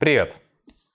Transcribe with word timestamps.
Привет! 0.00 0.36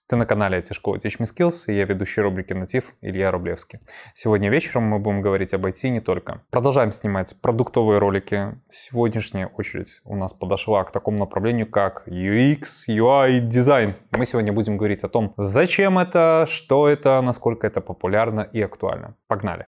Ты 0.07 0.15
на 0.15 0.25
канале 0.25 0.59
IT-школа 0.59 0.95
Teach 0.95 1.19
Me 1.19 1.25
Skills, 1.25 1.65
и 1.67 1.73
я 1.73 1.83
ведущий 1.83 2.21
рубрики 2.21 2.53
«Натив» 2.53 2.93
Илья 3.01 3.31
Рублевский. 3.31 3.79
Сегодня 4.15 4.49
вечером 4.49 4.83
мы 4.83 4.97
будем 4.97 5.19
говорить 5.19 5.53
об 5.53 5.65
IT 5.65 5.89
не 5.89 5.99
только. 5.99 6.41
Продолжаем 6.51 6.93
снимать 6.93 7.35
продуктовые 7.41 7.99
ролики. 7.99 8.55
Сегодняшняя 8.69 9.47
очередь 9.47 9.99
у 10.05 10.15
нас 10.15 10.33
подошла 10.33 10.85
к 10.85 10.93
такому 10.93 11.17
направлению, 11.17 11.69
как 11.69 12.07
UX, 12.07 12.87
UI, 12.87 13.39
дизайн. 13.39 13.95
Мы 14.11 14.25
сегодня 14.25 14.53
будем 14.53 14.77
говорить 14.77 15.03
о 15.03 15.09
том, 15.09 15.33
зачем 15.35 15.99
это, 15.99 16.45
что 16.47 16.87
это, 16.87 17.19
насколько 17.19 17.67
это 17.67 17.81
популярно 17.81 18.39
и 18.39 18.61
актуально. 18.61 19.17
Погнали! 19.27 19.65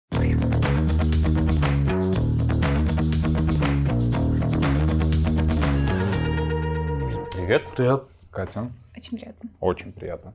Привет. 7.36 7.70
Привет. 7.76 8.17
Катя. 8.38 8.68
Очень 8.96 9.18
приятно. 9.18 9.50
Очень 9.58 9.92
приятно. 9.92 10.32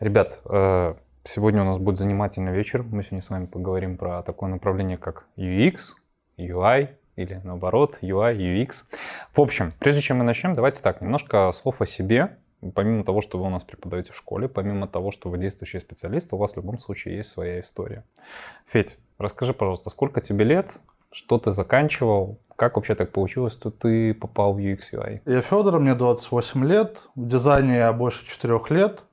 Ребят, 0.00 0.40
э, 0.44 0.94
сегодня 1.22 1.62
у 1.62 1.66
нас 1.66 1.78
будет 1.78 1.96
занимательный 1.96 2.50
вечер. 2.50 2.82
Мы 2.82 3.04
сегодня 3.04 3.22
с 3.22 3.30
вами 3.30 3.46
поговорим 3.46 3.96
про 3.96 4.24
такое 4.24 4.50
направление, 4.50 4.96
как 4.96 5.28
UX, 5.36 5.92
UI 6.36 6.88
или 7.14 7.40
наоборот 7.44 8.00
UI, 8.02 8.36
UX. 8.36 8.86
В 9.32 9.40
общем, 9.40 9.72
прежде 9.78 10.00
чем 10.00 10.16
мы 10.16 10.24
начнем, 10.24 10.54
давайте 10.54 10.82
так, 10.82 11.00
немножко 11.00 11.52
слов 11.52 11.80
о 11.80 11.86
себе. 11.86 12.36
Помимо 12.74 13.04
того, 13.04 13.20
что 13.20 13.38
вы 13.38 13.46
у 13.46 13.50
нас 13.50 13.62
преподаете 13.62 14.10
в 14.10 14.16
школе, 14.16 14.48
помимо 14.48 14.88
того, 14.88 15.12
что 15.12 15.30
вы 15.30 15.38
действующий 15.38 15.78
специалист, 15.78 16.32
у 16.32 16.38
вас 16.38 16.54
в 16.54 16.56
любом 16.56 16.76
случае 16.80 17.18
есть 17.18 17.30
своя 17.30 17.60
история. 17.60 18.02
Федь, 18.66 18.98
расскажи, 19.16 19.54
пожалуйста, 19.54 19.90
сколько 19.90 20.20
тебе 20.20 20.44
лет, 20.44 20.80
что 21.12 21.38
ты 21.38 21.50
заканчивал, 21.50 22.38
как 22.56 22.76
вообще 22.76 22.94
так 22.94 23.12
получилось, 23.12 23.52
что 23.52 23.70
ты 23.70 24.14
попал 24.14 24.54
в 24.54 24.58
UX 24.58 24.80
UI? 24.92 25.20
Я 25.24 25.40
Федор, 25.40 25.78
мне 25.78 25.94
28 25.94 26.64
лет, 26.64 27.02
в 27.14 27.26
дизайне 27.26 27.76
я 27.76 27.92
больше 27.92 28.26
4 28.26 28.60
лет. 28.70 29.04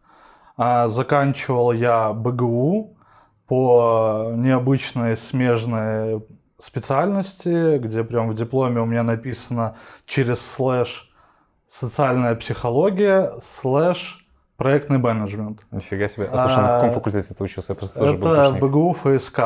А, 0.57 0.87
заканчивал 0.87 1.71
я 1.71 2.13
БГУ 2.13 2.97
по 3.47 4.31
необычной 4.35 5.17
смежной 5.17 6.23
специальности, 6.57 7.77
где 7.77 8.03
прям 8.03 8.29
в 8.29 8.33
дипломе 8.33 8.81
у 8.81 8.85
меня 8.85 9.03
написано 9.03 9.75
через 10.05 10.39
слэш 10.39 11.11
социальная 11.67 12.35
психология, 12.35 13.33
слэш 13.41 14.25
проектный 14.57 14.97
менеджмент. 14.97 15.65
Нифига 15.71 16.07
себе. 16.07 16.29
А 16.31 16.37
слушай, 16.37 16.61
на 16.61 16.67
каком 16.69 16.91
факультете 16.91 17.33
ты 17.33 17.43
учился? 17.43 17.73
Я 17.73 17.75
просто 17.75 17.99
тоже 17.99 18.17
был 18.17 18.27
БГУшник. 18.27 18.61
БГУ 18.61 18.93
ФСК 18.93 19.39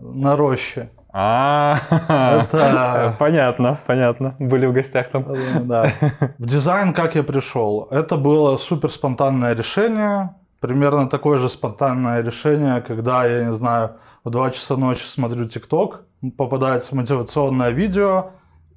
на 0.00 0.36
роще. 0.36 0.90
А, 1.12 1.76
Это- 1.90 3.16
понятно, 3.18 3.78
понятно. 3.86 4.34
Были 4.38 4.66
в 4.66 4.72
гостях 4.72 5.08
там. 5.08 5.24
Да. 5.66 5.86
В 6.38 6.46
дизайн 6.46 6.92
как 6.92 7.14
я 7.14 7.22
пришел? 7.22 7.88
Это 7.90 8.16
было 8.16 8.56
супер 8.56 8.90
спонтанное 8.90 9.54
решение. 9.54 10.30
Примерно 10.60 11.08
такое 11.08 11.38
же 11.38 11.48
спонтанное 11.48 12.20
решение, 12.22 12.80
когда, 12.80 13.24
я 13.24 13.44
не 13.44 13.54
знаю, 13.56 13.92
в 14.24 14.30
2 14.30 14.50
часа 14.50 14.76
ночи 14.76 15.04
смотрю 15.04 15.46
ТикТок, 15.46 16.02
попадается 16.36 16.96
мотивационное 16.96 17.70
видео, 17.70 18.30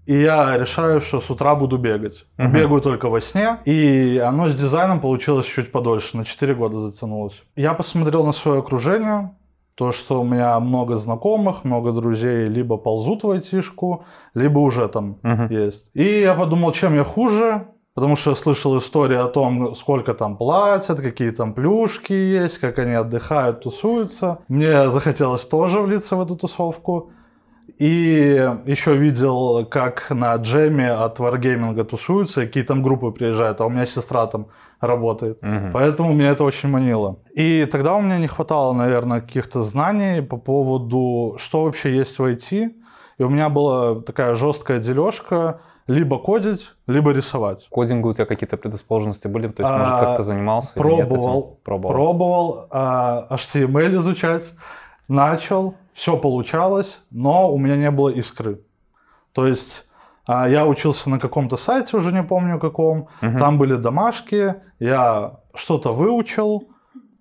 и 0.06 0.14
я 0.14 0.56
решаю, 0.58 1.02
что 1.02 1.20
с 1.20 1.30
утра 1.32 1.56
буду 1.56 1.78
бегать. 1.78 2.26
Мгм. 2.38 2.54
Бегаю 2.54 2.82
только 2.82 3.10
во 3.10 3.20
сне, 3.20 3.58
и 3.66 4.22
оно 4.24 4.48
с 4.48 4.56
дизайном 4.56 5.00
получилось 5.00 5.48
чуть 5.48 5.72
подольше, 5.72 6.18
на 6.18 6.24
4 6.24 6.54
года 6.54 6.78
затянулось. 6.78 7.42
Я 7.56 7.74
посмотрел 7.74 8.26
на 8.26 8.32
свое 8.32 8.60
окружение, 8.60 9.32
то, 9.76 9.92
что 9.92 10.22
у 10.22 10.24
меня 10.24 10.60
много 10.60 10.96
знакомых, 10.96 11.64
много 11.64 11.92
друзей 11.92 12.48
либо 12.48 12.78
ползут 12.78 13.24
в 13.24 13.30
айтишку, 13.32 14.04
либо 14.36 14.60
уже 14.60 14.88
там 14.88 15.18
Мгм. 15.24 15.48
есть. 15.50 15.86
И 15.94 16.22
я 16.22 16.34
подумал, 16.36 16.72
чем 16.72 16.96
я 16.96 17.04
хуже, 17.04 17.68
потому 17.96 18.16
что 18.16 18.32
я 18.32 18.36
слышал 18.36 18.78
истории 18.78 19.18
о 19.18 19.28
том, 19.28 19.76
сколько 19.76 20.14
там 20.14 20.38
платят, 20.38 21.00
какие 21.02 21.32
там 21.32 21.54
плюшки 21.54 22.14
есть, 22.14 22.58
как 22.60 22.80
они 22.80 22.94
отдыхают, 22.94 23.62
тусуются. 23.62 24.40
Мне 24.48 24.92
захотелось 24.92 25.46
тоже 25.46 25.80
влиться 25.82 26.16
в 26.16 26.22
эту 26.22 26.36
тусовку. 26.36 27.12
И 27.80 28.50
еще 28.66 28.96
видел, 28.96 29.66
как 29.66 30.10
на 30.10 30.36
джеме 30.36 30.92
от 30.92 31.20
Wargaming 31.20 31.84
тусуются, 31.84 32.42
какие 32.46 32.64
там 32.64 32.82
группы 32.84 33.12
приезжают, 33.12 33.62
а 33.62 33.66
у 33.66 33.70
меня 33.70 33.86
сестра 33.86 34.28
там 34.28 34.48
работает. 34.80 35.42
Мгм. 35.42 35.72
Поэтому 35.74 36.14
меня 36.14 36.32
это 36.32 36.44
очень 36.44 36.70
манило. 36.70 37.18
И 37.34 37.66
тогда 37.72 37.96
у 37.96 38.02
меня 38.02 38.18
не 38.18 38.28
хватало, 38.28 38.74
наверное, 38.74 39.22
каких-то 39.22 39.64
знаний 39.64 40.22
по 40.22 40.38
поводу, 40.38 41.36
что 41.40 41.64
вообще 41.64 41.96
есть 41.96 42.18
в 42.20 42.24
IT. 42.24 42.72
И 43.18 43.24
у 43.24 43.30
меня 43.30 43.50
была 43.50 44.02
такая 44.02 44.36
жесткая 44.36 44.80
дележка 44.80 45.60
либо 45.88 46.18
кодить, 46.20 46.72
либо 46.88 47.12
рисовать. 47.12 47.68
Кодингу 47.70 48.10
у 48.10 48.14
тебя 48.14 48.26
какие-то 48.26 48.58
предрасположенности 48.58 49.28
были? 49.28 49.48
То 49.48 49.64
есть, 49.64 49.72
может, 49.74 49.94
А, 49.94 50.00
как 50.00 50.18
ты 50.18 50.24
занимался? 50.24 50.72
или 50.80 50.88
нет 50.88 51.00
этим? 51.08 51.08
Пробовал, 51.10 51.60
Пробовал. 51.64 51.94
пробовал 51.94 52.68
а, 52.72 53.28
HTML 53.36 53.96
изучать, 54.00 54.54
начал, 55.08 55.76
все 56.02 56.18
получалось, 56.18 57.00
но 57.12 57.54
у 57.54 57.60
меня 57.60 57.78
не 57.78 57.92
было 57.92 58.10
искры. 58.10 58.62
То 59.34 59.46
есть 59.46 59.86
а, 60.26 60.50
я 60.50 60.66
учился 60.66 61.12
на 61.12 61.20
каком-то 61.20 61.58
сайте, 61.58 61.96
уже 61.96 62.12
не 62.12 62.24
помню 62.24 62.60
каком, 62.60 63.08
Мгм. 63.22 63.38
там 63.38 63.60
были 63.60 63.76
домашки, 63.76 64.56
я 64.80 65.42
что-то 65.54 65.94
выучил, 65.94 66.70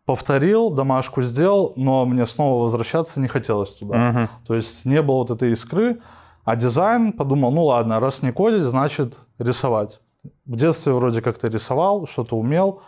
повторил, 0.07 0.71
домашку 0.71 1.21
сделал, 1.21 1.75
но 1.77 2.07
мне 2.07 2.27
снова 2.27 2.63
возвращаться 2.63 3.21
не 3.21 3.29
хотелось 3.29 3.75
туда. 3.75 3.99
Мгм. 3.99 4.29
То 4.47 4.55
есть 4.55 4.87
не 4.87 5.03
было 5.03 5.17
вот 5.17 5.31
этой 5.31 5.53
искры. 5.53 6.01
А 6.45 6.57
дизайн 6.57 7.13
подумал, 7.13 7.53
ну 7.53 7.65
ладно, 7.65 8.01
раз 8.01 8.23
не 8.23 8.33
кодить, 8.33 8.63
значит 8.63 9.19
рисовать. 9.39 10.01
В 10.47 10.57
детстве 10.57 10.95
вроде 10.95 11.21
как-то 11.21 11.49
рисовал, 11.49 12.07
что-то 12.07 12.35
умел. 12.39 12.81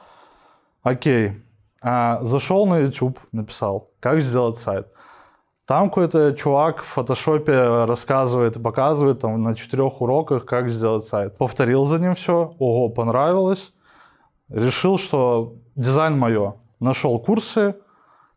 Окей. 0.82 1.32
А, 1.82 2.20
зашел 2.22 2.64
на 2.64 2.78
YouTube, 2.78 3.18
написал, 3.30 3.90
как 4.00 4.22
сделать 4.22 4.56
сайт. 4.56 4.86
Там 5.66 5.88
какой-то 5.90 6.32
чувак 6.34 6.82
в 6.82 6.86
фотошопе 6.86 7.84
рассказывает 7.84 8.56
и 8.56 8.60
показывает 8.60 9.20
там, 9.20 9.42
на 9.42 9.54
четырех 9.54 10.00
уроках, 10.00 10.44
как 10.44 10.70
сделать 10.70 11.04
сайт. 11.04 11.36
Повторил 11.38 11.84
за 11.84 11.98
ним 11.98 12.14
все, 12.14 12.54
ого, 12.58 12.88
понравилось. 12.88 13.72
Решил, 14.48 14.98
что 14.98 15.54
дизайн 15.76 16.18
мое. 16.18 16.54
Нашел 16.80 17.18
курсы, 17.20 17.76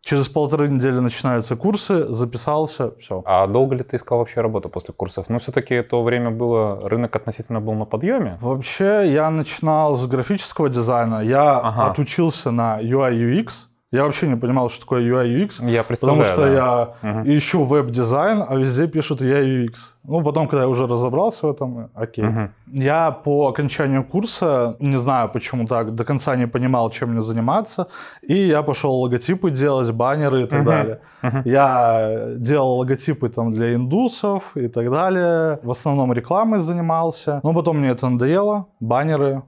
через 0.02 0.28
полторы 0.30 0.69
недели 0.69 1.00
начинаются 1.00 1.56
курсы, 1.56 2.06
записался, 2.14 2.91
все. 3.00 3.24
А 3.25 3.47
долго 3.47 3.75
ли 3.75 3.84
ты 3.84 3.97
искал 3.97 4.19
вообще 4.19 4.41
работу 4.41 4.69
после 4.69 4.94
курсов? 4.94 5.25
Ну, 5.28 5.40
все-таки 5.40 5.81
то 5.81 6.03
время 6.03 6.30
было, 6.30 6.88
рынок 6.88 7.16
относительно 7.16 7.59
был 7.59 7.74
на 7.74 7.85
подъеме. 7.85 8.38
Вообще, 8.40 9.12
я 9.12 9.31
начинал 9.31 9.97
с 9.97 10.06
графического 10.06 10.69
дизайна. 10.69 11.22
Я 11.24 11.58
Ага. 11.58 11.88
отучился 11.91 12.52
на 12.52 12.80
UI 12.80 13.14
UX. 13.14 13.50
Я 13.95 14.03
вообще 14.03 14.28
не 14.28 14.35
понимал, 14.35 14.69
что 14.69 14.81
такое 14.81 15.01
UI 15.01 15.25
UX. 15.28 15.67
Я 15.69 15.83
Потому 15.83 16.22
представляю, 16.22 16.23
что 16.25 16.41
да. 16.41 16.51
я 16.51 17.11
Мгм. 17.11 17.38
ищу 17.38 17.63
веб-дизайн, 17.63 18.44
а 18.47 18.56
везде 18.56 18.88
пишут 18.88 19.22
UI 19.22 19.66
UX. 19.66 19.73
Ну, 20.03 20.22
потом, 20.23 20.47
когда 20.47 20.63
я 20.63 20.67
уже 20.69 20.85
разобрался 20.88 21.47
в 21.47 21.51
этом, 21.51 21.89
окей. 21.95 22.23
Мгм. 22.25 22.50
Я 22.67 23.11
по 23.11 23.47
окончанию 23.47 24.03
курса, 24.03 24.75
не 24.79 24.97
знаю 24.97 25.29
почему 25.29 25.66
так, 25.66 25.95
до 25.95 26.03
конца 26.03 26.35
не 26.35 26.47
понимал, 26.47 26.89
чем 26.91 27.09
мне 27.11 27.22
заниматься. 27.22 27.88
И 28.22 28.34
я 28.35 28.61
пошел 28.63 28.94
логотипы 29.01 29.50
делать, 29.51 29.91
баннеры 29.91 30.41
и 30.44 30.45
так 30.45 30.59
Мгм. 30.59 30.66
далее. 30.67 31.00
Мгм. 31.23 31.41
Я 31.45 32.28
делал 32.38 32.78
логотипы 32.79 33.29
там 33.29 33.51
для 33.53 33.73
индусов 33.73 34.51
и 34.57 34.67
так 34.67 34.91
далее. 34.91 35.59
В 35.63 35.72
основном 35.72 36.13
рекламой 36.13 36.59
занимался. 36.59 37.39
Но 37.44 37.53
потом 37.53 37.78
мне 37.79 37.89
это 37.89 38.09
надоело. 38.09 38.66
Баннеры. 38.79 39.41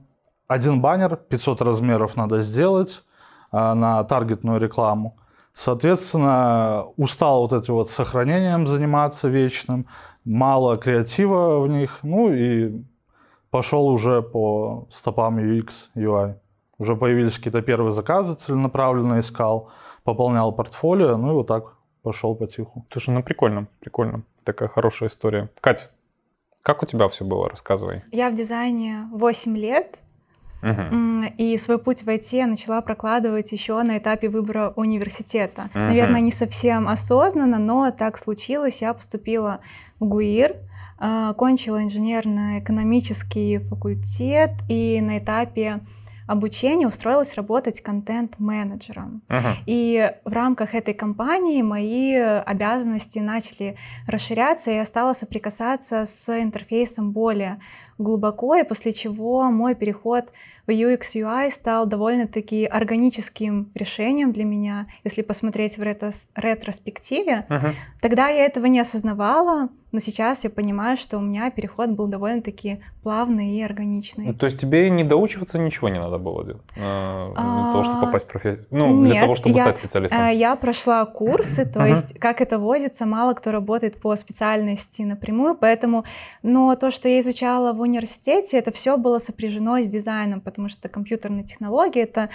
Один 0.48 0.80
баннер, 0.80 1.16
500 1.16 1.60
размеров 1.62 2.16
надо 2.16 2.40
сделать 2.40 3.02
на 3.52 4.04
таргетную 4.04 4.60
рекламу. 4.60 5.16
Соответственно, 5.54 6.84
устал 6.96 7.40
вот 7.40 7.52
этим 7.52 7.74
вот 7.74 7.90
сохранением 7.90 8.66
заниматься 8.66 9.28
вечным. 9.28 9.86
Мало 10.24 10.76
креатива 10.76 11.60
в 11.60 11.68
них. 11.68 11.98
Ну 12.02 12.32
и 12.32 12.82
пошел 13.50 13.88
уже 13.88 14.22
по 14.22 14.86
стопам 14.90 15.38
UX, 15.38 15.70
UI. 15.96 16.34
Уже 16.78 16.94
появились 16.94 17.36
какие-то 17.36 17.60
первые 17.60 17.90
заказы, 17.90 18.34
целенаправленно 18.34 19.18
искал, 19.18 19.70
пополнял 20.04 20.52
портфолио, 20.52 21.16
ну 21.16 21.30
и 21.30 21.34
вот 21.34 21.48
так 21.48 21.74
пошел 22.02 22.36
потиху. 22.36 22.84
Слушай, 22.90 23.14
ну 23.14 23.22
прикольно, 23.22 23.66
прикольно. 23.80 24.22
Такая 24.44 24.68
хорошая 24.68 25.08
история. 25.08 25.50
Кать, 25.60 25.90
как 26.62 26.82
у 26.82 26.86
тебя 26.86 27.08
все 27.08 27.24
было? 27.24 27.48
Рассказывай. 27.48 28.04
Я 28.12 28.30
в 28.30 28.34
дизайне 28.34 29.08
8 29.12 29.56
лет, 29.56 29.98
И 31.36 31.56
свой 31.58 31.78
путь 31.78 32.02
в 32.02 32.08
IT 32.08 32.36
я 32.36 32.46
начала 32.46 32.80
прокладывать 32.80 33.52
еще 33.52 33.80
на 33.82 33.98
этапе 33.98 34.28
выбора 34.28 34.72
университета. 34.76 35.68
Мгм. 35.74 35.86
Наверное, 35.86 36.20
не 36.20 36.32
совсем 36.32 36.88
осознанно, 36.88 37.58
но 37.58 37.90
так 37.90 38.18
случилось. 38.18 38.82
Я 38.82 38.92
поступила 38.92 39.60
в 40.00 40.06
ГУИР, 40.06 40.56
а, 40.98 41.30
окончила 41.30 41.82
инженерно-экономический 41.82 43.58
факультет 43.58 44.50
и 44.68 45.00
на 45.00 45.18
этапе 45.18 45.80
обучения 46.28 46.86
устроилась 46.86 47.34
работать 47.34 47.80
контент-менеджером. 47.80 49.22
Мгм. 49.28 49.54
И 49.66 50.12
в 50.24 50.32
рамках 50.32 50.74
этой 50.74 50.94
компании 50.94 51.62
мои 51.62 52.14
обязанности 52.14 53.18
начали 53.18 53.76
расширяться, 54.06 54.70
и 54.70 54.74
я 54.74 54.84
стала 54.84 55.14
соприкасаться 55.14 56.04
с 56.06 56.28
интерфейсом 56.40 57.12
более 57.12 57.58
глубоко, 57.96 58.54
и 58.54 58.62
после 58.62 58.92
чего 58.92 59.50
мой 59.50 59.74
переход 59.74 60.26
в 60.66 60.70
UX 60.70 61.00
UI 61.16 61.50
стал 61.50 61.86
довольно-таки 61.86 62.66
органическим 62.66 63.72
решением 63.74 64.32
для 64.32 64.44
меня, 64.44 64.86
если 65.04 65.22
посмотреть 65.22 65.78
в 65.78 65.82
ретрос- 65.82 66.28
ретроспективе. 66.36 67.46
Мгм. 67.48 67.74
Тогда 68.00 68.28
я 68.28 68.44
этого 68.44 68.66
не 68.66 68.80
осознавала, 68.80 69.70
но 69.92 70.00
сейчас 70.00 70.44
я 70.44 70.50
понимаю, 70.50 70.96
что 70.96 71.18
у 71.18 71.20
меня 71.20 71.50
переход 71.50 71.90
был 71.90 72.08
довольно-таки 72.08 72.80
плавный 73.02 73.56
и 73.56 73.62
органичный. 73.62 74.26
Ну, 74.26 74.34
То 74.34 74.46
есть 74.46 74.60
тебе 74.60 74.90
не 74.90 75.04
доучиваться 75.04 75.58
ничего 75.58 75.88
не 75.88 75.98
надо 75.98 76.18
было 76.18 76.42
э, 76.42 76.44
для 76.44 77.72
того, 77.72 77.84
чтобы 77.84 77.98
А, 77.98 78.04
попасть 78.06 78.26
в 78.26 78.28
профессию? 78.28 78.66
Ну, 78.70 79.02
для 79.04 79.20
того, 79.20 79.34
чтобы 79.34 79.56
я- 79.56 79.64
стать 79.64 79.76
специалистом. 79.76 80.20
Э, 80.20 80.34
Я 80.34 80.56
прошла 80.56 81.04
курсы, 81.06 81.64
то 81.64 81.84
есть 81.86 82.18
как 82.18 82.40
это 82.40 82.58
водится, 82.58 83.06
мало 83.06 83.32
кто 83.34 83.50
работает 83.50 84.00
по 84.00 84.14
специальности 84.16 85.02
напрямую, 85.02 85.54
поэтому, 85.54 86.04
но 86.42 86.74
то, 86.76 86.90
что 86.90 87.08
я 87.08 87.20
изучала 87.20 87.72
в 87.72 87.80
университете, 87.80 88.58
это 88.58 88.72
все 88.72 88.96
было 88.96 89.18
сопряжено 89.18 89.80
с 89.80 89.86
дизайном, 89.86 90.40
потому 90.40 90.68
что 90.68 90.88
компьютерные 90.88 91.44
технологии 91.44 92.02
это 92.02 92.28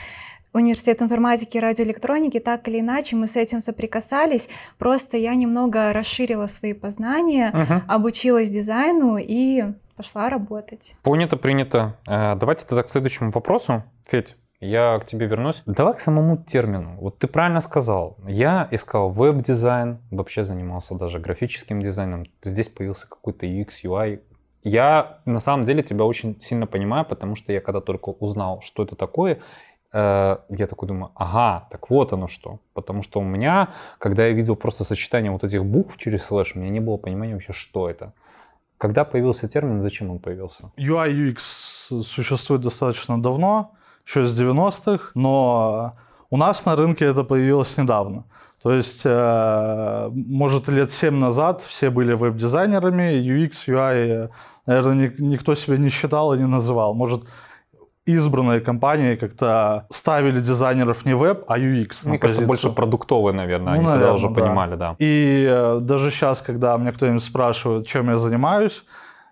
университет 0.53 1.01
информатики 1.01 1.57
и 1.57 1.59
радиоэлектроники, 1.59 2.39
так 2.39 2.67
или 2.67 2.79
иначе 2.79 3.15
мы 3.15 3.27
с 3.27 3.35
этим 3.35 3.59
соприкасались, 3.61 4.49
просто 4.77 5.17
я 5.17 5.35
немного 5.35 5.91
расширила 5.93 6.47
свои 6.47 6.73
познания, 6.73 7.51
Мгм. 7.53 7.81
обучилась 7.87 8.49
дизайну 8.49 9.17
и 9.17 9.63
пошла 9.95 10.29
работать. 10.29 10.95
Понято, 11.03 11.37
принято. 11.37 11.97
Э, 12.07 12.35
Давайте 12.35 12.65
тогда 12.65 12.83
к 12.83 12.89
следующему 12.89 13.31
вопросу. 13.31 13.83
Федь, 14.07 14.35
я 14.59 14.97
к 14.99 15.05
тебе 15.05 15.25
вернусь. 15.27 15.61
Давай 15.65 15.93
к 15.93 15.99
самому 15.99 16.37
термину. 16.37 16.97
Вот 16.99 17.19
ты 17.19 17.27
правильно 17.27 17.59
сказал. 17.59 18.17
Я 18.27 18.67
искал 18.71 19.09
веб-дизайн, 19.09 19.99
вообще 20.09 20.43
занимался 20.43 20.95
даже 20.95 21.19
графическим 21.19 21.81
дизайном. 21.81 22.25
Здесь 22.43 22.69
появился 22.69 23.07
какой-то 23.09 23.45
UX, 23.45 23.69
UI. 23.83 24.19
Я 24.63 25.17
на 25.25 25.41
самом 25.41 25.65
деле 25.65 25.83
тебя 25.83 26.05
очень 26.05 26.39
сильно 26.39 26.65
понимаю, 26.65 27.03
потому 27.05 27.35
что 27.35 27.51
я 27.51 27.59
когда 27.59 27.81
только 27.81 28.09
узнал, 28.09 28.61
что 28.61 28.83
это 28.83 28.95
такое, 28.95 29.39
я 29.93 30.67
такой 30.67 30.87
думаю, 30.87 31.11
ага, 31.15 31.67
так 31.69 31.89
вот 31.89 32.13
оно 32.13 32.27
что. 32.27 32.59
Потому 32.73 33.03
что 33.03 33.19
у 33.19 33.23
меня, 33.23 33.69
когда 33.99 34.25
я 34.25 34.33
видел 34.33 34.55
просто 34.55 34.83
сочетание 34.83 35.31
вот 35.31 35.43
этих 35.43 35.63
букв 35.63 35.97
через 35.97 36.23
слэш, 36.23 36.55
у 36.55 36.59
меня 36.59 36.71
не 36.71 36.79
было 36.79 36.97
понимания 36.97 37.33
вообще, 37.33 37.53
что 37.53 37.89
это. 37.89 38.13
Когда 38.77 39.05
появился 39.05 39.47
термин, 39.47 39.81
зачем 39.81 40.09
он 40.09 40.19
появился? 40.19 40.71
UI 40.77 41.11
UX 41.11 42.01
существует 42.03 42.61
достаточно 42.61 43.21
давно, 43.21 43.71
еще 44.05 44.25
с 44.25 44.39
90-х, 44.39 45.11
но 45.15 45.93
у 46.29 46.37
нас 46.37 46.65
на 46.65 46.75
рынке 46.75 47.05
это 47.05 47.23
появилось 47.23 47.77
недавно. 47.77 48.25
То 48.61 48.73
есть, 48.73 49.01
э, 49.05 50.09
может, 50.13 50.69
лет 50.69 50.91
7 50.91 51.15
назад 51.15 51.61
все 51.61 51.89
были 51.89 52.13
веб-дизайнерами, 52.13 53.21
UX, 53.21 53.51
UI, 53.67 54.29
наверное, 54.65 54.95
ни- 54.95 55.21
никто 55.21 55.55
себя 55.55 55.77
не 55.77 55.89
считал 55.89 56.33
и 56.33 56.37
не 56.37 56.47
называл. 56.47 56.93
Может, 56.93 57.25
избранные 58.05 58.59
компании 58.59 59.15
как-то 59.15 59.85
ставили 59.91 60.41
дизайнеров 60.41 61.05
не 61.05 61.13
веб, 61.15 61.45
а 61.47 61.57
UX. 61.57 61.89
Мне 62.03 62.17
кажется, 62.19 62.41
позицию. 62.41 62.47
больше 62.47 62.69
продуктовые, 62.69 63.33
наверное, 63.33 63.67
Ну, 63.67 63.71
они 63.73 63.83
тогда 63.83 63.95
наверное, 63.95 64.15
уже 64.15 64.29
да. 64.29 64.33
понимали, 64.41 64.75
да. 64.75 64.95
И 64.99 65.47
э, 65.49 65.79
даже 65.81 66.11
сейчас, 66.11 66.41
когда 66.41 66.77
меня 66.77 66.91
кто-нибудь 66.91 67.23
спрашивает, 67.23 67.87
чем 67.87 68.09
я 68.09 68.17
занимаюсь, 68.17 68.83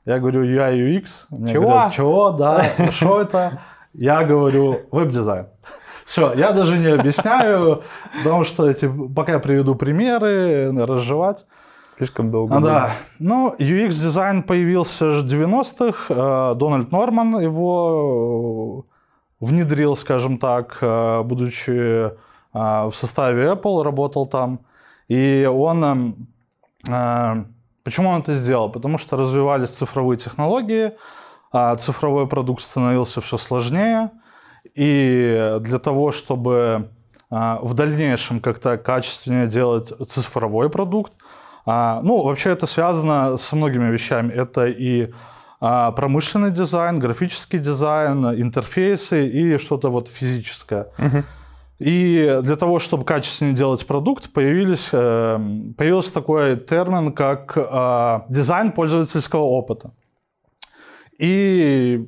я 0.05 0.19
говорю 0.19 0.43
UI 0.43 0.77
UX. 0.77 1.05
Мне 1.29 1.51
Чего? 1.53 1.63
говорят, 1.69 1.93
Чего? 1.93 2.31
Да. 2.31 2.63
Что 2.91 3.21
это? 3.21 3.59
Я 3.93 4.23
говорю 4.23 4.81
веб-дизайн. 4.91 5.47
Все, 6.05 6.33
я 6.33 6.51
даже 6.51 6.77
не 6.77 6.87
объясняю, 6.87 7.83
потому 8.23 8.43
что 8.43 8.69
эти, 8.69 8.89
пока 9.15 9.33
я 9.33 9.39
приведу 9.39 9.75
примеры, 9.75 10.71
разжевать. 10.85 11.45
Слишком 12.01 12.31
долго. 12.31 12.57
А, 12.57 12.59
да. 12.61 12.91
Ну, 13.19 13.55
UX-дизайн 13.59 14.41
появился 14.41 15.05
в 15.11 15.23
90-х. 15.23 16.05
э, 16.09 16.55
Дональд 16.55 16.91
Норман 16.91 17.39
его 17.39 18.87
э, 19.39 19.45
внедрил, 19.45 19.95
скажем 19.95 20.39
так, 20.39 20.79
э, 20.81 21.21
будучи 21.21 22.09
в 22.53 22.91
составе 22.95 23.51
Apple, 23.51 23.83
работал 23.83 24.25
там. 24.25 24.61
И 25.09 25.47
он... 25.47 26.27
эм, 26.89 27.55
Почему 27.83 28.09
он 28.09 28.21
это 28.21 28.33
сделал? 28.33 28.71
Потому 28.71 28.97
что 28.97 29.15
развивались 29.15 29.69
цифровые 29.69 30.17
технологии, 30.17 30.93
а 31.51 31.75
цифровой 31.75 32.27
продукт 32.27 32.63
становился 32.63 33.21
все 33.21 33.37
сложнее. 33.37 34.09
И 34.73 35.57
для 35.61 35.77
того, 35.77 36.11
чтобы 36.11 36.89
в 37.29 37.73
дальнейшем 37.75 38.39
как-то 38.39 38.77
качественнее 38.77 39.47
делать 39.47 39.93
цифровой 40.09 40.69
продукт, 40.69 41.13
а, 41.65 42.01
ну, 42.03 42.21
вообще 42.21 42.51
это 42.51 42.67
связано 42.67 43.37
со 43.37 43.55
многими 43.55 43.91
вещами. 43.91 44.31
Это 44.31 44.67
и 44.67 45.11
а, 45.59 45.91
промышленный 45.91 46.51
дизайн, 46.51 46.99
графический 46.99 47.59
дизайн, 47.59 48.25
интерфейсы 48.41 49.27
и 49.27 49.57
что-то 49.57 49.89
вот 49.89 50.07
физическое. 50.07 50.87
И 51.79 52.39
для 52.43 52.55
того, 52.57 52.77
чтобы 52.77 53.05
качественнее 53.05 53.55
делать 53.55 53.87
продукт, 53.87 54.31
появились, 54.31 54.89
э, 54.91 55.39
появился 55.75 56.13
такой 56.13 56.55
термин, 56.55 57.11
как 57.11 57.57
э, 57.57 58.19
дизайн 58.29 58.71
пользовательского 58.71 59.41
опыта. 59.41 59.91
И 61.17 62.07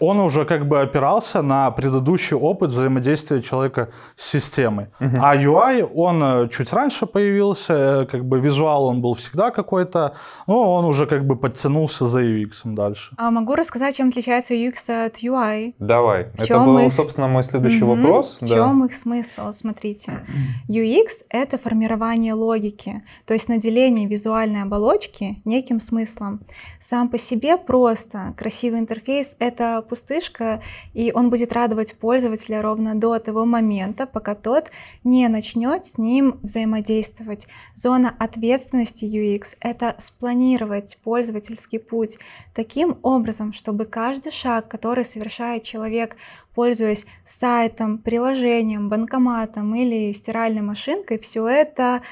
он 0.00 0.18
уже 0.18 0.44
как 0.44 0.66
бы 0.66 0.80
опирался 0.80 1.40
на 1.40 1.70
предыдущий 1.70 2.36
опыт 2.36 2.70
взаимодействия 2.70 3.40
человека 3.42 3.90
с 4.16 4.28
системой. 4.28 4.88
Мгм. 4.98 5.18
А 5.22 5.36
UI, 5.36 5.88
он 5.94 6.22
э, 6.22 6.48
чуть 6.48 6.72
раньше 6.72 7.06
появился, 7.06 8.02
э, 8.02 8.06
как 8.06 8.24
бы 8.24 8.40
визуал 8.40 8.86
он 8.86 9.00
был 9.00 9.14
всегда 9.14 9.50
какой-то, 9.52 10.14
но 10.48 10.74
он 10.74 10.84
уже 10.84 11.06
как 11.06 11.24
бы 11.24 11.36
подтянулся 11.36 12.06
за 12.08 12.22
UX 12.24 12.62
дальше. 12.64 13.14
А 13.16 13.30
могу 13.30 13.54
рассказать, 13.54 13.96
чем 13.96 14.08
отличается 14.08 14.54
UX 14.54 15.06
от 15.06 15.22
UI? 15.22 15.74
Давай. 15.78 16.24
В 16.34 16.42
Это 16.42 16.58
был, 16.58 16.78
их- 16.80 16.92
собственно, 16.92 17.28
мой 17.28 17.44
следующий 17.44 17.84
Мгм. 17.84 18.02
вопрос. 18.02 18.38
В 18.40 18.48
да. 18.48 18.54
чем 18.54 18.84
их 18.84 18.92
смысл? 18.92 19.52
Смотрите. 19.52 20.26
UX— 20.68 21.06
это 21.30 21.56
формирование 21.56 22.34
логики, 22.34 23.02
то 23.26 23.34
есть 23.34 23.48
наделение 23.48 24.08
визуальной 24.08 24.62
оболочки 24.62 25.40
неким 25.44 25.78
смыслом. 25.78 26.40
Сам 26.80 27.08
по 27.08 27.18
себе 27.18 27.56
просто 27.56 28.34
красивый 28.36 28.80
интерфейс— 28.80 29.36
это 29.38 29.83
пустышка, 29.84 30.62
и 30.92 31.12
он 31.14 31.30
будет 31.30 31.52
радовать 31.52 31.96
пользователя 31.98 32.62
ровно 32.62 32.94
до 32.94 33.18
того 33.18 33.44
момента, 33.44 34.06
пока 34.06 34.34
тот 34.34 34.70
не 35.04 35.28
начнет 35.28 35.84
с 35.84 35.98
ним 35.98 36.40
взаимодействовать. 36.42 37.46
Зона 37.74 38.14
ответственности 38.18 39.04
UX— 39.04 39.56
это 39.60 39.94
спланировать 39.98 40.98
пользовательский 41.04 41.78
путь 41.78 42.18
таким 42.54 42.98
образом, 43.02 43.52
чтобы 43.52 43.84
каждый 43.84 44.32
шаг, 44.32 44.68
который 44.68 45.04
совершает 45.04 45.62
человек, 45.62 46.16
пользуясь 46.54 47.06
сайтом, 47.24 47.98
приложением, 47.98 48.88
банкоматом 48.88 49.74
или 49.74 50.12
стиральной 50.12 50.62
машинкой, 50.62 51.18
все 51.18 51.46
это 51.46 52.02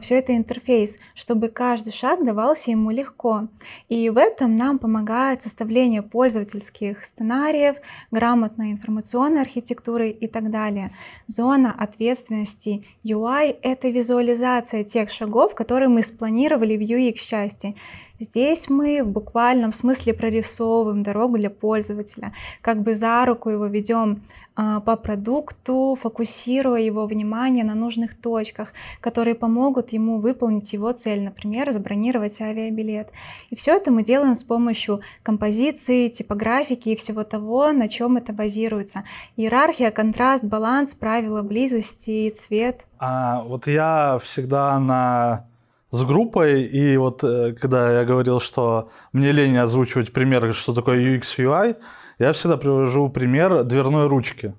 все 0.00 0.16
это 0.16 0.36
интерфейс, 0.36 0.98
чтобы 1.14 1.48
каждый 1.48 1.92
шаг 1.92 2.24
давался 2.24 2.70
ему 2.70 2.90
легко. 2.90 3.48
И 3.88 4.10
в 4.10 4.18
этом 4.18 4.54
нам 4.54 4.78
помогает 4.78 5.42
составление 5.42 6.02
пользовательских 6.02 7.04
сценариев, 7.04 7.76
грамотной 8.10 8.72
информационной 8.72 9.42
архитектуры 9.42 10.10
и 10.10 10.26
так 10.26 10.50
далее. 10.50 10.90
Зона 11.26 11.72
ответственности 11.72 12.84
UI— 13.04 13.56
это 13.62 13.88
визуализация 13.88 14.84
тех 14.84 15.10
шагов, 15.10 15.54
которые 15.54 15.88
мы 15.88 16.02
спланировали 16.02 16.76
в 16.76 16.80
UX-части. 16.80 17.76
Здесь 18.20 18.68
мы 18.68 19.02
в 19.02 19.08
буквальном 19.08 19.72
смысле 19.72 20.12
прорисовываем 20.12 21.02
дорогу 21.02 21.38
для 21.38 21.48
пользователя, 21.48 22.34
как 22.60 22.82
бы 22.82 22.94
за 22.94 23.24
руку 23.24 23.48
его 23.48 23.64
ведем 23.64 24.20
а, 24.54 24.80
по 24.80 24.96
продукту, 24.96 25.96
фокусируя 25.98 26.82
его 26.82 27.06
внимание 27.06 27.64
на 27.64 27.74
нужных 27.74 28.14
точках, 28.14 28.74
которые 29.00 29.34
помогут 29.34 29.94
ему 29.94 30.18
выполнить 30.18 30.70
его 30.74 30.92
цель, 30.92 31.22
например, 31.22 31.72
забронировать 31.72 32.38
авиабилет. 32.42 33.08
И 33.48 33.56
все 33.56 33.76
это 33.76 33.90
мы 33.90 34.02
делаем 34.02 34.34
с 34.34 34.42
помощью 34.42 35.00
композиции, 35.22 36.08
типографики 36.08 36.90
и 36.90 36.96
всего 36.96 37.24
того, 37.24 37.72
на 37.72 37.88
чем 37.88 38.18
это 38.18 38.34
базируется. 38.34 39.04
Иерархия, 39.38 39.90
контраст, 39.90 40.44
баланс, 40.44 40.94
правила 40.94 41.40
близости, 41.40 42.28
цвет. 42.28 42.86
А 42.98 43.42
вот 43.44 43.66
я 43.66 44.20
всегда 44.22 44.78
на 44.78 45.46
с 45.90 46.04
группой, 46.04 46.62
и 46.62 46.96
вот 46.96 47.24
э, 47.24 47.54
когда 47.60 48.00
я 48.00 48.04
говорил, 48.04 48.40
что 48.40 48.90
мне 49.12 49.32
лень 49.32 49.56
озвучивать 49.58 50.12
пример, 50.12 50.52
что 50.54 50.72
такое 50.74 50.98
UX, 51.00 51.22
UI, 51.38 51.76
я 52.18 52.32
всегда 52.32 52.56
привожу 52.56 53.08
пример 53.08 53.64
дверной 53.64 54.06
ручки. 54.06 54.54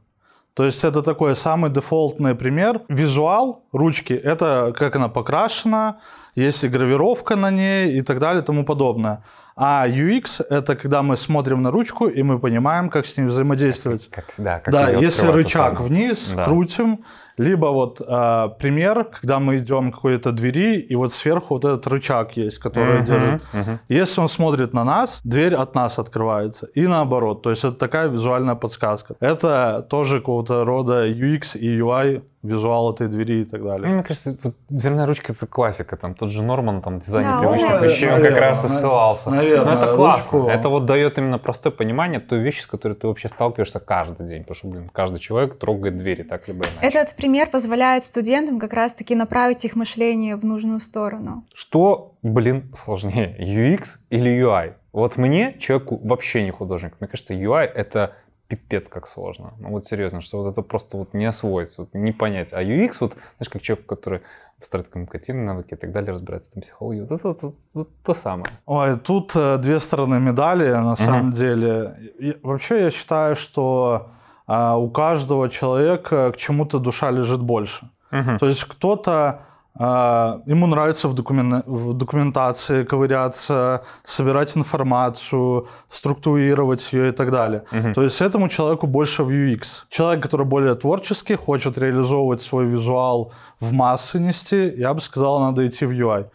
То 0.54 0.66
есть 0.66 0.84
это 0.84 1.02
такой 1.02 1.36
самый 1.36 1.72
дефолтный 1.72 2.36
пример. 2.36 2.82
Визуал 2.90 3.64
ручки— 3.72 4.14
это 4.24 4.74
как 4.78 4.96
она 4.96 5.08
покрашена, 5.08 6.00
есть 6.36 6.64
и 6.64 6.68
гравировка 6.68 7.36
на 7.36 7.52
ней 7.52 7.94
и 7.98 8.02
так 8.02 8.20
далее 8.20 8.42
и 8.42 8.46
тому 8.46 8.66
подобное. 8.66 9.24
А 9.56 9.88
UX— 9.88 10.44
это 10.50 10.76
когда 10.76 11.04
мы 11.04 11.18
смотрим 11.18 11.62
на 11.62 11.72
ручку, 11.72 12.08
и 12.08 12.24
мы 12.24 12.40
понимаем, 12.40 12.90
как 12.90 13.06
с 13.06 13.16
ней 13.18 13.26
взаимодействовать. 13.26 14.10
Как, 14.10 14.26
да, 14.38 14.60
как 14.60 14.74
да, 14.74 14.90
если 14.90 15.28
рычаг 15.28 15.74
условно. 15.74 15.96
вниз, 15.96 16.32
Да. 16.36 16.46
крутим. 16.46 17.04
Либо 17.38 17.68
вот 17.68 18.02
а, 18.08 18.50
пример, 18.50 19.06
когда 19.06 19.40
мы 19.40 19.58
идем 19.58 19.92
к 19.92 19.96
какой-то 19.96 20.32
двери, 20.32 20.80
и 20.80 20.96
вот 20.96 21.14
сверху 21.14 21.56
вот 21.56 21.66
этот 21.66 21.88
рычаг 21.88 22.38
есть, 22.38 22.58
который 22.60 22.98
Мгм, 22.98 23.06
держит. 23.06 23.42
мгм. 23.54 23.80
Если 23.90 24.22
он 24.22 24.30
смотрит 24.30 24.74
на 24.74 24.84
нас, 24.84 25.22
дверь 25.24 25.56
от 25.56 25.76
нас 25.76 26.00
открывается. 26.00 26.68
И 26.76 26.88
наоборот. 26.88 27.42
То 27.42 27.50
есть 27.50 27.64
это 27.64 27.74
такая 27.78 28.08
визуальная 28.10 28.56
подсказка. 28.56 29.16
Это 29.20 29.86
тоже 29.90 30.20
какого-то 30.20 30.66
рода 30.66 31.08
UX 31.10 31.58
и 31.58 31.80
UI, 31.80 32.22
визуал 32.44 32.92
этой 32.92 33.08
двери 33.08 33.42
и 33.42 33.46
так 33.46 33.62
Ну, 33.62 33.68
далее. 33.68 33.88
мне 33.88 34.02
кажется, 34.04 34.36
вот 34.42 34.56
дверная 34.68 35.06
ручка 35.06 35.32
это 35.32 35.46
классика. 35.46 35.96
Там 35.96 36.16
тот 36.16 36.32
же 36.32 36.42
Норман, 36.42 36.82
там 36.82 36.98
дизайн 36.98 37.28
Да, 37.28 37.40
привычных 37.40 37.82
вещей, 37.84 38.10
он 38.12 38.22
как 38.24 38.36
раз 38.40 38.66
и 38.66 38.68
ссылался. 38.68 39.30
наверное, 39.30 39.76
Но 39.76 39.80
это 39.84 39.96
классно. 39.96 40.40
ручку. 40.40 40.50
Это 40.52 40.70
вот 40.70 40.86
дает 40.86 41.20
именно 41.20 41.38
простое 41.38 41.72
понимание 41.72 42.20
той 42.20 42.40
вещи, 42.40 42.62
с 42.62 42.66
которой 42.68 42.94
ты 42.94 43.06
вообще 43.08 43.28
сталкиваешься 43.28 43.80
каждый 43.80 44.26
день. 44.28 44.42
Потому 44.42 44.56
что, 44.56 44.68
блин, 44.70 44.90
каждый 44.92 45.20
человек 45.20 45.60
трогает 45.60 45.98
двери, 45.98 46.24
так 46.24 46.48
либо 46.48 46.66
иначе. 46.66 46.98
Этот 46.98 47.16
пример 47.22 47.50
позволяет 47.52 48.04
студентам 48.04 48.60
как 48.60 48.74
раз-таки 48.74 49.14
направить 49.16 49.64
их 49.64 49.76
мышление 49.76 50.36
в 50.36 50.44
нужную 50.44 50.80
сторону. 50.80 51.44
Что, 51.54 52.16
блин, 52.24 52.72
сложнее, 52.76 53.36
UX 53.40 54.00
или 54.10 54.32
UI? 54.32 54.74
Вот 54.92 55.18
мне, 55.18 55.56
человеку 55.60 56.00
вообще 56.04 56.44
не 56.44 56.50
художник, 56.52 56.94
мне 57.00 57.08
кажется, 57.08 57.34
UI— 57.36 57.64
это 57.76 58.16
пипец 58.48 58.90
как 58.90 59.08
сложно. 59.08 59.54
Ну 59.60 59.70
вот 59.70 59.86
серьезно, 59.86 60.20
что 60.20 60.40
вот 60.44 60.52
это 60.52 60.62
просто 60.64 60.98
вот 60.98 61.14
не 61.14 61.26
освоить, 61.26 61.78
вот 61.78 61.94
не 61.94 62.12
понять. 62.12 62.54
А 62.54 62.64
UX, 62.64 62.98
вот, 63.00 63.14
знаешь, 63.38 63.50
как 63.50 63.62
человек, 63.62 63.86
который 63.86 64.22
строит 64.60 64.88
коммуникативные 64.88 65.46
навыки 65.46 65.74
и 65.74 65.78
так 65.78 65.92
далее, 65.92 66.12
разбирается 66.14 66.52
там 66.52 66.62
в 66.62 66.66
психологии, 66.66 67.02
вот 67.02 67.12
это 67.12 67.28
вот, 67.28 67.44
вот- 67.44 67.56
вот 67.76 67.90
то 68.04 68.14
самое. 68.16 68.48
Ой, 68.66 68.98
тут 69.00 69.32
э, 69.36 69.58
две 69.60 69.80
стороны 69.80 70.20
медали, 70.20 70.70
на 70.72 70.96
самом 70.96 71.34
деле. 71.34 71.94
И 72.20 72.36
вообще 72.42 72.82
я 72.82 72.92
считаю, 72.92 73.36
что 73.36 74.10
а, 74.52 74.78
у 74.78 74.90
каждого 74.90 75.50
человека 75.50 76.32
к 76.32 76.38
чему-то 76.38 76.80
душа 76.80 77.12
лежит 77.12 77.40
больше. 77.40 77.88
Мгм. 78.12 78.38
То 78.38 78.48
есть 78.48 78.66
кто-то 78.66 79.40
а, 79.80 80.42
ему 80.46 80.68
нравится 80.68 81.08
в, 81.08 81.16
докумен- 81.16 81.64
в 81.66 81.94
документации 81.94 82.84
ковыряться, 82.84 83.82
собирать 84.04 84.58
информацию, 84.58 85.68
структурировать 85.90 86.94
ее 86.94 87.10
и 87.10 87.12
так 87.12 87.32
далее. 87.32 87.64
Мгм. 87.72 87.94
То 87.94 88.04
есть 88.04 88.22
этому 88.22 88.50
человеку 88.50 88.88
больше 88.88 89.24
в 89.24 89.30
UX. 89.30 89.86
Человек, 89.90 90.24
который 90.24 90.46
более 90.46 90.76
творческий, 90.76 91.36
хочет 91.36 91.78
реализовывать 91.78 92.42
свой 92.42 92.66
визуал 92.66 93.32
в 93.62 93.72
массы 93.72 94.20
нести, 94.20 94.74
я 94.78 94.94
бы 94.94 95.00
сказал, 95.00 95.40
надо 95.40 95.66
идти 95.66 95.86
в 95.86 95.92
UI. 95.92 96.26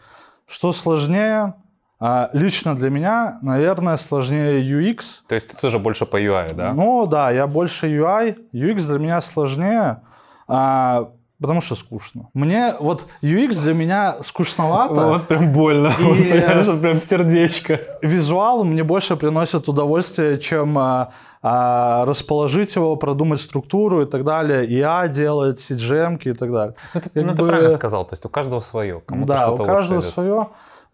Что 0.47 0.73
сложнее? 0.73 1.53
А, 1.99 2.29
Лично 2.33 2.75
для 2.75 2.89
меня, 2.89 3.39
наверное, 3.41 3.97
сложнее 3.97 4.61
UX, 4.61 4.97
То 5.27 5.35
есть 5.35 5.47
ты 5.47 5.57
тоже 5.57 5.79
больше 5.79 6.05
по 6.05 6.21
UI, 6.21 6.53
да? 6.53 6.73
ну 6.73 7.07
да, 7.07 7.31
я 7.31 7.47
больше 7.47 7.87
UI. 7.87 8.37
UX 8.53 8.85
для 8.85 8.99
меня 8.99 9.19
сложнее, 9.21 10.01
а, 10.47 11.09
потому 11.41 11.61
что 11.61 11.75
скучно. 11.75 12.27
Мне 12.35 12.75
вот 12.79 13.05
UX 13.23 13.59
для 13.61 13.73
меня 13.73 14.17
скучновато. 14.21 14.93
Вот 15.07 15.27
прям 15.27 15.51
больно, 15.51 15.91
И- 15.99 16.03
вот 16.03 16.17
прям, 16.17 16.81
прям 16.81 16.93
сердечко. 17.01 17.79
Визуал 18.03 18.63
мне 18.63 18.83
больше 18.83 19.15
приносит 19.15 19.67
удовольствие, 19.67 20.37
чем 20.39 20.77
а, 20.77 21.09
а, 21.41 22.05
расположить 22.05 22.75
его, 22.75 22.95
продумать 22.95 23.41
структуру 23.41 24.03
и 24.03 24.05
так 24.05 24.23
далее, 24.23 24.67
IA 24.67 25.07
делать, 25.09 25.59
CGM 25.67 26.19
и 26.23 26.33
так 26.33 26.51
далее. 26.51 26.75
Ну, 26.93 27.01
ты, 27.01 27.09
Как 27.09 27.23
ну, 27.23 27.35
ты 27.35 27.41
бы- 27.41 27.47
правильно 27.47 27.71
сказал, 27.71 28.05
то 28.05 28.13
есть 28.13 28.23
у 28.25 28.29
каждого 28.29 28.61
свое. 28.61 29.01
Кому-то 29.03 29.27
да, 29.33 29.37
что-то 29.47 29.63
у 29.63 29.65
каждого 29.65 29.99
идет. 30.01 30.13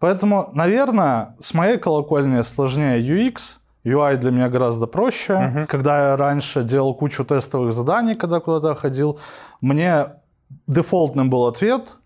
Поэтому, 0.04 0.50
наверное, 0.52 1.34
с 1.40 1.54
моей 1.54 1.78
колокольни 1.78 2.42
сложнее 2.42 3.00
UX. 3.00 3.56
UI 3.86 4.18
для 4.18 4.30
меня 4.32 4.50
гораздо 4.50 4.86
проще. 4.86 5.32
Мгм. 5.32 5.66
Когда 5.66 6.10
я 6.10 6.16
раньше 6.18 6.62
делал 6.62 6.94
кучу 6.94 7.24
тестовых 7.24 7.72
заданий, 7.72 8.14
когда 8.14 8.38
куда-то 8.40 8.74
ходил, 8.74 9.18
мне 9.62 10.08
дефолтным 10.66 11.30
был 11.30 11.46
ответ 11.46 11.96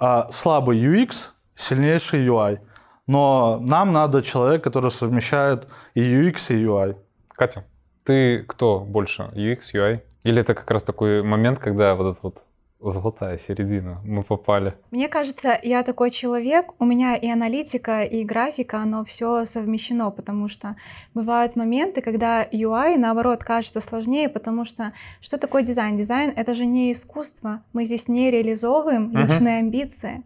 а, 0.00 0.30
слабый 0.30 0.78
UX, 0.78 1.32
сильнейший 1.54 2.26
UI. 2.26 2.60
Но 3.06 3.58
нам 3.60 3.92
надо 3.92 4.22
человек, 4.22 4.64
который 4.64 4.90
совмещает 4.90 5.68
и 5.92 6.00
UX, 6.00 6.46
и 6.48 6.64
UI. 6.64 6.96
Катя, 7.28 7.64
ты 8.04 8.42
кто 8.44 8.80
больше, 8.80 9.30
UX, 9.34 9.74
UI? 9.74 10.00
Или 10.22 10.40
это 10.40 10.54
как 10.54 10.70
раз 10.70 10.82
такой 10.82 11.22
момент, 11.22 11.58
когда 11.58 11.94
вот 11.94 12.10
эта 12.10 12.20
вот 12.22 12.42
золотая 12.90 13.38
середина, 13.38 14.00
мы 14.04 14.22
попали? 14.22 14.74
Мне 14.90 15.08
кажется, 15.08 15.58
я 15.62 15.82
такой 15.82 16.10
человек, 16.10 16.72
у 16.78 16.84
меня 16.84 17.16
и 17.16 17.28
аналитика, 17.28 18.02
и 18.02 18.24
графика, 18.24 18.78
оно 18.78 19.04
все 19.04 19.44
совмещено, 19.44 20.10
потому 20.10 20.48
что 20.48 20.76
бывают 21.14 21.56
моменты, 21.56 22.00
когда 22.02 22.44
UI, 22.44 22.96
наоборот, 22.96 23.44
кажется 23.44 23.80
сложнее, 23.80 24.28
потому 24.28 24.64
что 24.64 24.92
что 25.20 25.38
такое 25.38 25.62
дизайн? 25.62 25.96
Дизайн— 25.96 26.32
это 26.36 26.54
же 26.54 26.66
не 26.66 26.92
искусство, 26.92 27.62
мы 27.72 27.84
здесь 27.84 28.08
не 28.08 28.30
реализовываем 28.30 29.10
личные 29.10 29.58
амбиции. 29.58 30.24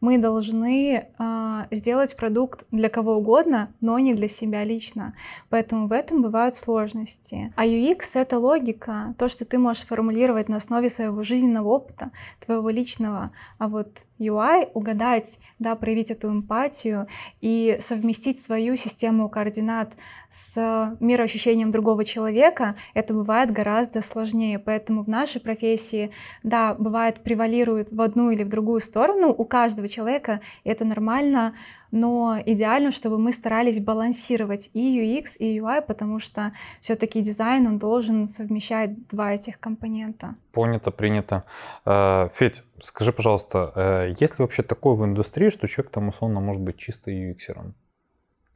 Мы 0.00 0.18
должны 0.18 1.08
а, 1.18 1.66
сделать 1.70 2.16
продукт 2.16 2.64
для 2.70 2.88
кого 2.88 3.16
угодно, 3.16 3.72
но 3.80 3.98
не 3.98 4.14
для 4.14 4.28
себя 4.28 4.64
лично. 4.64 5.14
Поэтому 5.48 5.88
в 5.88 5.92
этом 5.92 6.22
бывают 6.22 6.54
сложности. 6.54 7.52
А 7.56 7.66
UX— 7.66 8.00
это 8.14 8.38
логика, 8.38 9.14
то, 9.18 9.28
что 9.28 9.44
ты 9.44 9.58
можешь 9.58 9.84
формулировать 9.84 10.48
на 10.48 10.56
основе 10.56 10.88
своего 10.88 11.22
жизненного 11.22 11.68
опыта, 11.68 12.12
твоего 12.44 12.70
личного. 12.70 13.32
А 13.58 13.68
вот 13.68 14.04
UI— 14.20 14.70
угадать, 14.74 15.38
да, 15.58 15.74
проявить 15.74 16.10
эту 16.10 16.28
эмпатию 16.28 17.06
и 17.40 17.76
совместить 17.80 18.40
свою 18.40 18.76
систему 18.76 19.28
координат 19.28 19.92
с 20.28 20.96
мироощущением 21.00 21.70
другого 21.70 22.04
человека, 22.04 22.76
это 22.94 23.14
бывает 23.14 23.50
гораздо 23.50 24.02
сложнее. 24.02 24.58
Поэтому 24.58 25.02
в 25.02 25.08
нашей 25.08 25.40
профессии, 25.40 26.10
да, 26.42 26.74
бывает 26.74 27.20
превалирует 27.20 27.90
в 27.90 28.00
одну 28.00 28.30
или 28.30 28.44
в 28.44 28.48
другую 28.48 28.80
сторону 28.80 29.34
у 29.36 29.44
каждого 29.44 29.88
человека, 29.88 30.40
и 30.64 30.70
это 30.70 30.84
нормально, 30.84 31.54
но 31.90 32.38
идеально, 32.46 32.92
чтобы 32.92 33.18
мы 33.18 33.32
старались 33.32 33.80
балансировать 33.80 34.70
и 34.74 35.00
UX, 35.00 35.36
и 35.38 35.58
UI, 35.58 35.82
потому 35.82 36.18
что 36.18 36.52
все-таки 36.80 37.20
дизайн, 37.20 37.66
он 37.66 37.78
должен 37.78 38.28
совмещать 38.28 39.08
два 39.08 39.32
этих 39.32 39.58
компонента. 39.58 40.36
Понято, 40.52 40.90
принято. 40.90 41.44
Э, 41.84 42.28
Федь, 42.34 42.62
скажи, 42.82 43.12
пожалуйста, 43.12 43.72
э, 43.74 44.14
есть 44.20 44.38
ли 44.38 44.42
вообще 44.42 44.62
такое 44.62 44.94
в 44.94 45.04
индустрии, 45.04 45.50
что 45.50 45.66
человек 45.66 45.92
там 45.92 46.08
условно 46.08 46.40
может 46.40 46.62
быть 46.62 46.76
чисто 46.76 47.10
UX-ером? 47.10 47.74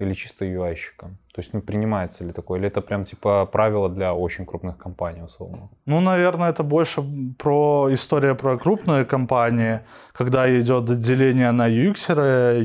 Или 0.01 0.15
чисто 0.15 0.45
UI-щиком? 0.45 1.17
То 1.33 1.41
есть, 1.41 1.55
ну, 1.55 1.61
принимается 1.61 2.25
ли 2.25 2.33
такое? 2.33 2.59
Или 2.59 2.67
это 2.67 2.81
прям 2.81 3.05
типа 3.05 3.47
правило 3.47 3.89
для 3.89 4.13
очень 4.13 4.45
крупных 4.45 4.77
компаний, 4.77 5.23
условно? 5.23 5.69
Ну, 5.87 6.01
наверное, 6.01 6.51
это 6.51 6.65
больше 6.65 7.05
про 7.39 7.89
история 7.93 8.35
про 8.35 8.59
крупные 8.59 9.05
компании, 9.05 9.81
когда 10.13 10.49
идет 10.61 10.91
отделение 10.91 11.53
на 11.53 11.69
UX, 11.69 12.09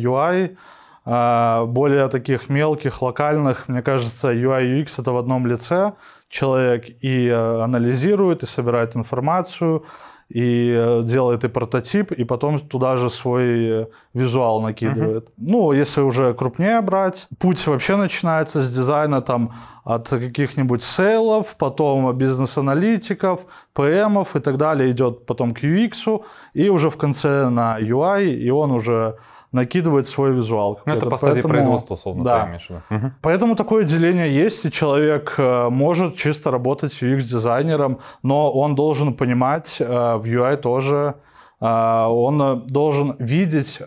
UI, 0.02 0.58
а, 1.06 1.66
более 1.66 2.08
таких 2.08 2.50
мелких, 2.50 3.02
локальных, 3.02 3.68
мне 3.68 3.82
кажется, 3.82 4.32
UI 4.32 4.82
UX 4.82 5.02
это 5.02 5.12
в 5.12 5.18
одном 5.18 5.48
лице. 5.48 5.94
Человек 6.30 6.90
и 7.02 7.28
э, 7.28 7.64
анализирует, 7.64 8.44
и 8.44 8.46
собирает 8.46 8.96
информацию, 8.96 9.84
и 10.30 10.72
э, 10.78 11.04
делает 11.04 11.44
и 11.44 11.48
прототип, 11.48 12.12
и 12.12 12.24
потом 12.24 12.60
туда 12.60 12.98
же 12.98 13.10
свой 13.10 13.44
э, 13.46 13.86
визуал 14.14 14.62
накидывает. 14.62 15.28
Ну, 15.38 15.72
если 15.72 16.02
уже 16.02 16.34
крупнее 16.34 16.82
брать, 16.82 17.28
путь 17.40 17.66
вообще 17.66 17.96
начинается 17.96 18.62
с 18.62 18.74
дизайна 18.74 19.22
там 19.22 19.54
от 19.84 20.08
каких-нибудь 20.08 20.84
сейлов, 20.84 21.56
потом 21.58 22.16
бизнес-аналитиков, 22.16 23.40
ПМов 23.74 24.36
и 24.36 24.40
так 24.40 24.58
далее, 24.58 24.92
идет 24.92 25.26
потом 25.26 25.54
к 25.54 25.64
UX, 25.64 26.22
и 26.54 26.70
уже 26.70 26.90
в 26.92 26.98
конце 26.98 27.50
на 27.50 27.80
UI, 27.80 28.30
и 28.30 28.52
он 28.52 28.72
уже 28.72 29.16
накидывает 29.52 30.08
свой 30.08 30.32
визуал. 30.34 30.80
Ну, 30.86 30.94
это 30.94 31.10
по 31.10 31.18
стадии 31.18 31.34
Поэтому- 31.42 31.54
производства, 31.54 31.94
условно, 31.96 32.24
да. 32.24 32.42
ты 32.44 32.48
имеешь 32.50 32.66
в 32.68 32.70
виду. 32.70 32.82
Мгм. 32.90 33.14
Поэтому 33.22 33.56
такое 33.56 33.84
деление 33.84 34.34
есть, 34.34 34.66
и 34.66 34.72
человек 34.72 35.34
э, 35.38 35.70
может 35.70 36.16
чисто 36.18 36.52
работать 36.52 36.94
UX-дизайнером, 37.02 37.98
но 38.22 38.52
он 38.52 38.76
должен 38.76 39.14
понимать 39.16 39.78
э, 39.80 39.86
в 40.18 40.24
UI 40.26 40.56
тоже, 40.58 41.16
э, 41.62 41.66
он 42.06 42.64
должен 42.68 43.16
видеть, 43.20 43.80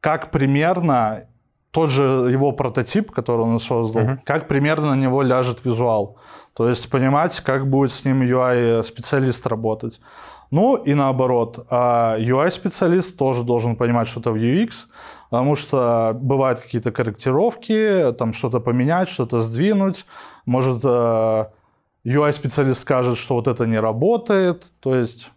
как 0.00 0.30
примерно 0.30 1.24
тот 1.70 1.90
же 1.90 2.02
его 2.30 2.52
прототип, 2.52 3.12
который 3.12 3.42
он 3.42 3.60
создал, 3.60 4.02
Мгм. 4.02 4.20
как 4.24 4.48
примерно 4.48 4.94
на 4.94 4.98
него 5.00 5.22
ляжет 5.22 5.64
визуал. 5.64 6.16
То 6.54 6.68
есть 6.68 6.90
понимать, 6.90 7.40
как 7.40 7.66
будет 7.68 7.92
с 7.92 8.04
ним 8.04 8.22
UI-специалист 8.22 9.46
работать. 9.46 10.00
Ну 10.52 10.76
и 10.76 10.92
наоборот, 10.92 11.66
а 11.70 12.18
UI-специалист 12.18 13.16
тоже 13.16 13.42
должен 13.42 13.74
понимать 13.74 14.06
что-то 14.06 14.32
в 14.32 14.36
UX, 14.36 14.86
потому 15.30 15.56
что 15.56 16.12
бывают 16.14 16.60
какие-то 16.60 16.92
корректировки, 16.92 18.12
там 18.18 18.34
что-то 18.34 18.60
поменять, 18.60 19.08
что-то 19.08 19.40
сдвинуть. 19.40 20.04
Может, 20.44 20.84
э, 20.84 21.46
UI-специалист 22.04 22.82
скажет, 22.82 23.16
что 23.16 23.36
вот 23.36 23.48
это 23.48 23.66
не 23.66 23.80
работает. 23.80 24.72
То 24.80 24.94
есть 24.94 25.30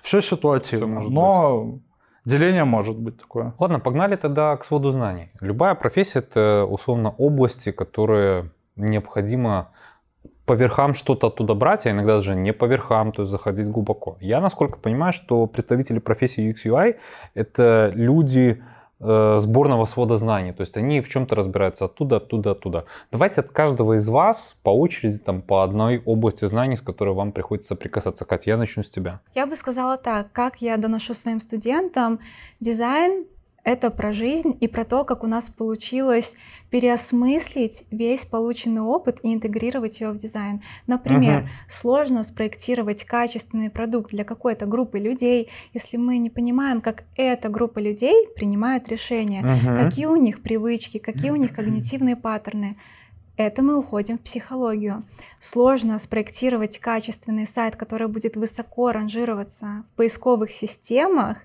все 0.00 0.20
ситуативно. 0.20 0.86
Всё 0.86 0.94
может 0.94 1.12
Но 1.12 1.78
Деление 2.24 2.64
может 2.64 2.98
быть 2.98 3.16
такое. 3.16 3.54
Ладно, 3.60 3.80
погнали 3.80 4.16
тогда 4.16 4.56
к 4.56 4.64
своду 4.64 4.90
знаний. 4.90 5.30
Любая 5.40 5.74
профессия— 5.74 6.18
это 6.30 6.66
условно 6.68 7.14
области, 7.16 7.70
которые 7.70 8.50
необходимо 8.76 9.70
по 10.48 10.54
верхам 10.54 10.94
что-то 10.94 11.26
оттуда 11.26 11.54
брать, 11.54 11.86
а 11.86 11.90
иногда 11.90 12.14
даже 12.14 12.34
не 12.34 12.52
по 12.52 12.64
верхам, 12.64 13.12
то 13.12 13.22
есть 13.22 13.30
заходить 13.30 13.68
глубоко. 13.68 14.16
Я, 14.20 14.40
насколько 14.40 14.78
понимаю, 14.78 15.12
что 15.12 15.46
представители 15.46 15.98
профессии 15.98 16.50
UX 16.50 16.64
UI— 16.64 16.96
это 17.34 17.92
люди 17.94 18.62
э, 19.00 19.36
сборного 19.40 19.84
свода 19.84 20.16
знаний, 20.16 20.52
то 20.52 20.62
есть 20.62 20.78
они 20.78 21.02
в 21.02 21.08
чем-то 21.08 21.36
разбираются 21.36 21.84
оттуда, 21.84 22.16
оттуда, 22.16 22.52
оттуда. 22.52 22.84
Давайте 23.12 23.42
от 23.42 23.50
каждого 23.50 23.96
из 23.96 24.08
вас 24.08 24.56
по 24.62 24.70
очереди 24.70 25.18
там 25.18 25.42
по 25.42 25.62
одной 25.62 26.02
области 26.06 26.46
знаний, 26.46 26.76
с 26.76 26.82
которой 26.82 27.14
вам 27.14 27.32
приходится 27.32 27.68
соприкасаться. 27.68 28.24
Катя, 28.24 28.50
я 28.50 28.56
начну 28.56 28.82
с 28.82 28.90
тебя. 28.90 29.20
Я 29.34 29.46
бы 29.46 29.54
сказала 29.54 29.98
так, 29.98 30.32
как 30.32 30.62
я 30.62 30.78
доношу 30.78 31.12
своим 31.12 31.40
студентам, 31.40 32.20
дизайн 32.60 33.26
это 33.68 33.90
про 33.90 34.12
жизнь 34.12 34.56
и 34.60 34.66
про 34.66 34.84
то, 34.84 35.04
как 35.04 35.22
у 35.22 35.26
нас 35.26 35.50
получилось 35.50 36.36
переосмыслить 36.70 37.84
весь 37.90 38.24
полученный 38.24 38.80
опыт 38.80 39.18
и 39.22 39.34
интегрировать 39.34 40.00
его 40.00 40.12
в 40.12 40.16
дизайн. 40.16 40.62
Например, 40.86 41.42
uh-huh. 41.42 41.48
сложно 41.68 42.24
спроектировать 42.24 43.04
качественный 43.04 43.68
продукт 43.70 44.10
для 44.10 44.24
какой-то 44.24 44.64
группы 44.64 44.98
людей, 44.98 45.50
если 45.74 45.98
мы 45.98 46.16
не 46.16 46.30
понимаем, 46.30 46.80
как 46.80 47.04
эта 47.14 47.48
группа 47.48 47.78
людей 47.78 48.28
принимает 48.34 48.88
решения, 48.88 49.42
uh-huh. 49.42 49.84
какие 49.84 50.06
у 50.06 50.16
них 50.16 50.40
привычки, 50.40 50.98
какие 50.98 51.30
у 51.30 51.36
них 51.36 51.52
когнитивные 51.54 52.16
паттерны 52.16 52.78
это 53.38 53.62
мы 53.62 53.78
уходим 53.78 54.18
в 54.18 54.22
психологию. 54.22 55.04
Сложно 55.38 55.98
спроектировать 56.00 56.78
качественный 56.78 57.46
сайт, 57.46 57.76
который 57.76 58.08
будет 58.08 58.36
высоко 58.36 58.90
ранжироваться 58.90 59.84
в 59.92 59.96
поисковых 59.96 60.50
системах, 60.50 61.38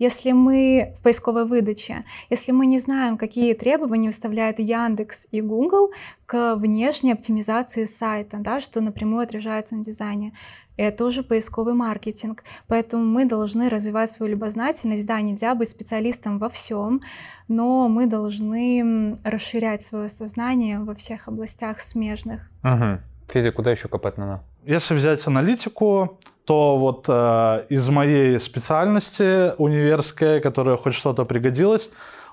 если 0.00 0.32
мы 0.32 0.94
в 0.98 1.02
поисковой 1.02 1.46
выдаче, 1.46 2.04
если 2.30 2.50
мы 2.50 2.66
не 2.66 2.80
знаем, 2.80 3.16
какие 3.16 3.54
требования 3.54 4.08
выставляют 4.08 4.58
Яндекс 4.58 5.28
и 5.30 5.40
Google 5.40 5.92
к 6.26 6.56
внешней 6.56 7.12
оптимизации 7.12 7.84
сайта, 7.84 8.38
да, 8.38 8.60
что 8.60 8.80
напрямую 8.80 9.22
отражается 9.22 9.76
на 9.76 9.84
дизайне 9.84 10.32
это 10.76 11.04
уже 11.04 11.22
поисковый 11.22 11.74
маркетинг. 11.74 12.44
Поэтому 12.68 13.04
мы 13.04 13.24
должны 13.24 13.68
развивать 13.68 14.10
свою 14.10 14.32
любознательность. 14.32 15.06
Да, 15.06 15.20
нельзя 15.20 15.54
быть 15.54 15.70
специалистом 15.70 16.38
во 16.38 16.48
всем, 16.48 17.00
но 17.48 17.88
мы 17.88 18.06
должны 18.06 19.16
расширять 19.24 19.82
свое 19.82 20.08
сознание 20.08 20.80
во 20.80 20.94
всех 20.94 21.28
областях 21.28 21.80
смежных. 21.80 22.50
Угу. 22.64 23.00
Федя, 23.28 23.52
куда 23.52 23.70
еще 23.70 23.88
копать 23.88 24.18
надо? 24.18 24.42
Если 24.64 24.94
взять 24.94 25.26
аналитику, 25.26 26.18
то 26.44 26.78
вот 26.78 27.06
э, 27.08 27.66
из 27.68 27.88
моей 27.88 28.38
специальности 28.38 29.52
универской, 29.58 30.40
которая 30.40 30.76
хоть 30.76 30.94
что-то 30.94 31.24
пригодилась, 31.24 31.88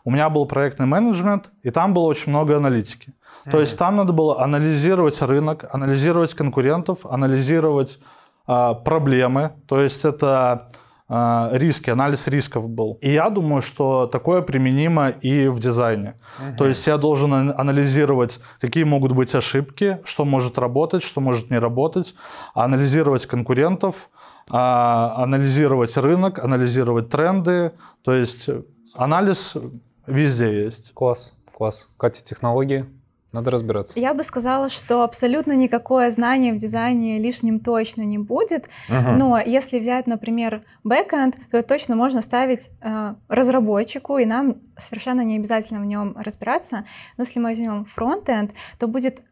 у 0.05 0.11
меня 0.11 0.29
был 0.29 0.45
проектный 0.45 0.85
менеджмент, 0.85 1.49
и 1.63 1.71
там 1.71 1.93
было 1.93 2.03
очень 2.03 2.29
много 2.29 2.57
аналитики. 2.57 3.09
Mm-hmm. 3.09 3.51
То 3.51 3.59
есть 3.59 3.77
там 3.77 3.95
надо 3.95 4.13
было 4.13 4.41
анализировать 4.41 5.19
рынок, 5.21 5.65
анализировать 5.71 6.33
конкурентов, 6.33 7.05
анализировать 7.05 7.99
проблемы, 8.45 9.51
то 9.67 9.81
есть 9.81 10.05
это 10.05 10.69
а, 11.15 11.49
риски, 11.53 11.91
анализ 11.91 12.27
рисков 12.27 12.67
был. 12.67 12.97
И 13.01 13.11
я 13.11 13.29
думаю, 13.29 13.61
что 13.61 14.07
такое 14.07 14.41
применимо 14.41 15.09
и 15.09 15.47
в 15.47 15.59
дизайне. 15.59 16.15
Угу. 16.39 16.57
То 16.57 16.65
есть 16.65 16.87
я 16.87 16.97
должен 16.97 17.51
анализировать, 17.51 18.39
какие 18.59 18.83
могут 18.83 19.11
быть 19.11 19.35
ошибки, 19.35 19.99
что 20.05 20.25
может 20.25 20.57
работать, 20.57 21.03
что 21.03 21.21
может 21.21 21.51
не 21.51 21.59
работать, 21.59 22.15
анализировать 22.55 23.27
конкурентов, 23.27 24.09
а, 24.49 25.13
анализировать 25.17 25.95
рынок, 25.97 26.39
анализировать 26.39 27.09
тренды. 27.09 27.73
То 28.03 28.13
есть 28.13 28.49
анализ 28.95 29.55
везде 30.07 30.63
есть. 30.63 30.93
Класс, 30.93 31.33
класс. 31.55 31.93
Катя, 31.97 32.23
технологии? 32.23 32.85
Надо 33.33 33.49
разбираться. 33.49 33.99
Я 33.99 34.13
бы 34.13 34.23
сказала, 34.23 34.69
что 34.69 35.01
абсолютно 35.01 35.53
никакое 35.53 36.11
знание 36.11 36.53
в 36.53 36.57
дизайне 36.57 37.17
лишним 37.17 37.59
точно 37.59 38.03
не 38.03 38.19
будет. 38.19 38.69
Угу. 38.89 39.11
Но 39.17 39.39
если 39.43 39.79
взять, 39.79 40.05
например, 40.05 40.63
бэкэнд, 40.83 41.35
то 41.49 41.57
это 41.57 41.67
точно 41.67 41.95
можно 41.95 42.21
ставить 42.21 42.69
э, 42.81 43.15
разработчику, 43.27 44.19
и 44.19 44.25
нам 44.25 44.57
совершенно 44.77 45.21
не 45.21 45.37
обязательно 45.37 45.81
в 45.81 45.85
нем 45.85 46.15
разбираться. 46.15 46.85
Но 47.17 47.23
если 47.23 47.39
мы 47.39 47.49
возьмем 47.49 47.85
фронтенд, 47.85 48.51
то 48.77 48.87
будет 48.87 49.23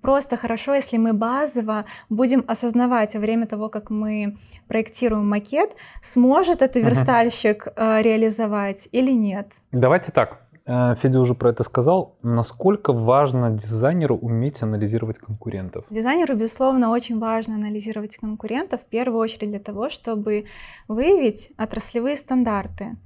просто 0.00 0.36
хорошо, 0.36 0.74
если 0.74 0.96
мы 0.96 1.12
базово 1.12 1.84
будем 2.08 2.44
осознавать 2.46 3.14
во 3.14 3.20
время 3.20 3.46
того, 3.46 3.68
как 3.68 3.90
мы 3.90 4.36
проектируем 4.68 5.28
макет, 5.28 5.70
сможет 6.00 6.62
это 6.62 6.78
верстальщик 6.80 7.66
э, 7.74 8.02
реализовать 8.02 8.88
или 8.92 9.10
нет. 9.10 9.52
Давайте 9.72 10.12
так. 10.12 10.42
Э, 10.68 10.94
Федя 10.96 11.20
уже 11.20 11.34
про 11.34 11.50
это 11.50 11.64
сказал. 11.64 12.16
Насколько 12.22 12.92
важно 12.92 13.50
дизайнеру 13.50 14.16
уметь 14.16 14.62
анализировать 14.62 15.18
конкурентов? 15.18 15.84
Дизайнеру, 15.90 16.36
безусловно, 16.36 16.90
очень 16.90 17.18
важно 17.18 17.54
анализировать 17.54 18.18
конкурентов, 18.18 18.82
в 18.82 18.84
первую 18.84 19.18
очередь 19.18 19.50
для 19.50 19.60
того, 19.60 19.88
чтобы 19.88 20.44
выявить 20.86 21.52
отраслевые 21.56 22.16
стандарты. 22.16 22.96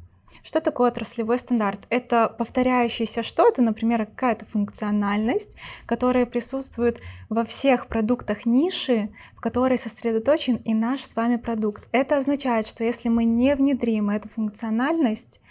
Что 0.43 0.61
такое 0.61 0.89
отраслевой 0.91 1.39
стандарт? 1.39 1.81
Это 1.91 2.35
повторяющееся 2.39 3.23
что-то, 3.23 3.61
например, 3.61 4.07
какая-то 4.07 4.47
функциональность, 4.47 5.59
которая 5.85 6.25
присутствует 6.25 7.01
во 7.29 7.45
всех 7.45 7.87
продуктах 7.87 8.47
ниши, 8.47 9.11
в 9.37 9.41
которой 9.41 9.77
сосредоточен 9.77 10.57
и 10.57 10.73
наш 10.73 11.03
с 11.03 11.17
вами 11.17 11.37
продукт. 11.37 11.89
Это 11.93 12.17
означает, 12.17 12.67
что 12.67 12.83
если 12.83 13.11
мы 13.11 13.25
не 13.25 13.55
внедрим 13.55 14.09
эту 14.09 14.31
функциональность, 14.31 15.43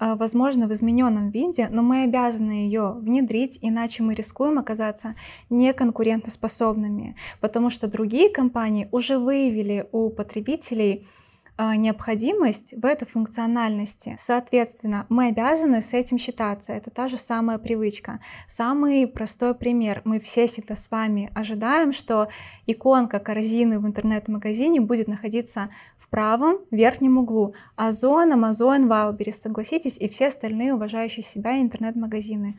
возможно, 0.00 0.66
в 0.66 0.72
измененном 0.72 1.30
виде, 1.30 1.68
но 1.70 1.82
мы 1.82 2.04
обязаны 2.04 2.52
ее 2.52 2.96
внедрить, 3.00 3.58
иначе 3.62 4.02
мы 4.02 4.14
рискуем 4.14 4.58
оказаться 4.58 5.14
неконкурентоспособными, 5.50 7.16
потому 7.40 7.70
что 7.70 7.86
другие 7.86 8.30
компании 8.30 8.88
уже 8.92 9.18
выявили 9.18 9.86
у 9.92 10.10
потребителей 10.10 11.06
а, 11.62 11.76
необходимость 11.76 12.72
в 12.72 12.86
этой 12.86 13.04
функциональности. 13.04 14.16
Соответственно, 14.18 15.04
мы 15.10 15.26
обязаны 15.26 15.82
с 15.82 15.92
этим 15.92 16.16
считаться. 16.16 16.72
Это 16.72 16.88
та 16.88 17.06
же 17.06 17.18
самая 17.18 17.58
привычка. 17.58 18.20
Самый 18.46 19.06
простой 19.06 19.54
пример. 19.54 20.00
Мы 20.06 20.20
все 20.20 20.46
всегда 20.46 20.74
с 20.74 20.90
вами 20.90 21.30
ожидаем, 21.34 21.92
что 21.92 22.28
иконка 22.66 23.18
корзины 23.18 23.78
в 23.78 23.86
интернет-магазине 23.86 24.80
будет 24.80 25.06
находиться 25.06 25.68
правом 26.10 26.58
верхнем 26.70 27.18
углу. 27.18 27.54
Озон, 27.76 28.32
Amazon, 28.32 28.88
Wildberries, 28.88 29.32
согласитесь, 29.32 29.96
и 29.96 30.08
все 30.08 30.28
остальные 30.28 30.74
уважающие 30.74 31.22
себя 31.22 31.60
интернет-магазины. 31.60 32.56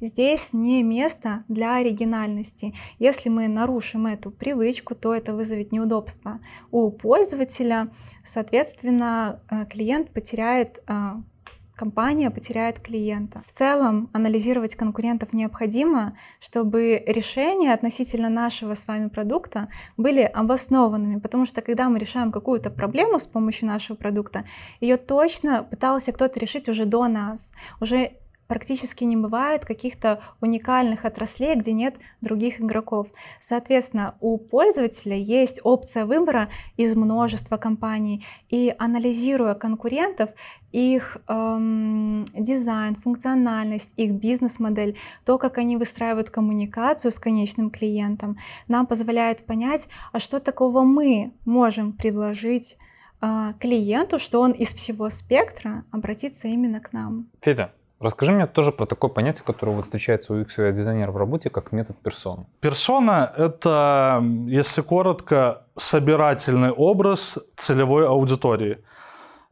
Здесь 0.00 0.52
не 0.52 0.82
место 0.82 1.44
для 1.48 1.76
оригинальности. 1.76 2.74
Если 2.98 3.30
мы 3.30 3.48
нарушим 3.48 4.06
эту 4.06 4.30
привычку, 4.30 4.94
то 4.94 5.14
это 5.14 5.34
вызовет 5.34 5.72
неудобства 5.72 6.40
у 6.70 6.90
пользователя. 6.90 7.90
Соответственно, 8.22 9.40
э, 9.50 9.64
клиент 9.66 10.10
потеряет 10.10 10.82
э, 10.86 10.92
компания 11.76 12.30
потеряет 12.30 12.80
клиента. 12.80 13.42
В 13.46 13.52
целом, 13.52 14.10
анализировать 14.12 14.74
конкурентов 14.74 15.32
необходимо, 15.32 16.16
чтобы 16.40 17.02
решения 17.06 17.72
относительно 17.72 18.28
нашего 18.28 18.74
с 18.74 18.88
вами 18.88 19.08
продукта 19.08 19.68
были 19.96 20.22
обоснованными, 20.22 21.20
потому 21.20 21.46
что 21.46 21.62
когда 21.62 21.88
мы 21.88 21.98
решаем 21.98 22.32
какую-то 22.32 22.70
проблему 22.70 23.18
с 23.18 23.26
помощью 23.26 23.68
нашего 23.68 23.96
продукта, 23.96 24.44
ее 24.80 24.96
точно 24.96 25.62
пытался 25.62 26.12
кто-то 26.12 26.40
решить 26.40 26.68
уже 26.68 26.84
до 26.84 27.06
нас, 27.06 27.54
уже 27.80 28.12
практически 28.46 29.04
не 29.04 29.16
бывает 29.16 29.64
каких-то 29.64 30.20
уникальных 30.40 31.04
отраслей, 31.04 31.54
где 31.56 31.72
нет 31.72 31.96
других 32.20 32.60
игроков. 32.60 33.08
Соответственно, 33.40 34.16
у 34.20 34.38
пользователя 34.38 35.16
есть 35.16 35.60
опция 35.64 36.06
выбора 36.06 36.48
из 36.76 36.94
множества 36.94 37.56
компаний, 37.56 38.24
и 38.48 38.74
анализируя 38.78 39.54
конкурентов, 39.54 40.30
их 40.76 41.16
эм, 41.26 42.26
дизайн, 42.34 42.94
функциональность, 42.94 43.94
их 43.96 44.12
бизнес-модель, 44.12 44.98
то, 45.24 45.38
как 45.38 45.56
они 45.56 45.78
выстраивают 45.78 46.28
коммуникацию 46.28 47.10
с 47.10 47.18
конечным 47.18 47.70
клиентом, 47.70 48.36
нам 48.68 48.86
позволяет 48.86 49.46
понять, 49.46 49.88
а 50.12 50.18
что 50.18 50.38
такого 50.38 50.82
мы 50.82 51.32
можем 51.46 51.92
предложить 51.92 52.76
э, 53.22 53.54
клиенту, 53.58 54.18
что 54.18 54.40
он 54.40 54.52
из 54.52 54.74
всего 54.74 55.08
спектра 55.08 55.84
обратится 55.92 56.48
именно 56.48 56.80
к 56.80 56.92
нам. 56.92 57.26
Федя, 57.40 57.72
Расскажи 57.98 58.32
мне 58.32 58.46
тоже 58.46 58.72
про 58.72 58.84
такое 58.84 59.10
понятие, 59.10 59.42
которое 59.46 59.72
вот 59.72 59.86
встречается 59.86 60.34
у 60.34 60.36
UX 60.36 60.72
дизайнера 60.72 61.10
в 61.10 61.16
работе, 61.16 61.48
как 61.48 61.72
метод 61.72 61.96
персона. 61.96 62.44
Персона— 62.60 63.32
это, 63.38 64.22
если 64.46 64.82
коротко, 64.82 65.62
собирательный 65.78 66.72
образ 66.72 67.38
целевой 67.56 68.06
аудитории. 68.06 68.84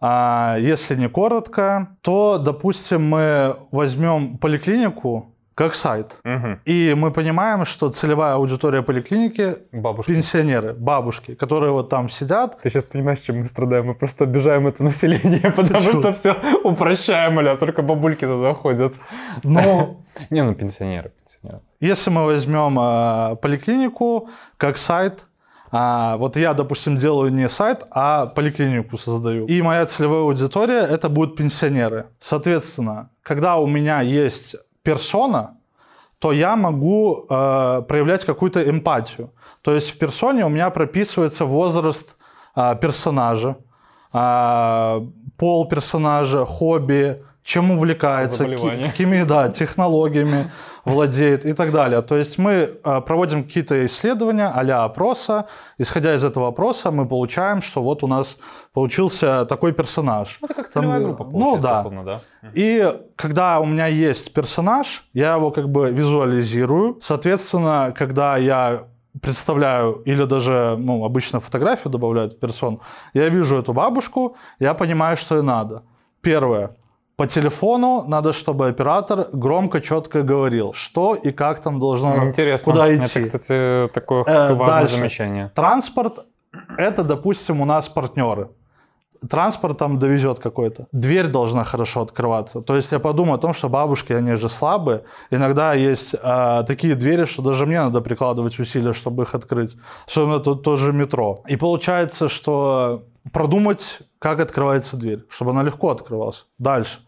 А 0.06 0.58
если 0.58 0.96
не 0.96 1.08
коротко, 1.08 1.96
то, 2.02 2.36
допустим, 2.36 3.08
мы 3.08 3.56
возьмем 3.70 4.36
поликлинику 4.36 5.34
как 5.54 5.74
сайт. 5.74 6.18
Мгм. 6.24 6.60
И 6.66 6.94
мы 6.94 7.10
понимаем, 7.10 7.64
что 7.64 7.88
целевая 7.88 8.34
аудитория 8.34 8.82
поликлиники 8.82 9.56
Бабушки. 9.72 10.12
пенсионеры, 10.12 10.74
бабушки, 10.74 11.34
которые 11.34 11.72
вот 11.72 11.88
там 11.88 12.10
сидят. 12.10 12.60
Ты 12.60 12.68
сейчас 12.68 12.84
понимаешь, 12.84 13.20
чем 13.20 13.38
мы 13.38 13.46
страдаем? 13.46 13.86
Мы 13.86 13.94
просто 13.94 14.24
обижаем 14.24 14.66
это 14.66 14.84
население, 14.84 15.50
потому 15.56 15.92
что 15.92 16.12
все 16.12 16.36
упрощаем, 16.64 17.38
а 17.38 17.56
только 17.56 17.80
бабульки 17.80 18.26
туда 18.26 18.52
ходят. 18.52 18.92
Но 19.42 20.02
Не, 20.30 20.42
ну 20.44 20.54
пенсионеры, 20.54 21.12
пенсионеры. 21.18 21.62
если 21.80 22.10
мы 22.10 22.24
возьмем 22.26 22.76
а, 22.78 23.36
поликлинику 23.36 24.28
как 24.58 24.76
сайт, 24.76 25.24
а, 25.76 26.16
вот 26.18 26.36
я, 26.36 26.54
допустим, 26.54 26.98
делаю 26.98 27.32
не 27.32 27.48
сайт, 27.48 27.82
а 27.90 28.26
поликлинику 28.26 28.96
создаю. 28.96 29.46
И 29.46 29.60
моя 29.60 29.86
целевая 29.86 30.20
аудитория 30.20 30.82
это 30.82 31.08
будут 31.08 31.34
пенсионеры. 31.34 32.06
Соответственно, 32.20 33.10
когда 33.22 33.56
у 33.56 33.66
меня 33.66 34.00
есть 34.00 34.54
персона, 34.84 35.56
то 36.20 36.30
я 36.30 36.54
могу 36.54 37.26
э, 37.28 37.82
проявлять 37.88 38.24
какую-то 38.24 38.62
эмпатию. 38.70 39.32
То 39.62 39.74
есть 39.74 39.90
в 39.90 39.98
персоне 39.98 40.46
у 40.46 40.48
меня 40.48 40.70
прописывается 40.70 41.44
возраст 41.44 42.16
а, 42.54 42.76
персонажа, 42.76 43.56
а, 44.12 45.02
пол 45.36 45.68
персонажа, 45.68 46.46
хобби, 46.46 47.16
чем 47.44 47.70
увлекается, 47.70 48.48
какими 48.48 49.22
да, 49.22 49.50
технологиями 49.50 50.50
владеет 50.84 51.44
и 51.44 51.52
так 51.52 51.72
далее. 51.72 52.00
То 52.00 52.16
есть 52.16 52.38
мы 52.38 52.78
а, 52.82 53.02
проводим 53.02 53.44
какие-то 53.44 53.84
исследования 53.84 54.48
а 54.48 54.84
опроса. 54.84 55.46
Исходя 55.76 56.14
из 56.14 56.24
этого 56.24 56.48
опроса, 56.48 56.90
мы 56.90 57.06
получаем, 57.06 57.60
что 57.60 57.82
вот 57.82 58.02
у 58.02 58.06
нас 58.06 58.38
получился 58.72 59.44
такой 59.44 59.72
персонаж. 59.72 60.38
Ну, 60.40 60.46
Это 60.46 60.54
как 60.54 60.72
Там, 60.72 60.82
целевая 60.82 61.00
э, 61.00 61.04
группа, 61.04 61.24
ну, 61.24 61.30
получается, 61.32 61.62
да. 61.62 61.78
условно, 61.80 62.04
да? 62.04 62.20
И 62.54 63.00
когда 63.14 63.60
у 63.60 63.66
меня 63.66 63.88
есть 63.88 64.32
персонаж, 64.32 65.04
я 65.12 65.34
его 65.34 65.50
как 65.50 65.68
бы 65.68 65.90
визуализирую. 65.90 66.98
Соответственно, 67.02 67.92
когда 67.94 68.38
я 68.38 68.84
представляю 69.20 70.02
или 70.06 70.24
даже, 70.24 70.76
ну, 70.78 71.04
обычно 71.04 71.40
фотографию 71.40 71.92
добавляют 71.92 72.32
в 72.32 72.38
персон, 72.38 72.80
я 73.12 73.28
вижу 73.28 73.56
эту 73.56 73.74
бабушку, 73.74 74.36
я 74.58 74.72
понимаю, 74.72 75.18
что 75.18 75.36
ей 75.36 75.42
надо. 75.42 75.82
Первое. 76.22 76.70
По 77.16 77.26
телефону 77.26 78.04
надо, 78.08 78.32
чтобы 78.32 78.66
оператор 78.68 79.28
громко, 79.32 79.80
четко 79.80 80.22
говорил, 80.22 80.72
что 80.72 81.14
и 81.14 81.30
как 81.30 81.62
там 81.62 81.78
должно, 81.78 82.14
Ну, 82.16 82.28
Интересно. 82.28 82.72
куда 82.72 82.88
Это, 82.88 83.04
идти. 83.06 83.22
кстати, 83.24 83.88
такое 83.92 84.24
Э, 84.26 84.54
важное 84.54 84.80
дальше. 84.80 84.96
замечание. 84.96 85.50
Транспорт– 85.54 86.18
это, 86.76 87.04
допустим, 87.04 87.60
у 87.60 87.64
нас 87.64 87.88
партнеры. 87.88 88.48
Транспорт 89.30 89.78
там 89.78 89.98
довезет 89.98 90.38
какой-то. 90.40 90.86
Дверь 90.92 91.28
должна 91.28 91.64
хорошо 91.64 92.00
открываться. 92.02 92.60
То 92.60 92.76
есть 92.76 92.92
я 92.92 92.98
подумал 92.98 93.34
о 93.34 93.38
том, 93.38 93.54
что 93.54 93.68
бабушки, 93.68 94.12
они 94.12 94.34
же 94.34 94.48
слабые. 94.48 95.00
Иногда 95.30 95.72
есть 95.72 96.14
а, 96.22 96.62
такие 96.64 96.94
двери, 96.94 97.24
что 97.24 97.42
даже 97.42 97.64
мне 97.64 97.80
надо 97.80 98.00
прикладывать 98.02 98.58
усилия, 98.58 98.92
чтобы 98.92 99.22
их 99.22 99.34
открыть. 99.34 99.76
Особенно 100.06 100.40
тут 100.40 100.62
тоже 100.62 100.92
метро. 100.92 101.38
И 101.46 101.56
получается, 101.56 102.28
что 102.28 103.04
продумать, 103.32 104.00
как 104.18 104.40
открывается 104.40 104.96
дверь, 104.96 105.24
чтобы 105.28 105.52
она 105.52 105.62
легко 105.62 105.90
открывалась. 105.90 106.46
Дальше. 106.58 107.00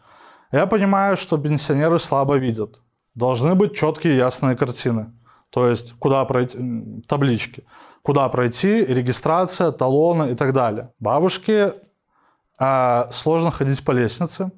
Я 0.52 0.66
понимаю, 0.66 1.16
что 1.16 1.38
пенсионеры 1.38 1.98
слабо 1.98 2.37
видят. 2.37 2.81
Должны 3.14 3.55
быть 3.55 3.76
четкие 3.76 4.16
ясные 4.16 4.57
картины. 4.57 5.12
То 5.50 5.68
есть, 5.68 5.92
куда 5.98 6.24
пройти, 6.24 7.02
таблички, 7.07 7.64
куда 8.02 8.29
пройти, 8.29 8.85
регистрация, 8.85 9.72
талоны 9.72 10.33
и 10.33 10.35
так 10.35 10.52
далее. 10.52 10.92
Бабушке 10.98 11.74
а, 12.59 13.09
сложно 13.11 13.50
ходить 13.50 13.85
по 13.85 13.92
лестнице, 13.92 14.50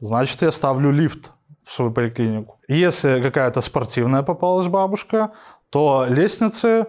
значит, 0.00 0.42
я 0.42 0.52
ставлю 0.52 0.90
лифт 0.90 1.32
в 1.64 1.72
свою 1.72 1.92
поликлинику. 1.92 2.60
Если 2.68 3.22
какая-то 3.22 3.60
спортивная 3.60 4.22
попалась 4.22 4.66
бабушка, 4.66 5.32
то 5.70 6.06
лестницы, 6.08 6.88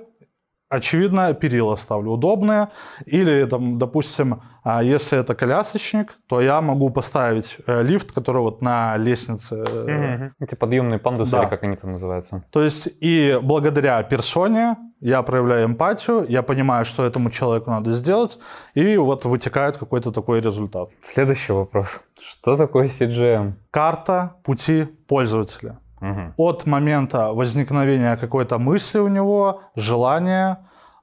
очевидно, 0.74 1.34
перила 1.34 1.76
ставлю 1.78 2.12
удобные. 2.12 2.68
Или, 3.06 3.46
там, 3.46 3.78
допустим, 3.78 4.42
а, 4.64 4.84
если 4.84 5.18
это 5.20 5.36
колясочник, 5.36 6.18
то 6.28 6.42
я 6.42 6.62
могу 6.62 6.90
поставить 6.90 7.58
э, 7.68 7.84
лифт, 7.84 8.12
который 8.12 8.42
вот 8.42 8.62
на 8.62 8.98
лестнице 8.98 9.64
э, 9.68 9.88
Мгм. 9.88 10.34
Эти 10.40 10.56
подъемные 10.56 11.00
пандусы, 11.00 11.32
Да. 11.32 11.42
или 11.44 11.50
как 11.50 11.64
они 11.64 11.76
там 11.76 11.92
называются. 11.92 12.44
то 12.52 12.64
есть 12.64 12.88
и 13.04 13.40
благодаря 13.44 14.02
персоне 14.04 14.76
я 15.02 15.22
проявляю 15.22 15.66
эмпатию, 15.66 16.26
я 16.30 16.42
понимаю, 16.42 16.86
что 16.86 17.04
этому 17.06 17.30
человеку 17.30 17.72
надо 17.72 17.92
сделать, 17.94 18.40
и 18.74 18.98
вот 18.98 19.26
вытекает 19.26 19.78
какой-то 19.78 20.12
такой 20.12 20.40
результат. 20.42 20.90
Следующий 21.02 21.54
вопрос. 21.54 22.00
Что 22.22 22.58
такое 22.58 22.88
CGM? 22.88 23.54
Карта 23.72 24.36
пути 24.44 24.86
пользователя. 25.08 25.78
Мгм. 26.04 26.34
От 26.36 26.66
момента 26.66 27.32
возникновения 27.32 28.18
какой-то 28.18 28.58
мысли 28.58 29.00
у 29.00 29.08
него, 29.08 29.62
желания, 29.76 30.58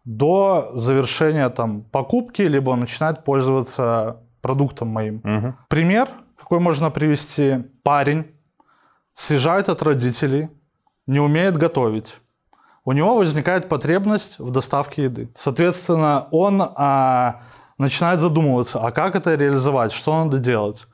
до 0.05 0.73
завершения 0.75 1.49
там 1.49 1.83
покупки, 1.83 2.43
либо 2.43 2.71
он 2.71 2.81
начинает 2.81 3.25
пользоваться 3.25 4.17
продуктом 4.43 4.89
моим. 4.89 5.21
Мгм. 5.25 5.57
Пример, 5.69 6.09
какой 6.39 6.59
можно 6.61 6.91
привести. 6.91 7.65
Парень 7.83 8.27
съезжает 9.15 9.69
от 9.71 9.83
родителей, 9.83 10.51
не 11.07 11.21
умеет 11.21 11.57
готовить. 11.57 12.19
У 12.85 12.93
него 12.93 13.17
возникает 13.17 13.69
потребность 13.69 14.39
в 14.39 14.51
доставке 14.51 15.05
еды. 15.05 15.29
Соответственно, 15.35 16.29
он 16.31 16.63
а, 16.63 17.41
начинает 17.79 18.21
задумываться, 18.21 18.81
а 18.81 18.91
как 18.91 19.17
это 19.17 19.35
реализовать, 19.35 19.93
что 19.93 20.25
надо 20.25 20.39
делать. 20.39 20.87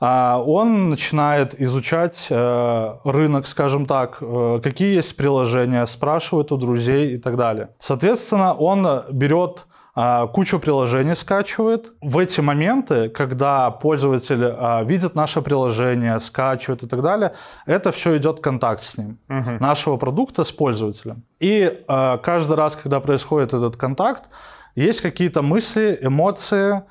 А, 0.00 0.40
он 0.46 0.90
начинает 0.90 1.60
изучать 1.60 2.28
э, 2.30 2.94
рынок, 3.04 3.46
скажем 3.46 3.86
так, 3.86 4.18
э, 4.20 4.60
какие 4.62 4.94
есть 4.94 5.16
приложения, 5.16 5.84
спрашивает 5.86 6.52
у 6.52 6.56
друзей 6.56 7.14
и 7.14 7.18
так 7.18 7.36
далее. 7.36 7.70
Соответственно, 7.80 8.54
он 8.54 8.86
берет 9.10 9.66
а, 10.00 10.28
кучу 10.28 10.60
приложений 10.60 11.16
скачивает. 11.16 11.92
В 12.00 12.18
эти 12.18 12.40
моменты, 12.40 13.08
когда 13.08 13.68
пользователь 13.72 14.54
видит 14.86 15.16
наше 15.16 15.42
приложение, 15.42 16.20
скачивает 16.20 16.84
и 16.84 16.86
так 16.86 17.02
далее, 17.02 17.32
это 17.66 17.90
все 17.90 18.16
идет 18.16 18.38
контакт 18.38 18.84
с 18.84 18.96
ним, 18.96 19.18
Мгм. 19.26 19.58
нашего 19.58 19.96
продукта 19.96 20.44
с 20.44 20.52
пользователем. 20.52 21.24
И 21.40 21.84
каждый 22.22 22.54
раз, 22.54 22.76
когда 22.76 23.00
происходит 23.00 23.54
этот 23.54 23.76
контакт, 23.76 24.28
есть 24.76 25.00
какие-то 25.00 25.42
мысли, 25.42 25.98
эмоции, 26.00 26.82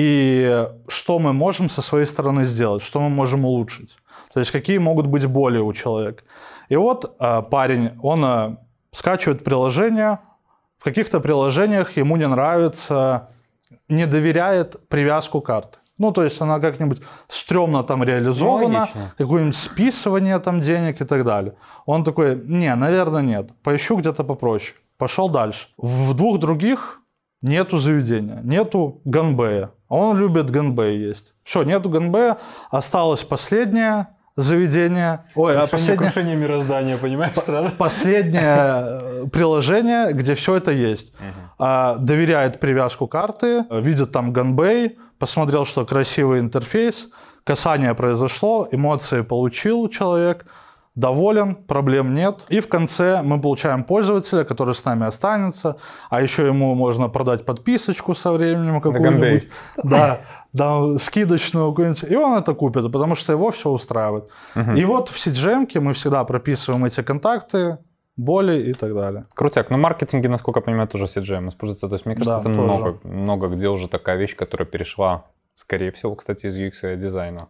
и 0.00 0.66
что 0.88 1.18
мы 1.18 1.32
можем 1.32 1.68
со 1.68 1.82
своей 1.82 2.06
стороны 2.06 2.44
сделать, 2.44 2.82
что 2.82 3.00
мы 3.00 3.10
можем 3.10 3.44
улучшить. 3.44 3.96
То 4.32 4.40
есть 4.40 4.50
какие 4.50 4.78
могут 4.78 5.06
быть 5.06 5.26
боли 5.26 5.58
у 5.58 5.72
человека. 5.72 6.22
И 6.70 6.76
вот 6.76 7.16
а, 7.18 7.42
парень, 7.42 7.90
он 8.02 8.24
а, 8.24 8.56
скачивает 8.92 9.44
приложение, 9.44 10.18
в 10.78 10.84
каких-то 10.84 11.20
приложениях 11.20 11.98
ему 11.98 12.16
не 12.16 12.28
нравится, 12.28 13.28
не 13.88 14.06
доверяет 14.06 14.88
привязку 14.88 15.42
карты. 15.42 15.78
Ну, 15.98 16.12
то 16.12 16.24
есть 16.24 16.40
она 16.40 16.60
как-нибудь 16.60 17.02
стрёмно 17.28 17.82
там 17.82 18.02
реализована, 18.02 18.88
Ну, 18.94 19.00
какое-нибудь 19.18 19.56
списывание 19.56 20.38
там 20.38 20.62
денег 20.62 21.02
и 21.02 21.04
так 21.04 21.24
далее. 21.24 21.52
Он 21.84 22.04
такой, 22.04 22.36
не, 22.46 22.74
наверное, 22.74 23.22
нет. 23.22 23.50
Поищу 23.62 23.96
где-то 23.96 24.24
попроще. 24.24 24.76
Пошел 24.96 25.28
дальше. 25.28 25.68
В 25.76 26.14
двух 26.14 26.38
других 26.38 27.00
нету 27.42 27.78
заведения, 27.78 28.40
нету 28.42 29.02
ганбея. 29.04 29.68
А 29.90 29.96
Он 29.96 30.18
любит 30.18 30.50
ганбей 30.50 30.98
есть. 30.98 31.34
Все, 31.42 31.64
нету 31.64 31.90
ганбея. 31.90 32.38
Осталось 32.70 33.24
последнее 33.24 34.06
заведение. 34.36 35.24
Ой, 35.34 35.56
а 35.56 35.66
последнее, 35.66 36.36
мироздания, 36.36 36.96
понимаешь, 36.96 37.34
сразу? 37.34 37.70
последнее 37.76 38.42
э, 38.44 39.26
приложение, 39.32 40.12
где 40.12 40.34
все 40.34 40.56
это 40.56 40.70
есть. 40.70 41.12
А, 41.58 41.96
доверяет 41.96 42.60
привязку 42.60 43.08
карты, 43.08 43.66
видит 43.70 44.12
там 44.12 44.32
ганбей, 44.32 44.96
посмотрел, 45.18 45.64
что 45.64 45.84
красивый 45.84 46.38
интерфейс, 46.38 47.08
касание 47.42 47.94
произошло, 47.94 48.68
эмоции 48.70 49.22
получил 49.22 49.88
человек, 49.88 50.46
доволен, 51.00 51.54
проблем 51.54 52.14
нет. 52.14 52.44
И 52.48 52.60
в 52.60 52.68
конце 52.68 53.22
мы 53.22 53.40
получаем 53.40 53.84
пользователя, 53.84 54.44
который 54.44 54.74
с 54.74 54.84
нами 54.84 55.06
останется, 55.06 55.76
а 56.10 56.22
еще 56.22 56.46
ему 56.46 56.74
можно 56.74 57.08
продать 57.08 57.44
подписочку 57.44 58.14
со 58.14 58.32
временем 58.32 58.80
какую-нибудь. 58.80 59.48
Да, 59.82 60.18
да, 60.52 60.98
скидочную 60.98 61.70
какую-нибудь. 61.70 62.04
И 62.10 62.16
он 62.16 62.38
это 62.38 62.54
купит, 62.54 62.92
потому 62.92 63.14
что 63.14 63.32
его 63.32 63.50
все 63.50 63.70
устраивает. 63.70 64.24
И 64.76 64.84
вот 64.84 65.08
в 65.08 65.16
CGM 65.16 65.80
мы 65.80 65.92
всегда 65.94 66.24
прописываем 66.24 66.84
эти 66.84 67.02
контакты, 67.02 67.78
боли 68.16 68.70
и 68.70 68.74
так 68.74 68.94
далее. 68.94 69.24
Крутяк. 69.34 69.70
Но 69.70 69.76
в 69.76 69.80
маркетинге, 69.80 70.28
насколько 70.28 70.60
я 70.60 70.64
понимаю, 70.64 70.88
тоже 70.88 71.04
CGM 71.04 71.48
используется. 71.48 71.88
То 71.88 71.94
есть, 71.94 72.06
мне 72.06 72.14
кажется, 72.14 72.42
Да, 72.42 72.50
это 72.50 72.54
тоже. 72.54 72.62
много, 72.62 72.98
много 73.04 73.48
где 73.48 73.68
уже 73.68 73.88
такая 73.88 74.16
вещь, 74.16 74.36
которая 74.36 74.66
перешла, 74.66 75.24
скорее 75.54 75.90
всего, 75.90 76.14
кстати, 76.14 76.46
из 76.46 76.56
UX 76.56 76.94
и 76.94 76.96
дизайна. 76.96 77.48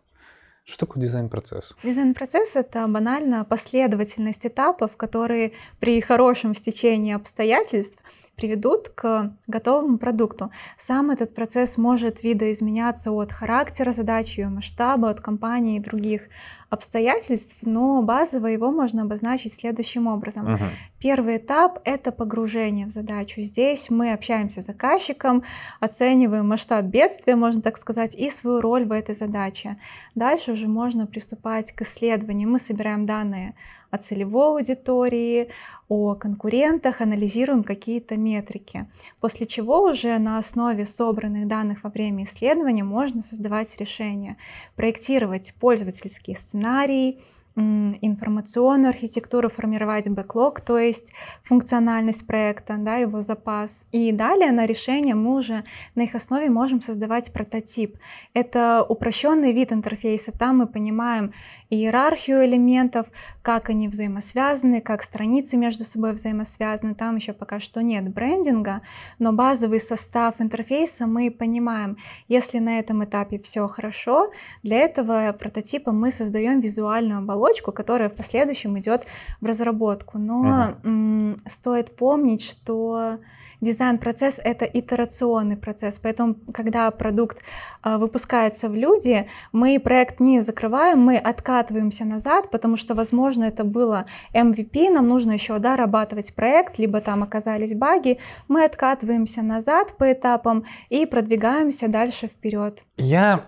Что 0.70 0.86
такое 0.86 1.02
дизайн-процесс? 1.02 1.74
Дизайн-процесс— 1.82 2.54
это 2.54 2.86
банально 2.86 3.44
последовательность 3.44 4.46
этапов, 4.46 4.96
которые 4.96 5.52
при 5.80 6.00
хорошем 6.00 6.54
стечении 6.54 7.12
обстоятельств 7.12 7.98
приведут 8.40 8.88
к 8.88 9.32
готовому 9.46 9.98
продукту. 9.98 10.50
Сам 10.78 11.10
этот 11.10 11.34
процесс 11.34 11.76
может 11.76 12.22
видоизменяться 12.22 13.12
от 13.12 13.32
характера 13.32 13.92
задачи, 13.92 14.40
ее 14.40 14.48
масштаба, 14.48 15.10
от 15.10 15.20
компании 15.20 15.76
и 15.76 15.80
других 15.80 16.22
обстоятельств, 16.70 17.58
но 17.62 18.00
базово 18.00 18.46
его 18.46 18.70
можно 18.70 19.02
обозначить 19.02 19.52
следующим 19.54 20.06
образом. 20.06 20.52
Мгм. 20.52 20.68
Первый 21.00 21.36
этап— 21.36 21.80
это 21.84 22.12
погружение 22.12 22.86
в 22.86 22.90
задачу. 22.90 23.42
Здесь 23.42 23.90
мы 23.90 24.12
общаемся 24.12 24.62
с 24.62 24.66
заказчиком, 24.66 25.42
оцениваем 25.80 26.48
масштаб 26.48 26.84
бедствия, 26.84 27.36
можно 27.36 27.60
так 27.60 27.76
сказать, 27.76 28.14
и 28.14 28.30
свою 28.30 28.60
роль 28.60 28.84
в 28.84 28.92
этой 28.92 29.14
задаче. 29.14 29.76
Дальше 30.14 30.52
уже 30.52 30.68
можно 30.68 31.06
приступать 31.06 31.72
к 31.72 31.82
исследованию. 31.82 32.48
Мы 32.48 32.58
собираем 32.58 33.04
данные 33.04 33.54
о 33.90 33.98
целевой 33.98 34.52
аудитории, 34.52 35.50
о 35.90 36.14
конкурентах, 36.14 37.00
анализируем 37.00 37.64
какие-то 37.64 38.16
метрики. 38.16 38.86
После 39.20 39.44
чего 39.44 39.82
уже 39.82 40.16
на 40.18 40.38
основе 40.38 40.86
собранных 40.86 41.48
данных 41.48 41.82
во 41.82 41.90
время 41.90 42.22
исследования 42.24 42.84
можно 42.84 43.22
создавать 43.22 43.76
решения, 43.78 44.36
проектировать 44.76 45.52
пользовательские 45.60 46.36
сценарии, 46.36 47.18
информационную 47.56 48.90
архитектуру, 48.90 49.50
формировать 49.50 50.08
бэклог, 50.08 50.60
то 50.60 50.78
есть 50.78 51.12
функциональность 51.42 52.26
проекта, 52.26 52.76
да, 52.78 52.96
его 52.96 53.20
запас. 53.20 53.86
И 53.92 54.12
далее 54.12 54.52
на 54.52 54.66
решение 54.66 55.14
мы 55.14 55.36
уже 55.36 55.64
на 55.94 56.02
их 56.02 56.14
основе 56.14 56.48
можем 56.48 56.80
создавать 56.80 57.32
прототип. 57.32 57.96
Это 58.34 58.84
упрощенный 58.88 59.52
вид 59.52 59.72
интерфейса. 59.72 60.32
Там 60.36 60.58
мы 60.58 60.66
понимаем 60.66 61.32
иерархию 61.70 62.44
элементов, 62.44 63.06
как 63.42 63.70
они 63.70 63.88
взаимосвязаны, 63.88 64.80
как 64.80 65.02
страницы 65.02 65.56
между 65.56 65.84
собой 65.84 66.12
взаимосвязаны. 66.12 66.94
Там 66.94 67.16
еще 67.16 67.32
пока 67.32 67.60
что 67.60 67.82
нет 67.82 68.08
брендинга, 68.08 68.82
но 69.18 69.32
базовый 69.32 69.80
состав 69.80 70.40
интерфейса 70.40 71.06
мы 71.06 71.30
понимаем. 71.30 71.96
Если 72.28 72.58
на 72.58 72.78
этом 72.78 73.04
этапе 73.04 73.38
все 73.38 73.66
хорошо, 73.68 74.30
для 74.62 74.78
этого 74.78 75.34
прототипа 75.38 75.92
мы 75.92 76.10
создаем 76.10 76.60
визуальную 76.60 77.18
оболочку, 77.18 77.39
которая 77.72 78.08
в 78.08 78.14
последующем 78.14 78.78
идет 78.78 79.06
в 79.40 79.46
разработку. 79.46 80.18
Но 80.18 80.74
м, 80.84 81.36
стоит 81.46 81.96
помнить, 81.96 82.42
что 82.42 83.18
дизайн-процесс— 83.60 84.40
это 84.44 84.64
итерационный 84.64 85.56
процесс, 85.56 85.98
поэтому, 85.98 86.36
когда 86.52 86.90
продукт 86.90 87.38
э, 87.84 87.96
выпускается 87.98 88.68
в 88.68 88.74
люди, 88.74 89.26
мы 89.52 89.78
проект 89.78 90.20
не 90.20 90.40
закрываем, 90.40 91.00
мы 91.00 91.16
откатываемся 91.16 92.04
назад, 92.04 92.50
потому 92.50 92.76
что, 92.76 92.94
возможно, 92.94 93.44
это 93.44 93.64
было 93.64 94.06
MVP, 94.34 94.90
нам 94.90 95.06
нужно 95.06 95.32
еще 95.32 95.58
дорабатывать 95.58 96.34
проект, 96.34 96.78
либо 96.78 97.00
там 97.00 97.22
оказались 97.22 97.74
баги, 97.74 98.18
мы 98.48 98.64
откатываемся 98.64 99.42
назад 99.42 99.94
по 99.98 100.10
этапам 100.12 100.64
и 100.88 101.06
продвигаемся 101.06 101.88
дальше 101.88 102.26
вперед. 102.28 102.84
Я 102.96 103.46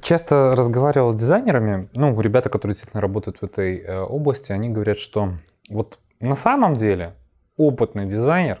часто 0.00 0.54
разговаривал 0.56 1.12
с 1.12 1.16
дизайнерами, 1.16 1.88
ну, 1.92 2.18
ребята, 2.20 2.48
которые 2.48 2.74
действительно 2.74 3.00
работают 3.00 3.38
в 3.38 3.44
этой 3.44 3.78
э, 3.78 4.00
области, 4.00 4.52
они 4.52 4.70
говорят, 4.70 4.98
что 4.98 5.34
вот 5.68 5.98
на 6.20 6.36
самом 6.36 6.74
деле 6.74 7.14
опытный 7.56 8.06
дизайнер 8.06 8.60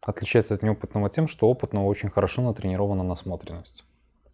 отличается 0.00 0.54
от 0.54 0.62
неопытного 0.62 1.10
тем, 1.10 1.28
что 1.28 1.48
опытного 1.48 1.86
очень 1.86 2.10
хорошо 2.10 2.42
натренирована 2.42 3.02
насмотренность. 3.02 3.84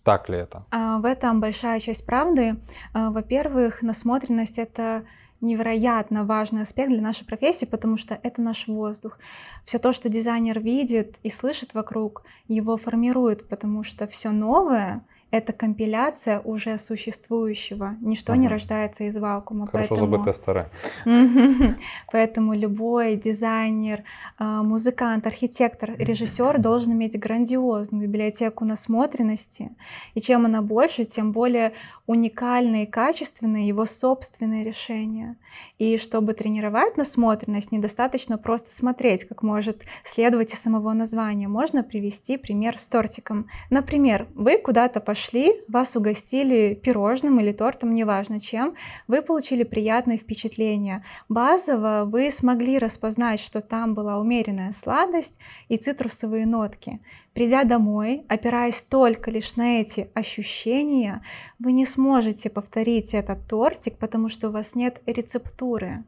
Так 0.02 0.28
ли 0.28 0.38
это? 0.38 0.64
А, 0.70 0.98
В 0.98 1.04
этом 1.04 1.40
большая 1.40 1.78
часть 1.80 2.06
правды. 2.06 2.56
А, 2.92 3.10
Во-первых, 3.10 3.82
насмотренность— 3.82 4.58
это 4.58 5.04
невероятно 5.40 6.24
важный 6.24 6.62
аспект 6.62 6.90
для 6.90 7.00
нашей 7.00 7.24
профессии, 7.26 7.64
потому 7.64 7.96
что 7.96 8.18
это 8.22 8.42
наш 8.42 8.68
воздух. 8.68 9.18
Все 9.64 9.78
то, 9.78 9.92
что 9.92 10.08
дизайнер 10.08 10.60
видит 10.60 11.16
и 11.22 11.30
слышит 11.30 11.72
вокруг, 11.72 12.24
его 12.46 12.76
формирует, 12.76 13.48
потому 13.48 13.82
что 13.82 14.06
все 14.06 14.30
новое— 14.30 15.02
это 15.30 15.52
компиляция 15.52 16.40
уже 16.40 16.76
существующего. 16.78 17.96
Ничто 18.00 18.34
не 18.34 18.46
Ага. 18.46 18.54
рождается 18.54 19.04
из 19.04 19.16
вакуума. 19.16 19.66
Хорошо 19.66 19.94
поэтому... 19.94 20.10
забытое 20.10 20.34
старое. 20.34 20.70
Поэтому 22.12 22.54
любой 22.54 23.16
дизайнер, 23.16 24.02
а, 24.38 24.62
музыкант, 24.62 25.26
архитектор, 25.26 25.94
режиссер 25.96 26.58
должен 26.58 26.92
иметь 26.92 27.18
грандиозную 27.18 28.08
библиотеку 28.08 28.64
насмотренности. 28.64 29.70
И 30.14 30.20
чем 30.20 30.46
она 30.46 30.62
больше, 30.62 31.04
тем 31.04 31.32
более 31.32 31.72
уникальные 32.10 32.88
качественные 32.88 33.68
его 33.68 33.86
собственные 33.86 34.64
решения. 34.64 35.36
И 35.78 35.96
чтобы 35.96 36.32
тренировать 36.32 36.96
насмотренность, 36.96 37.70
недостаточно 37.70 38.36
просто 38.36 38.74
смотреть, 38.74 39.22
как 39.28 39.44
может 39.44 39.84
следовать 40.02 40.52
из 40.52 40.58
самого 40.58 40.92
названия. 40.92 41.46
Можно 41.46 41.84
привести 41.84 42.36
пример 42.36 42.80
с 42.80 42.88
тортиком. 42.88 43.46
Например, 43.70 44.26
вы 44.34 44.58
куда-то 44.58 44.98
пошли, 44.98 45.62
вас 45.68 45.94
угостили 45.94 46.74
пирожным 46.74 47.38
или 47.38 47.52
тортом, 47.52 47.94
неважно 47.94 48.40
чем, 48.40 48.74
вы 49.06 49.22
получили 49.22 49.62
приятное 49.62 50.16
впечатление. 50.16 51.04
Базово 51.28 52.02
вы 52.06 52.32
смогли 52.32 52.78
распознать, 52.78 53.38
что 53.38 53.60
там 53.60 53.94
была 53.94 54.18
умеренная 54.18 54.72
сладость 54.72 55.38
и 55.68 55.76
цитрусовые 55.76 56.44
нотки. 56.44 56.98
Придя 57.32 57.64
домой, 57.64 58.24
опираясь 58.28 58.82
только 58.82 59.30
лишь 59.30 59.56
на 59.56 59.80
эти 59.80 60.10
ощущения, 60.14 61.22
вы 61.58 61.72
не 61.72 61.86
сможете 61.86 62.50
повторить 62.50 63.14
этот 63.14 63.46
тортик, 63.48 63.98
потому 63.98 64.28
что 64.28 64.48
у 64.48 64.52
вас 64.52 64.74
нет 64.74 65.00
рецептуры. 65.06 66.04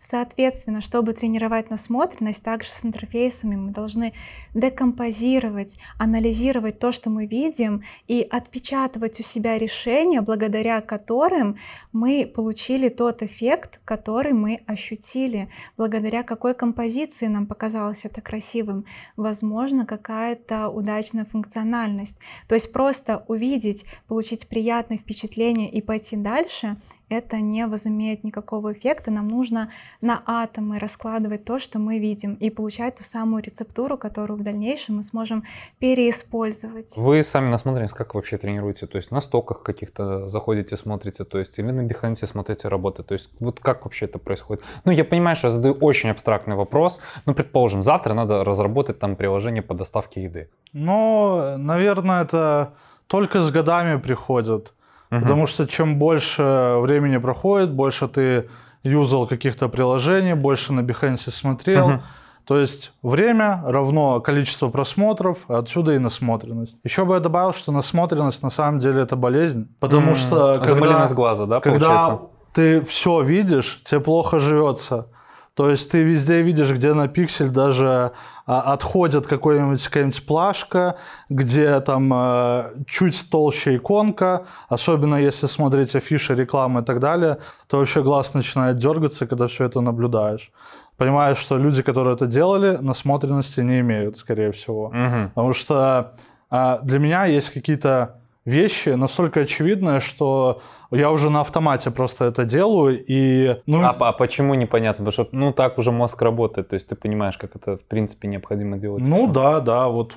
Соответственно, 0.00 0.80
чтобы 0.80 1.12
тренировать 1.12 1.70
насмотренность, 1.70 2.42
также 2.42 2.68
с 2.68 2.84
интерфейсами 2.84 3.56
мы 3.56 3.70
должны 3.70 4.12
декомпозировать, 4.54 5.78
анализировать 5.98 6.78
то, 6.78 6.92
что 6.92 7.10
мы 7.10 7.26
видим, 7.26 7.82
и 8.08 8.26
отпечатывать 8.28 9.20
у 9.20 9.22
себя 9.22 9.58
решения, 9.58 10.20
благодаря 10.20 10.80
которым 10.80 11.56
мы 11.92 12.30
получили 12.32 12.88
тот 12.88 13.22
эффект, 13.22 13.80
который 13.84 14.32
мы 14.32 14.62
ощутили, 14.66 15.48
благодаря 15.76 16.22
какой 16.22 16.54
композиции 16.54 17.26
нам 17.26 17.46
показалось 17.46 18.04
это 18.04 18.20
красивым. 18.20 18.84
Возможно, 19.16 19.86
какая-то 19.86 20.68
удачная 20.68 21.24
функциональность. 21.24 22.18
То 22.48 22.54
есть 22.54 22.72
просто 22.72 23.24
увидеть, 23.28 23.84
получить 24.06 24.48
приятное 24.48 24.98
впечатление 24.98 25.70
и 25.70 25.80
пойти 25.80 26.16
дальше, 26.16 26.76
это 27.08 27.36
не 27.36 27.66
возымеет 27.66 28.24
никакого 28.24 28.72
эффекта. 28.72 29.10
Нам 29.10 29.28
нужно 29.28 29.70
на 30.00 30.22
атомы 30.26 30.78
раскладывать 30.78 31.44
то, 31.44 31.58
что 31.58 31.78
мы 31.78 31.98
видим, 31.98 32.34
и 32.34 32.50
получать 32.50 32.96
ту 32.96 33.02
самую 33.02 33.42
рецептуру, 33.42 33.96
которую 33.96 34.38
в 34.38 34.42
дальнейшем 34.42 34.96
мы 34.96 35.02
сможем 35.02 35.44
переиспользовать. 35.78 36.96
Вы 36.96 37.22
сами 37.22 37.48
насмотренность 37.48 37.94
как 37.94 38.14
вообще 38.14 38.38
тренируете? 38.38 38.86
То 38.86 38.96
есть 38.96 39.10
на 39.10 39.20
стоках 39.20 39.62
каких-то 39.62 40.26
заходите, 40.28 40.76
смотрите, 40.76 41.24
то 41.24 41.38
есть 41.38 41.58
или 41.58 41.70
на 41.70 41.86
Behance 41.86 42.26
смотрите 42.26 42.68
работы? 42.68 43.02
То 43.02 43.14
есть 43.14 43.30
вот 43.40 43.60
как 43.60 43.84
вообще 43.84 44.06
это 44.06 44.18
происходит? 44.18 44.64
Ну, 44.84 44.92
я 44.92 45.04
понимаю, 45.04 45.36
что 45.36 45.48
я 45.48 45.52
задаю 45.52 45.74
очень 45.74 46.10
абстрактный 46.10 46.56
вопрос. 46.56 46.98
Ну, 47.26 47.34
предположим, 47.34 47.82
завтра 47.82 48.14
надо 48.14 48.44
разработать 48.44 48.98
там 48.98 49.16
приложение 49.16 49.62
по 49.62 49.74
доставке 49.74 50.24
еды. 50.24 50.50
Но, 50.72 51.56
наверное, 51.56 52.22
это 52.22 52.74
только 53.06 53.40
с 53.40 53.50
годами 53.50 54.00
приходит. 54.00 54.74
Мгм. 55.10 55.22
Потому 55.22 55.46
что 55.46 55.66
чем 55.66 55.98
больше 55.98 56.76
времени 56.80 57.18
проходит, 57.18 57.70
больше 57.72 58.08
ты 58.08 58.48
юзал 58.82 59.26
каких-то 59.26 59.68
приложений, 59.68 60.34
больше 60.34 60.72
на 60.72 60.80
Behance 60.80 61.30
смотрел. 61.30 61.88
Мгм. 61.88 62.02
То 62.46 62.58
есть 62.58 62.92
время 63.02 63.60
равно 63.66 64.20
количество 64.20 64.68
просмотров, 64.68 65.38
а 65.48 65.58
отсюда 65.58 65.94
и 65.94 65.98
насмотренность. 65.98 66.76
Еще 66.84 67.04
бы 67.04 67.14
я 67.14 67.20
добавил, 67.20 67.52
что 67.52 67.72
насмотренность 67.72 68.42
на 68.42 68.50
самом 68.50 68.78
деле 68.78 69.02
это 69.02 69.16
болезнь. 69.16 69.66
Потому 69.80 70.10
М, 70.10 70.14
что 70.14 70.54
когда, 70.58 70.68
замыленность 70.74 71.14
глаза, 71.14 71.46
да, 71.46 71.58
когда 71.60 71.86
получается? 71.88 72.20
ты 72.52 72.80
все 72.84 73.20
видишь, 73.22 73.82
тебе 73.84 74.00
плохо 74.00 74.38
живется. 74.38 75.08
То 75.56 75.70
есть 75.70 75.90
ты 75.90 76.02
везде 76.02 76.42
видишь, 76.42 76.70
где 76.70 76.92
на 76.92 77.08
пиксель 77.08 77.48
даже 77.48 78.12
а, 78.44 78.74
отходит 78.74 79.26
какой-нибудь, 79.26 79.82
какая-нибудь 79.84 80.26
плашка, 80.26 80.96
где 81.30 81.80
там 81.80 82.12
а, 82.12 82.72
чуть 82.86 83.30
толще 83.30 83.76
иконка, 83.76 84.44
особенно 84.68 85.16
если 85.16 85.46
смотреть 85.46 85.96
афиши, 85.96 86.34
рекламы 86.34 86.82
и 86.82 86.84
так 86.84 87.00
далее, 87.00 87.38
то 87.68 87.78
вообще 87.78 88.02
глаз 88.02 88.34
начинает 88.34 88.76
дергаться, 88.76 89.26
когда 89.26 89.46
все 89.46 89.64
это 89.64 89.80
наблюдаешь. 89.80 90.52
Понимаешь, 90.98 91.38
что 91.38 91.56
люди, 91.56 91.82
которые 91.82 92.14
это 92.16 92.26
делали, 92.26 92.76
насмотренности 92.78 93.60
не 93.60 93.80
имеют, 93.80 94.18
скорее 94.18 94.52
всего. 94.52 94.90
Мгм. 94.90 95.30
Потому 95.30 95.54
что 95.54 96.12
а, 96.50 96.80
для 96.82 96.98
меня 96.98 97.24
есть 97.24 97.48
какие-то 97.48 98.20
вещи 98.46 98.90
настолько 98.90 99.40
очевидные, 99.40 100.00
что 100.00 100.62
я 100.90 101.10
уже 101.10 101.28
на 101.30 101.40
автомате 101.40 101.90
просто 101.90 102.24
это 102.24 102.44
делаю. 102.44 103.04
И, 103.06 103.56
ну, 103.66 103.82
А, 103.82 103.90
а 103.98 104.12
почему 104.12 104.54
непонятно? 104.54 105.04
Потому 105.04 105.26
что, 105.26 105.36
ну, 105.36 105.52
так 105.52 105.78
уже 105.78 105.90
мозг 105.92 106.22
работает, 106.22 106.68
то 106.68 106.74
есть 106.74 106.88
ты 106.88 106.94
понимаешь, 106.94 107.36
как 107.36 107.56
это, 107.56 107.76
в 107.76 107.84
принципе, 107.84 108.28
необходимо 108.28 108.78
делать. 108.78 109.04
ну 109.04 109.16
всё. 109.16 109.26
да, 109.26 109.60
да, 109.60 109.88
вот 109.88 110.14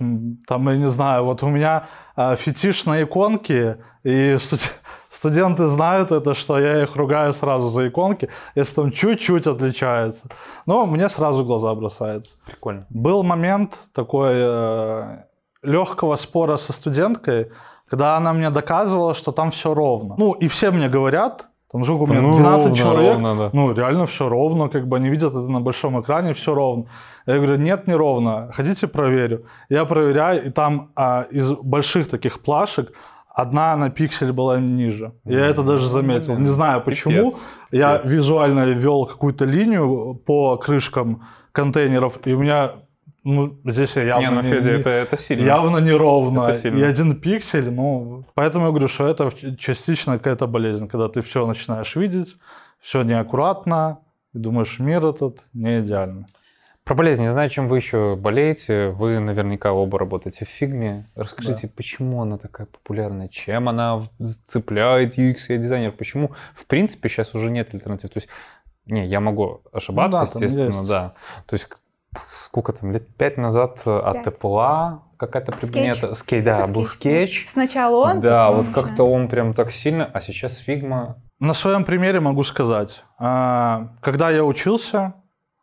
там, 0.47 0.69
я 0.69 0.77
не 0.77 0.89
знаю, 0.89 1.25
вот 1.25 1.43
у 1.43 1.49
меня 1.49 1.87
а, 2.15 2.35
фетиш 2.35 2.85
на 2.85 3.01
иконки, 3.03 3.75
и 4.03 4.35
студ- 4.37 4.71
Студенты 5.09 5.65
знают 5.67 6.11
это, 6.11 6.35
что 6.35 6.59
я 6.59 6.83
их 6.83 6.95
ругаю 6.95 7.33
сразу 7.33 7.71
за 7.71 7.87
иконки, 7.87 8.29
если 8.55 8.75
там 8.75 8.91
чуть-чуть 8.91 9.47
отличается. 9.47 10.27
Но 10.67 10.85
мне 10.85 11.09
сразу 11.09 11.43
глаза 11.43 11.73
бросается. 11.73 12.33
Прикольно. 12.45 12.85
Был 12.91 13.23
момент 13.23 13.73
такой 13.93 14.33
э, 14.35 15.17
легкого 15.63 16.15
спора 16.15 16.57
со 16.57 16.73
студенткой, 16.73 17.51
когда 17.89 18.17
она 18.17 18.34
мне 18.34 18.49
доказывала, 18.49 19.13
что 19.13 19.32
там 19.32 19.49
все 19.52 19.73
ровно. 19.73 20.15
Ну, 20.17 20.34
и 20.34 20.47
все 20.47 20.71
мне 20.71 20.89
говорят, 20.89 21.47
там 21.71 21.84
сколько 21.84 22.04
у 22.04 22.08
меня, 22.08 22.21
Ну, 22.21 22.34
12 22.34 22.65
ровно, 22.67 22.78
человек, 22.78 23.13
ровно, 23.13 23.36
да. 23.36 23.49
ну, 23.54 23.73
реально 23.73 24.06
все 24.06 24.30
ровно, 24.30 24.69
как 24.69 24.88
бы 24.88 24.97
они 24.97 25.10
видят 25.10 25.32
это 25.32 25.47
на 25.47 25.60
большом 25.62 25.99
экране, 26.02 26.34
все 26.34 26.54
ровно. 26.54 26.86
Я 27.28 27.36
говорю, 27.36 27.58
нет, 27.58 27.88
не 27.88 27.93
ровно, 27.95 28.49
хотите 28.54 28.88
проверю. 28.88 29.45
Я 29.69 29.86
проверяю, 29.86 30.45
и 30.45 30.49
там 30.49 30.91
а, 30.95 31.25
из 31.32 31.52
больших 31.52 32.10
таких 32.10 32.39
плашек 32.39 32.91
одна 33.36 33.75
на 33.75 33.89
пиксель 33.89 34.32
была 34.32 34.60
ниже. 34.60 35.12
Я 35.25 35.45
это 35.45 35.63
даже 35.63 35.88
заметил. 35.88 36.38
Не 36.38 36.47
знаю 36.47 36.82
почему. 36.82 37.30
Пипец. 37.32 37.41
Я 37.71 37.97
Пипец. 37.97 38.12
визуально 38.12 38.65
ввел 38.65 39.06
какую-то 39.06 39.45
линию 39.45 40.15
по 40.25 40.58
крышкам 40.58 41.21
контейнеров, 41.52 42.19
и 42.25 42.34
у 42.34 42.39
меня, 42.39 42.71
ну, 43.23 43.60
здесь 43.65 43.95
я 43.95 44.03
явно 44.03 44.27
Не, 44.27 44.32
ну, 44.36 44.41
не- 44.41 44.49
Федя, 44.49 44.71
не- 44.71 44.79
это, 44.79 44.89
это 44.89 45.17
сильно. 45.17 45.45
явно 45.45 45.77
неровно. 45.79 46.41
Это 46.43 46.53
сильно. 46.53 46.79
И 46.79 46.84
один 46.84 47.19
пиксель, 47.19 47.69
ну, 47.71 48.25
поэтому 48.34 48.65
я 48.65 48.71
говорю, 48.71 48.88
что 48.88 49.08
это 49.08 49.32
частично 49.58 50.17
какая-то 50.17 50.47
болезнь, 50.47 50.88
когда 50.88 51.08
ты 51.08 51.21
все 51.21 51.45
начинаешь 51.45 51.95
видеть, 51.95 52.38
все 52.79 53.03
неаккуратно, 53.03 53.99
и 54.34 54.38
думаешь, 54.38 54.79
мир 54.79 55.05
этот 55.05 55.39
не 55.53 55.79
идеальный. 55.79 56.25
Про 56.86 56.95
болезнь, 56.95 57.21
не 57.21 57.32
знаю, 57.32 57.49
чем 57.51 57.67
вы 57.67 57.77
еще 57.77 58.15
болеете. 58.15 58.89
Вы 58.89 59.19
наверняка 59.19 59.73
оба 59.73 59.99
работаете 59.99 60.45
в 60.45 60.47
фигме. 60.49 61.08
Расскажите, 61.13 61.67
почему 61.67 62.21
она 62.23 62.39
такая 62.39 62.65
популярная? 62.65 63.27
Чем 63.27 63.69
она 63.69 64.05
цепляет 64.45 65.15
UX 65.15 65.38
UI 65.49 65.58
дизайнер? 65.58 65.91
Почему, 65.91 66.32
в 66.55 66.65
принципе, 66.65 67.08
сейчас 67.10 67.36
уже 67.36 67.51
нет 67.51 67.75
альтернатив? 67.75 68.10
То 68.10 68.17
есть, 68.17 68.27
не, 68.88 69.05
я 69.05 69.19
могу 69.19 69.62
ошибаться, 69.71 70.21
Ну 70.34 70.39
да, 70.39 70.45
естественно, 70.45 70.84
да. 70.88 71.13
То 71.45 71.53
есть, 71.53 71.67
сколько 72.17 72.74
там, 72.74 72.91
лет 72.91 73.15
пять 73.15 73.38
назад 73.38 73.82
э, 73.86 74.00
от. 74.00 74.28
Apple 74.28 75.00
какая-то 75.17 75.52
предмета. 75.52 76.13
Скетч, 76.15 76.43
да, 76.45 76.60
Это 76.60 76.74
был 76.74 76.86
Sketch, 76.86 77.41
Sketch. 77.41 77.49
Сначала 77.50 78.12
он, 78.12 78.22
да, 78.22 78.43
потом 78.43 78.56
вот 78.56 78.63
уже. 78.65 78.74
как-то 78.74 79.04
он 79.04 79.28
прям 79.28 79.54
так 79.54 79.72
сильно, 79.72 80.10
а 80.13 80.22
сейчас 80.22 80.58
Figma. 80.58 81.17
На 81.39 81.54
своем 81.54 81.84
примере 81.84 82.19
могу 82.19 82.43
сказать. 82.43 83.04
а, 83.17 83.89
Когда 84.02 84.30
я 84.30 84.43
учился, 84.43 85.13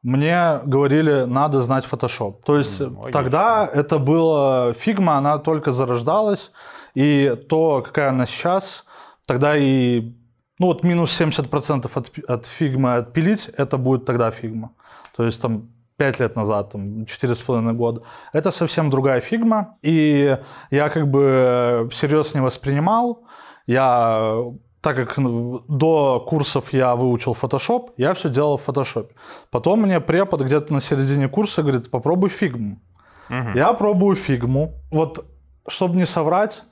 мне 0.02 0.60
говорили, 0.64 1.24
надо 1.24 1.62
знать 1.62 1.84
Photoshop. 1.90 2.42
То 2.44 2.58
есть 2.58 2.80
логично. 2.80 3.10
тогда 3.12 3.68
это 3.72 3.98
было... 3.98 4.74
Figma, 4.78 5.16
она 5.16 5.38
только 5.38 5.72
зарождалась, 5.72 6.52
и 6.94 7.34
то, 7.48 7.82
какая 7.82 8.10
она 8.10 8.26
сейчас, 8.26 8.84
тогда 9.26 9.56
и... 9.56 10.14
Ну 10.58 10.66
вот 10.66 10.84
минус 10.84 11.18
70% 11.20 11.90
от, 11.92 12.30
от 12.30 12.46
фигмы 12.46 12.96
отпилить, 12.96 13.48
это 13.56 13.76
будет 13.78 14.04
тогда 14.06 14.30
Figma. 14.30 14.70
То 15.16 15.24
есть 15.24 15.42
там 15.42 15.70
5 15.96 16.20
лет 16.20 16.36
назад, 16.36 16.70
там 16.72 17.02
4,5 17.04 17.72
года. 17.72 18.02
Это 18.32 18.50
совсем 18.50 18.90
другая 18.90 19.20
Figma, 19.20 19.76
и 19.82 20.36
я 20.70 20.88
как 20.90 21.08
бы 21.10 21.88
всерьез 21.90 22.34
не 22.34 22.40
воспринимал. 22.40 23.24
Я, 23.66 24.36
так 24.80 24.96
как 24.96 25.16
ну, 25.18 25.62
до 25.68 26.20
курсов 26.28 26.72
я 26.72 26.94
выучил 26.94 27.36
Photoshop, 27.40 27.90
я 27.96 28.12
все 28.12 28.28
делал 28.28 28.56
в 28.56 28.68
Photoshop. 28.68 29.08
Потом 29.50 29.82
мне 29.82 30.00
препод 30.00 30.42
где-то 30.42 30.72
на 30.72 30.80
середине 30.80 31.28
курса 31.28 31.62
говорит, 31.62 31.90
попробуй 31.90 32.28
фигму. 32.28 32.78
Мгм. 33.28 33.54
Я 33.56 33.72
пробую 33.72 34.14
фигму. 34.16 34.74
Вот, 34.90 35.24
чтобы 35.66 35.96
не 35.96 36.06
соврать, 36.06 36.62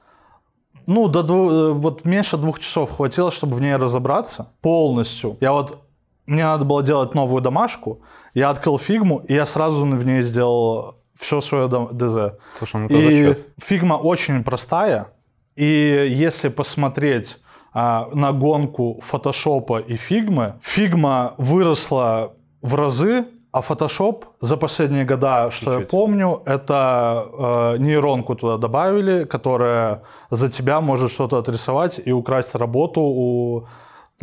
ну, 0.87 1.09
до 1.09 1.23
дву- 1.23 1.51
э, 1.51 1.73
вот 1.73 2.05
меньше 2.05 2.37
двух 2.37 2.61
часов 2.61 2.97
хватило, 2.97 3.31
чтобы 3.31 3.57
в 3.57 3.61
ней 3.61 3.77
разобраться 3.77 4.49
полностью. 4.61 5.37
Я 5.41 5.53
вот, 5.53 5.79
мне 6.27 6.45
надо 6.45 6.65
было 6.65 6.83
делать 6.83 7.15
новую 7.15 7.43
домашку, 7.43 8.01
я 8.35 8.51
открыл 8.51 8.79
фигму, 8.79 9.19
и 9.29 9.35
я 9.35 9.47
сразу 9.47 9.85
в 9.85 10.07
ней 10.07 10.23
сделал 10.23 10.97
все 11.19 11.41
свое 11.41 11.69
ДЗ. 11.69 12.39
Слушай, 12.59 12.77
ну 12.81 12.87
это 12.87 12.95
И 12.95 13.25
зачет. 13.25 13.47
Figma 13.63 13.95
очень 13.95 14.43
простая, 14.45 15.09
и 15.57 16.07
если 16.11 16.49
посмотреть 16.49 17.39
а, 17.73 18.09
на 18.13 18.33
гонку 18.33 19.01
фотошопа 19.05 19.79
и 19.79 19.97
фигмы, 19.97 20.55
Figma 20.63 21.35
выросла 21.39 22.35
в 22.63 22.75
разы, 22.75 23.27
а 23.53 23.61
Photoshop 23.61 24.25
за 24.41 24.57
последние 24.57 25.05
года, 25.05 25.49
что 25.53 25.67
я 25.71 25.77
Чуть-чуть. 25.79 25.91
помню, 25.91 26.43
это 26.45 27.25
э, 27.33 27.79
нейронку 27.79 28.35
туда 28.35 28.57
добавили, 28.57 29.23
которая 29.25 30.03
за 30.31 30.51
тебя 30.51 30.81
может 30.81 31.13
что-то 31.13 31.39
отрисовать 31.39 32.01
и 32.05 32.11
украсть 32.11 32.57
работу 32.57 33.01
у 33.01 33.67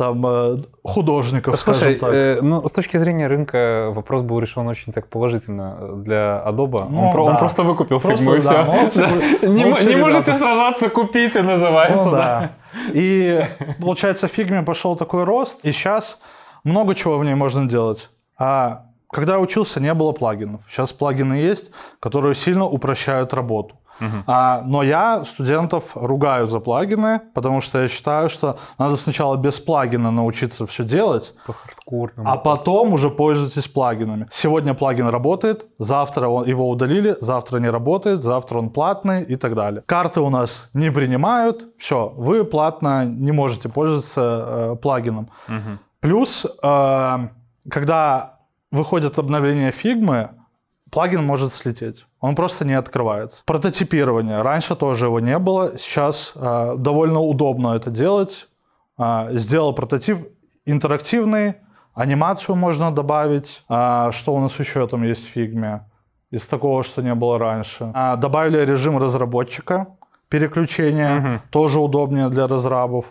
там, 0.02 0.26
э, 0.26 0.56
художников, 0.82 1.58
Слушай, 1.60 1.96
скажем 1.96 1.98
так. 2.00 2.10
э, 2.12 2.38
ну, 2.42 2.66
с 2.66 2.72
точки 2.72 2.96
зрения 2.96 3.28
рынка 3.28 3.92
вопрос 3.94 4.22
был 4.22 4.40
решен 4.40 4.66
очень 4.66 4.92
так 4.92 5.08
положительно 5.08 5.96
для 5.96 6.42
Adobe. 6.44 6.88
Ну, 6.90 7.06
он, 7.06 7.12
про- 7.12 7.24
он 7.24 7.32
да. 7.34 7.38
просто 7.38 7.62
выкупил 7.62 8.00
Просто, 8.00 8.18
фигму 8.18 8.34
и 8.34 8.40
да, 8.42 8.62
все. 8.62 8.72
молодцы, 8.72 9.46
Не, 9.46 9.64
мо- 9.64 9.70
молодцы 9.70 9.88
не 9.94 9.96
можете 9.96 10.32
сражаться, 10.32 10.88
купите, 10.88 11.42
называется. 11.42 12.04
Ну 12.04 12.10
да. 12.10 12.18
да. 12.18 12.50
И 12.94 13.42
получается, 13.80 14.26
в 14.26 14.32
фигме 14.32 14.62
пошел 14.62 14.96
такой 14.96 15.22
рост, 15.22 15.60
и 15.64 15.70
сейчас 15.72 16.18
много 16.64 16.94
чего 16.96 17.16
в 17.18 17.24
ней 17.24 17.34
можно 17.34 17.68
делать. 17.68 18.10
А 18.36 18.86
когда 19.12 19.34
я 19.34 19.38
учился, 19.40 19.78
не 19.80 19.94
было 19.94 20.10
плагинов. 20.12 20.62
Сейчас 20.68 20.92
плагины 20.92 21.34
есть, 21.34 21.70
которые 22.00 22.34
сильно 22.34 22.64
упрощают 22.64 23.34
работу. 23.34 23.76
А, 24.26 24.62
но 24.66 24.82
я 24.82 25.24
студентов 25.24 25.84
ругаю 25.94 26.46
за 26.46 26.60
плагины, 26.60 27.20
потому 27.34 27.60
что 27.60 27.82
я 27.82 27.88
считаю, 27.88 28.28
что 28.28 28.58
надо 28.78 28.96
сначала 28.96 29.36
без 29.36 29.60
плагина 29.60 30.10
научиться 30.10 30.66
все 30.66 30.84
делать, 30.84 31.34
По 31.46 31.52
хардкорному. 31.52 32.28
а 32.30 32.36
потом 32.36 32.92
уже 32.92 33.10
пользуйтесь 33.10 33.68
плагинами. 33.68 34.26
Сегодня 34.30 34.74
плагин 34.74 35.08
работает, 35.08 35.66
завтра 35.78 36.28
он- 36.28 36.46
его 36.46 36.68
удалили, 36.68 37.16
завтра 37.20 37.58
не 37.58 37.70
работает, 37.70 38.22
завтра 38.22 38.58
он 38.58 38.70
платный 38.70 39.22
и 39.22 39.36
так 39.36 39.54
далее. 39.54 39.82
Карты 39.86 40.20
у 40.20 40.30
нас 40.30 40.70
не 40.74 40.90
принимают, 40.90 41.66
все, 41.78 42.08
вы 42.16 42.44
платно 42.44 43.04
не 43.04 43.32
можете 43.32 43.68
пользоваться 43.68 44.20
э, 44.72 44.76
плагином. 44.82 45.28
Мгм. 45.48 45.78
Плюс, 46.00 46.46
э, 46.62 47.28
когда 47.70 48.38
выходит 48.70 49.18
обновление 49.18 49.70
фигмы, 49.70 50.30
плагин 50.92 51.24
может 51.24 51.52
слететь. 51.54 52.06
Он 52.20 52.36
просто 52.36 52.64
не 52.64 52.74
открывается. 52.74 53.42
Прототипирование. 53.46 54.42
Раньше 54.42 54.76
тоже 54.76 55.06
его 55.06 55.18
не 55.18 55.38
было. 55.38 55.78
Сейчас 55.78 56.32
э, 56.36 56.74
довольно 56.78 57.20
удобно 57.20 57.74
это 57.74 57.90
делать. 57.90 58.46
Э, 58.98 59.28
сделал 59.32 59.74
прототип 59.74 60.28
интерактивный, 60.66 61.54
анимацию 61.94 62.56
можно 62.56 62.92
добавить. 62.92 63.64
А, 63.68 64.12
что 64.12 64.34
у 64.34 64.40
нас 64.40 64.58
еще 64.58 64.86
там 64.86 65.02
есть 65.02 65.24
в 65.24 65.28
фигме? 65.28 65.88
Из 66.30 66.46
такого, 66.46 66.82
что 66.82 67.02
не 67.02 67.14
было 67.14 67.38
раньше. 67.38 67.90
А, 67.94 68.16
добавили 68.16 68.58
режим 68.64 68.98
разработчика, 68.98 69.88
переключения. 70.28 71.14
Мгм. 71.14 71.40
Тоже 71.50 71.78
удобнее 71.80 72.28
для 72.28 72.46
разрабов. 72.46 73.06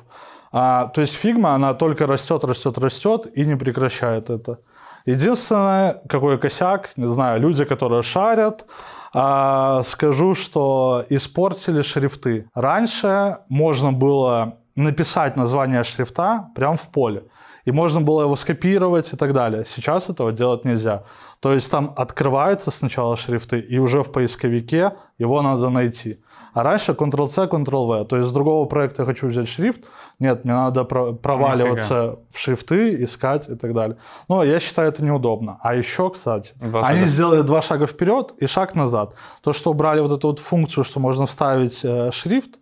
А, 0.51 0.87
то 0.87 1.01
есть 1.01 1.13
Figma, 1.13 1.53
она 1.53 1.73
только 1.73 2.07
растет, 2.07 2.43
растет, 2.43 2.77
растет 2.77 3.27
и 3.35 3.45
не 3.45 3.55
прекращает 3.55 4.29
это. 4.29 4.59
Единственное, 5.05 6.01
какой 6.07 6.37
косяк, 6.37 6.91
не 6.95 7.07
знаю, 7.07 7.41
люди, 7.41 7.65
которые 7.65 8.01
шарят, 8.01 8.65
а, 9.13 9.83
скажу, 9.83 10.35
что 10.35 11.03
испортили 11.09 11.81
шрифты. 11.81 12.49
Раньше 12.53 13.39
можно 13.49 13.91
было 13.91 14.57
написать 14.75 15.35
название 15.35 15.83
шрифта 15.83 16.49
прямо 16.55 16.77
в 16.77 16.87
поле. 16.87 17.23
И 17.65 17.71
можно 17.71 18.01
было 18.01 18.23
его 18.23 18.35
скопировать 18.35 19.13
и 19.13 19.17
так 19.17 19.33
далее. 19.33 19.65
Сейчас 19.67 20.09
этого 20.09 20.31
делать 20.31 20.65
нельзя. 20.65 21.03
То 21.41 21.53
есть 21.53 21.69
там 21.69 21.93
открываются 21.95 22.71
сначала 22.71 23.15
шрифты, 23.15 23.59
и 23.59 23.77
уже 23.79 24.01
в 24.01 24.11
поисковике 24.11 24.93
его 25.19 25.41
надо 25.41 25.69
найти. 25.69 26.19
А 26.53 26.63
раньше 26.63 26.91
Ctrl-C, 26.91 27.45
Ctrl-V. 27.47 28.05
То 28.05 28.17
есть 28.17 28.29
с 28.29 28.31
другого 28.31 28.65
проекта 28.65 29.03
я 29.03 29.05
хочу 29.05 29.27
взять 29.27 29.47
шрифт. 29.47 29.81
Нет, 30.19 30.43
мне 30.45 30.53
надо 30.53 30.83
про- 30.83 31.13
проваливаться 31.13 32.19
в 32.29 32.37
шрифты, 32.37 33.03
искать 33.03 33.47
и 33.49 33.55
так 33.55 33.73
далее. 33.73 33.97
Но 34.27 34.43
я 34.43 34.59
считаю 34.59 34.89
это 34.89 35.03
неудобно. 35.03 35.57
А 35.61 35.75
еще, 35.75 36.09
кстати, 36.09 36.53
Два 36.55 36.81
они 36.87 36.99
шага. 36.99 37.09
сделали 37.09 37.41
два 37.41 37.61
шага 37.61 37.87
вперед 37.87 38.33
и 38.37 38.47
шаг 38.47 38.75
назад. 38.75 39.13
То, 39.41 39.53
что 39.53 39.71
убрали 39.71 40.01
вот 40.01 40.11
эту 40.11 40.27
вот 40.27 40.39
функцию, 40.39 40.83
что 40.83 40.99
можно 40.99 41.25
вставить 41.25 41.79
э, 41.83 42.11
шрифт, 42.11 42.59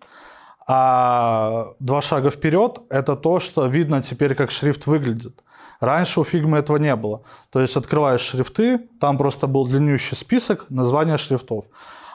а 0.67 1.69
два 1.80 2.02
шага 2.02 2.30
вперед— 2.30 2.80
это 2.89 3.15
то, 3.15 3.39
что 3.39 3.65
видно 3.65 4.04
теперь, 4.04 4.36
как 4.36 4.52
шрифт 4.52 4.86
выглядит. 4.86 5.41
Раньше 5.80 6.19
у 6.19 6.23
фигмы 6.23 6.58
этого 6.60 6.78
не 6.78 6.95
было. 6.95 7.21
То 7.52 7.60
есть 7.62 7.75
открываешь 7.78 8.21
шрифты, 8.21 8.80
там 8.99 9.17
просто 9.17 9.47
был 9.47 9.65
длиннющий 9.65 10.15
список 10.17 10.65
названия 10.69 11.17
шрифтов. 11.17 11.65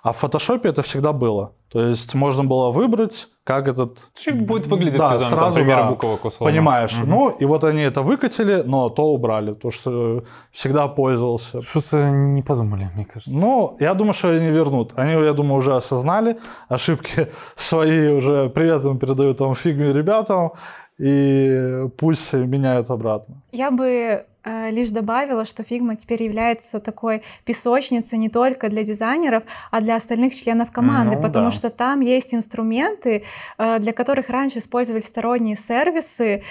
А 0.05 0.13
в 0.13 0.19
фотошопе 0.19 0.69
это 0.69 0.83
всегда 0.83 1.15
было. 1.15 1.53
То 1.73 1.81
есть 1.81 2.15
можно 2.15 2.45
было 2.45 2.71
выбрать 2.71 3.29
как 3.43 3.69
этот 3.69 4.11
Шрифт 4.19 4.41
будет 4.41 4.67
выглядеть 4.67 4.99
Да, 4.99 5.15
визуально, 5.15 5.37
сразу, 5.37 5.55
примеры 5.55 5.83
да. 5.83 5.89
буквок 5.91 6.25
условно. 6.25 6.53
Понимаешь. 6.53 6.99
Мгм. 6.99 7.11
Ну, 7.11 7.31
и 7.31 7.45
вот 7.47 7.65
они 7.65 7.83
это 7.83 8.03
выкатили, 8.03 8.63
но 8.67 8.91
то 8.91 9.13
убрали, 9.13 9.55
то, 9.55 9.71
что 9.71 10.25
всегда 10.53 10.89
пользовался. 10.89 11.63
Что-то 11.63 12.11
не 12.11 12.43
подумали, 12.43 12.91
мне 12.95 13.05
кажется. 13.07 13.33
Ну, 13.33 13.77
я 13.81 13.95
думаю, 13.95 14.13
что 14.13 14.29
они 14.29 14.49
вернут. 14.51 14.93
Они, 14.97 15.13
я 15.13 15.33
думаю, 15.33 15.57
уже 15.59 15.75
осознали 15.75 16.39
ошибки 16.69 17.29
свои, 17.57 18.09
уже 18.09 18.49
приветом 18.51 18.99
передают 18.99 19.39
там 19.39 19.55
фигме 19.55 19.93
ребятам, 19.93 20.53
и 20.99 21.89
пусть 21.97 22.33
меняют 22.35 22.91
обратно. 22.91 23.43
Я 23.53 23.71
бы 23.71 23.87
э, 23.87 24.25
лишь 24.71 24.91
добавила, 24.91 25.45
что 25.45 25.63
Figma 25.63 25.97
теперь 25.97 26.23
является 26.23 26.81
такой 26.81 27.23
песочницей 27.45 28.19
не 28.19 28.29
только 28.29 28.69
для 28.69 28.85
дизайнеров, 28.85 29.43
а 29.71 29.81
для 29.81 29.97
остальных 29.97 30.35
членов 30.35 30.71
команды, 30.71 31.17
Ну 31.17 31.23
потому 31.23 31.47
да. 31.47 31.57
что 31.57 31.71
там 31.71 32.01
есть 32.01 32.35
инструменты, 32.35 33.25
э, 33.59 33.79
для 33.79 33.93
которых 33.93 34.29
раньше 34.29 34.59
использовались 34.59 35.07
сторонние 35.07 35.57
сервисы. 35.57 36.43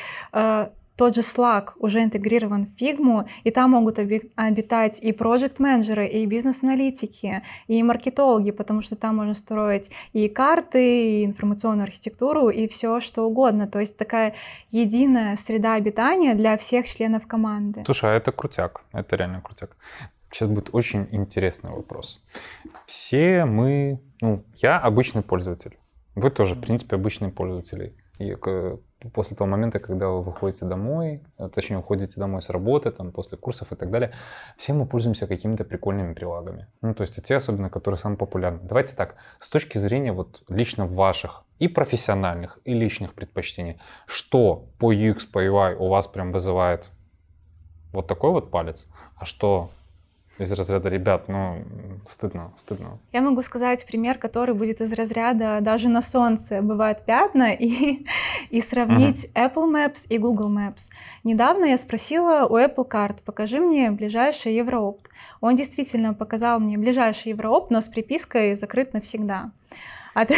Тот 0.95 1.15
же 1.15 1.21
Slack 1.21 1.69
уже 1.77 2.03
интегрирован 2.03 2.67
в 2.67 2.81
Figma, 2.81 3.27
и 3.43 3.51
там 3.51 3.71
могут 3.71 3.99
оби- 3.99 4.31
обитать 4.35 4.99
и 5.01 5.11
проект-менеджеры, 5.11 6.07
и 6.07 6.25
бизнес-аналитики, 6.25 7.41
и 7.67 7.81
маркетологи, 7.83 8.51
потому 8.51 8.81
что 8.81 8.95
там 8.95 9.17
можно 9.17 9.33
строить 9.33 9.89
и 10.13 10.29
карты, 10.29 11.21
и 11.21 11.25
информационную 11.25 11.85
архитектуру, 11.85 12.49
и 12.49 12.67
все 12.67 12.99
что 12.99 13.23
угодно. 13.23 13.67
То 13.67 13.79
есть 13.79 13.97
такая 13.97 14.35
единая 14.71 15.35
среда 15.35 15.73
обитания 15.73 16.35
для 16.35 16.57
всех 16.57 16.87
членов 16.87 17.27
команды. 17.27 17.83
Слушай, 17.85 18.11
а 18.11 18.13
это 18.15 18.31
крутяк, 18.31 18.83
это 18.91 19.15
реально 19.15 19.41
крутяк. 19.41 19.75
Сейчас 20.31 20.49
будет 20.49 20.69
очень 20.73 21.07
интересный 21.11 21.69
вопрос. 21.69 22.21
Все 22.87 23.45
мы, 23.45 23.99
ну, 24.19 24.43
я 24.55 24.79
обычный 24.79 25.21
пользователь. 25.21 25.77
Вы 26.15 26.29
тоже, 26.31 26.55
в 26.55 26.61
принципе, 26.61 26.95
обычные 26.95 27.31
пользователи. 27.31 27.95
И 28.19 28.37
после 29.11 29.35
того 29.35 29.49
момента, 29.49 29.79
когда 29.79 30.07
вы 30.09 30.21
выходите 30.21 30.65
домой, 30.65 31.23
а, 31.37 31.49
точнее, 31.49 31.77
уходите 31.77 32.19
домой 32.19 32.41
с 32.41 32.49
работы, 32.49 32.91
там, 32.91 33.11
после 33.11 33.37
курсов 33.37 33.71
и 33.71 33.75
так 33.75 33.89
далее, 33.89 34.13
все 34.55 34.73
мы 34.73 34.85
пользуемся 34.85 35.27
какими-то 35.27 35.65
прикольными 35.65 36.13
прилагами. 36.13 36.67
Ну, 36.81 36.93
то 36.93 37.01
есть 37.01 37.21
те 37.23 37.35
особенно, 37.35 37.69
которые 37.69 37.97
самые 37.97 38.17
популярные. 38.17 38.67
Давайте 38.67 38.95
так, 38.95 39.15
с 39.39 39.49
точки 39.49 39.77
зрения 39.77 40.13
вот 40.13 40.43
лично 40.47 40.85
ваших 40.85 41.43
и 41.59 41.67
профессиональных, 41.67 42.59
и 42.65 42.73
личных 42.73 43.13
предпочтений, 43.13 43.79
что 44.05 44.67
по 44.77 44.93
UX, 44.93 45.27
по 45.31 45.43
UI 45.43 45.75
у 45.75 45.87
вас 45.87 46.07
прям 46.07 46.31
вызывает 46.31 46.91
вот 47.93 48.07
такой 48.07 48.31
вот 48.31 48.51
палец, 48.51 48.87
а 49.15 49.25
что 49.25 49.71
из 50.39 50.51
разряда 50.51 50.89
ребят, 50.89 51.27
ну, 51.27 51.63
стыдно, 52.07 52.51
стыдно. 52.57 52.97
Я 53.11 53.21
могу 53.21 53.41
сказать 53.43 53.85
пример, 53.85 54.17
который 54.17 54.55
будет 54.55 54.81
из 54.81 54.91
разряда 54.93 55.59
даже 55.61 55.89
на 55.89 56.01
солнце 56.01 56.61
бывают 56.61 57.05
пятна, 57.05 57.53
и, 57.53 58.05
и 58.49 58.61
сравнить 58.61 59.29
Apple 59.35 59.71
Maps 59.71 60.07
и 60.09 60.17
Google 60.17 60.51
Maps. 60.51 60.89
Недавно 61.23 61.65
я 61.65 61.77
спросила 61.77 62.45
у 62.47 62.57
Apple 62.57 62.85
карт, 62.85 63.21
покажи 63.23 63.59
мне 63.59 63.91
ближайший 63.91 64.55
Евроопт. 64.55 65.09
Он 65.39 65.55
действительно 65.55 66.13
показал 66.15 66.59
мне 66.59 66.77
ближайший 66.77 67.29
Евроопт, 67.29 67.69
но 67.69 67.79
с 67.81 67.87
припиской 67.87 68.55
закрыт 68.55 68.93
навсегда. 68.93 69.51
От- 70.15 70.31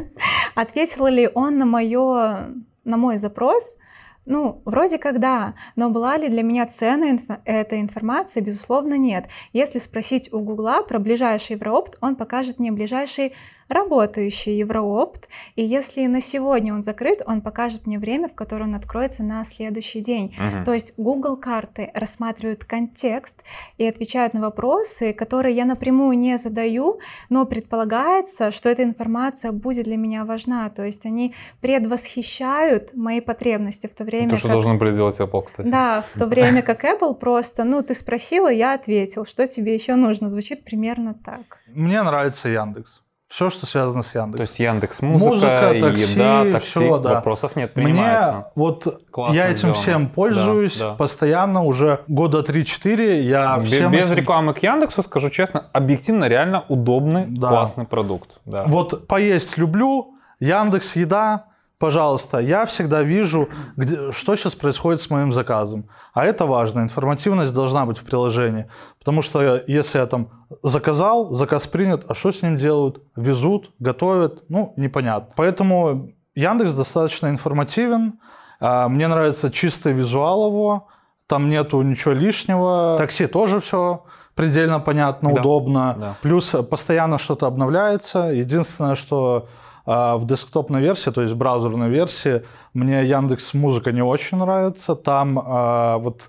Ответил 0.54 1.06
ли 1.06 1.28
он 1.34 1.58
на, 1.58 1.66
моё, 1.66 2.46
на 2.84 2.96
мой 2.96 3.16
запрос? 3.18 3.76
Ну, 4.24 4.62
вроде 4.64 4.98
как 4.98 5.18
да, 5.18 5.54
но 5.74 5.90
была 5.90 6.16
ли 6.16 6.28
для 6.28 6.42
меня 6.42 6.64
ценная 6.66 7.14
инфо- 7.14 7.40
эта 7.44 7.80
информация? 7.80 8.42
Безусловно, 8.42 8.96
нет. 8.96 9.26
Если 9.52 9.78
спросить 9.80 10.32
у 10.32 10.40
Гугла 10.40 10.82
про 10.82 11.00
ближайший 11.00 11.56
Евроопт, 11.56 11.98
он 12.00 12.14
покажет 12.14 12.60
мне 12.60 12.70
ближайший 12.70 13.34
работающий 13.68 14.58
Евроопт, 14.58 15.28
и 15.56 15.62
если 15.62 16.06
на 16.06 16.20
сегодня 16.20 16.74
он 16.74 16.82
закрыт, 16.82 17.22
он 17.26 17.40
покажет 17.40 17.86
мне 17.86 17.98
время, 17.98 18.28
в 18.28 18.34
которое 18.34 18.64
он 18.64 18.74
откроется 18.74 19.22
на 19.22 19.44
следующий 19.44 20.00
день. 20.00 20.34
Мгм. 20.38 20.64
То 20.64 20.72
есть 20.72 20.94
Google 20.96 21.36
карты 21.36 21.90
рассматривают 21.94 22.64
контекст 22.64 23.42
и 23.78 23.86
отвечают 23.86 24.34
на 24.34 24.40
вопросы, 24.40 25.12
которые 25.12 25.56
я 25.56 25.64
напрямую 25.64 26.18
не 26.18 26.36
задаю, 26.38 27.00
но 27.28 27.46
предполагается, 27.46 28.50
что 28.50 28.68
эта 28.68 28.82
информация 28.82 29.52
будет 29.52 29.84
для 29.84 29.96
меня 29.96 30.24
важна. 30.24 30.68
То 30.70 30.84
есть 30.84 31.06
они 31.06 31.34
предвосхищают 31.60 32.94
мои 32.94 33.20
потребности 33.20 33.86
в 33.86 33.94
то 33.94 34.04
время, 34.04 34.30
То, 34.30 34.36
что 34.36 34.48
как... 34.48 34.54
должен 34.54 34.78
был 34.78 34.92
делать 34.92 35.18
Apple, 35.20 35.44
кстати. 35.44 35.68
Да, 35.68 36.04
в 36.14 36.18
то 36.18 36.26
время 36.32 36.62
как 36.62 36.84
Apple 36.84 37.14
просто, 37.14 37.64
ну, 37.64 37.82
ты 37.82 37.94
спросила, 37.94 38.48
я 38.48 38.74
ответил, 38.74 39.24
что 39.24 39.46
тебе 39.46 39.74
еще 39.74 39.94
нужно. 39.94 40.28
Звучит 40.28 40.64
примерно 40.64 41.14
так. 41.14 41.58
Мне 41.68 42.02
нравится 42.02 42.48
Яндекс. 42.48 43.02
Все, 43.32 43.48
что 43.48 43.64
связано 43.64 44.02
с 44.02 44.14
Яндексом. 44.14 44.32
То 44.32 44.40
есть 44.42 44.58
Яндекс 44.58 45.00
Музыка, 45.00 45.30
Музыка, 45.30 45.74
такси, 45.80 46.12
еда, 46.12 46.52
такси, 46.52 46.68
всё, 46.68 46.98
да. 46.98 47.14
вопросов 47.14 47.56
нет, 47.56 47.74
Мне 47.74 47.86
принимается. 47.86 48.48
вот 48.54 49.00
Классно 49.10 49.34
я 49.34 49.46
этим 49.48 49.56
сделано. 49.58 49.74
всем 49.78 50.08
пользуюсь 50.10 50.78
Да, 50.78 50.90
да. 50.90 50.94
постоянно 50.96 51.62
уже 51.64 52.00
года 52.08 52.42
3-4. 52.42 53.22
Я 53.22 53.58
всем 53.60 53.90
Без 53.90 54.08
этим- 54.10 54.18
рекламы 54.20 54.52
к 54.52 54.58
Яндексу, 54.62 55.02
скажу 55.02 55.30
честно, 55.30 55.64
объективно 55.72 56.26
реально 56.26 56.64
удобный, 56.68 57.24
Да. 57.26 57.48
классный 57.48 57.86
продукт. 57.86 58.32
Да. 58.44 58.64
Вот 58.66 59.06
поесть 59.08 59.56
люблю, 59.56 60.14
Яндекс 60.38 60.96
Еда, 60.96 61.46
пожалуйста, 61.82 62.38
я 62.38 62.64
всегда 62.64 63.02
вижу, 63.02 63.48
где, 63.76 64.12
что 64.12 64.36
сейчас 64.36 64.54
происходит 64.54 65.00
с 65.00 65.10
моим 65.10 65.32
заказом. 65.32 65.84
А 66.14 66.24
это 66.24 66.46
важно, 66.46 66.80
информативность 66.80 67.52
должна 67.52 67.86
быть 67.86 67.98
в 67.98 68.04
приложении. 68.04 68.66
Потому 69.00 69.22
что 69.22 69.60
если 69.66 69.98
я 69.98 70.06
там 70.06 70.28
заказал, 70.62 71.32
заказ 71.32 71.66
принят, 71.66 72.04
а 72.08 72.14
что 72.14 72.30
с 72.30 72.40
ним 72.42 72.56
делают? 72.56 73.02
Везут, 73.16 73.72
готовят, 73.80 74.44
ну, 74.48 74.74
непонятно. 74.76 75.34
Поэтому 75.34 76.08
Яндекс 76.36 76.72
достаточно 76.72 77.26
информативен, 77.30 78.12
а, 78.60 78.88
мне 78.88 79.08
нравится 79.08 79.50
чистый 79.50 79.92
визуал 79.92 80.46
его, 80.46 80.86
там 81.26 81.48
нету 81.48 81.82
ничего 81.82 82.14
лишнего. 82.14 82.94
Такси 82.96 83.26
тоже 83.26 83.58
все 83.58 84.04
предельно 84.36 84.78
понятно, 84.78 85.34
Да, 85.34 85.40
удобно. 85.40 85.96
да. 85.98 86.14
Плюс 86.22 86.54
э, 86.54 86.62
постоянно 86.62 87.18
что-то 87.18 87.46
обновляется. 87.46 88.30
Единственное, 88.32 88.94
что 88.94 89.48
а, 89.86 90.16
в 90.16 90.26
десктопной 90.26 90.80
версии, 90.80 91.10
то 91.10 91.22
есть 91.22 91.34
в 91.34 91.36
браузерной 91.36 91.88
версии, 91.88 92.42
мне 92.74 93.04
Яндекс 93.04 93.54
Музыка 93.54 93.92
не 93.92 94.02
очень 94.02 94.38
нравится. 94.38 94.94
Там 94.94 95.40
а, 95.44 95.98
вот 95.98 96.22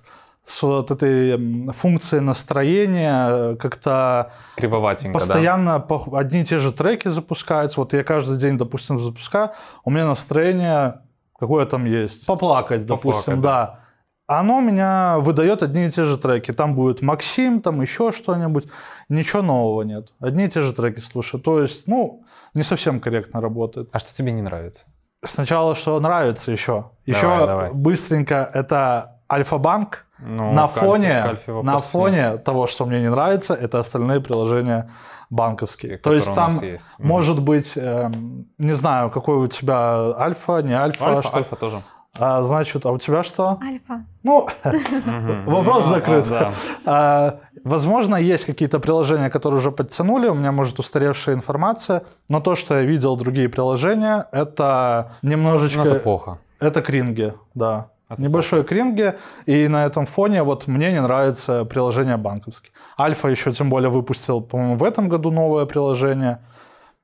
с 0.44 0.62
вот 0.62 0.90
этой 0.90 1.72
функцией 1.72 2.20
настроения 2.22 3.56
как-то 3.56 4.32
Кривоватенько, 4.56 5.18
постоянно 5.18 5.84
пох- 5.88 6.16
одни 6.18 6.42
и 6.42 6.44
те 6.44 6.58
же 6.58 6.70
треки 6.70 7.08
запускаются. 7.08 7.80
Вот 7.80 7.94
я 7.94 8.04
каждый 8.04 8.36
день, 8.36 8.58
допустим, 8.58 8.98
запускаю, 8.98 9.50
у 9.84 9.90
меня 9.90 10.06
настроение 10.06 11.00
какое 11.38 11.66
там 11.66 11.84
есть. 11.84 12.26
Поплакать, 12.26 12.86
допустим, 12.86 13.36
Поплакать, 13.36 13.40
да. 13.42 13.80
Оно 14.26 14.60
меня 14.60 15.18
выдает 15.18 15.62
одни 15.62 15.86
и 15.86 15.90
те 15.90 16.04
же 16.04 16.16
треки. 16.16 16.52
Там 16.52 16.74
будет 16.74 17.02
Максим, 17.02 17.60
там 17.60 17.82
еще 17.82 18.10
что-нибудь. 18.10 18.66
Ничего 19.10 19.42
нового 19.42 19.82
нет. 19.82 20.14
Одни 20.18 20.46
и 20.46 20.48
те 20.48 20.62
же 20.62 20.72
треки 20.72 21.00
слушаю. 21.00 21.42
То 21.42 21.60
есть, 21.60 21.86
ну, 21.86 22.23
не 22.54 22.62
совсем 22.62 23.00
корректно 23.00 23.40
работает. 23.40 23.88
А 23.92 23.98
что 23.98 24.14
тебе 24.14 24.32
не 24.32 24.42
нравится? 24.42 24.86
Сначала, 25.24 25.74
что 25.74 25.98
нравится 26.00 26.52
еще. 26.52 26.90
Еще 27.06 27.22
Давай, 27.22 27.46
давай. 27.46 27.72
быстренько, 27.72 28.50
это 28.52 29.20
Альфа-банк. 29.30 30.06
Ну, 30.18 30.52
на 30.52 30.68
к 30.68 30.72
фоне, 30.72 31.22
к 31.22 31.26
Альфе 31.26 31.62
на 31.62 31.78
фоне 31.78 32.36
того, 32.38 32.66
что 32.66 32.86
мне 32.86 33.00
не 33.00 33.10
нравится, 33.10 33.54
это 33.54 33.80
остальные 33.80 34.20
приложения 34.20 34.90
банковские. 35.30 35.98
То 35.98 36.12
есть 36.12 36.32
там 36.34 36.60
есть. 36.60 36.86
Может 36.98 37.42
быть, 37.42 37.72
эм, 37.76 38.46
не 38.58 38.72
знаю, 38.72 39.10
какой 39.10 39.36
у 39.36 39.48
тебя 39.48 40.14
альфа, 40.16 40.62
не 40.62 40.74
альфа, 40.74 41.16
Альфа, 41.16 41.28
что. 41.28 41.36
Альфа 41.38 41.56
тоже. 41.56 41.80
А, 42.18 42.42
значит, 42.42 42.86
а 42.86 42.92
у 42.92 42.98
тебя 42.98 43.22
что? 43.22 43.58
Альфа. 43.62 44.04
Ну. 44.22 44.48
Вопрос 45.46 45.86
Ну, 45.86 45.94
закрыт. 45.94 46.26
а, 46.30 46.52
а, 46.84 47.40
возможно, 47.64 48.16
есть 48.16 48.44
какие-то 48.44 48.78
приложения, 48.78 49.30
которые 49.30 49.58
уже 49.58 49.72
подтянули, 49.72 50.28
у 50.28 50.34
меня 50.34 50.52
может 50.52 50.78
устаревшая 50.78 51.34
информация, 51.34 52.02
но 52.28 52.40
то, 52.40 52.54
что 52.54 52.76
я 52.76 52.82
видел 52.82 53.16
другие 53.16 53.48
приложения, 53.48 54.26
это 54.32 55.12
немножечко... 55.22 55.84
Ну, 55.84 55.90
это 55.90 56.00
плохо. 56.00 56.38
Это 56.60 56.82
кринги, 56.82 57.34
да. 57.54 57.88
Это 58.08 58.22
Небольшой 58.22 58.64
кринги, 58.64 59.14
и 59.46 59.66
на 59.66 59.86
этом 59.86 60.06
фоне 60.06 60.42
вот 60.42 60.66
мне 60.68 60.92
не 60.92 61.00
нравится 61.00 61.64
приложение 61.64 62.16
банковские. 62.16 62.72
Альфа 62.98 63.28
еще 63.28 63.52
тем 63.52 63.70
более 63.70 63.90
выпустил, 63.90 64.40
по-моему, 64.40 64.76
в 64.76 64.84
этом 64.84 65.08
году 65.08 65.30
новое 65.30 65.64
приложение. 65.64 66.38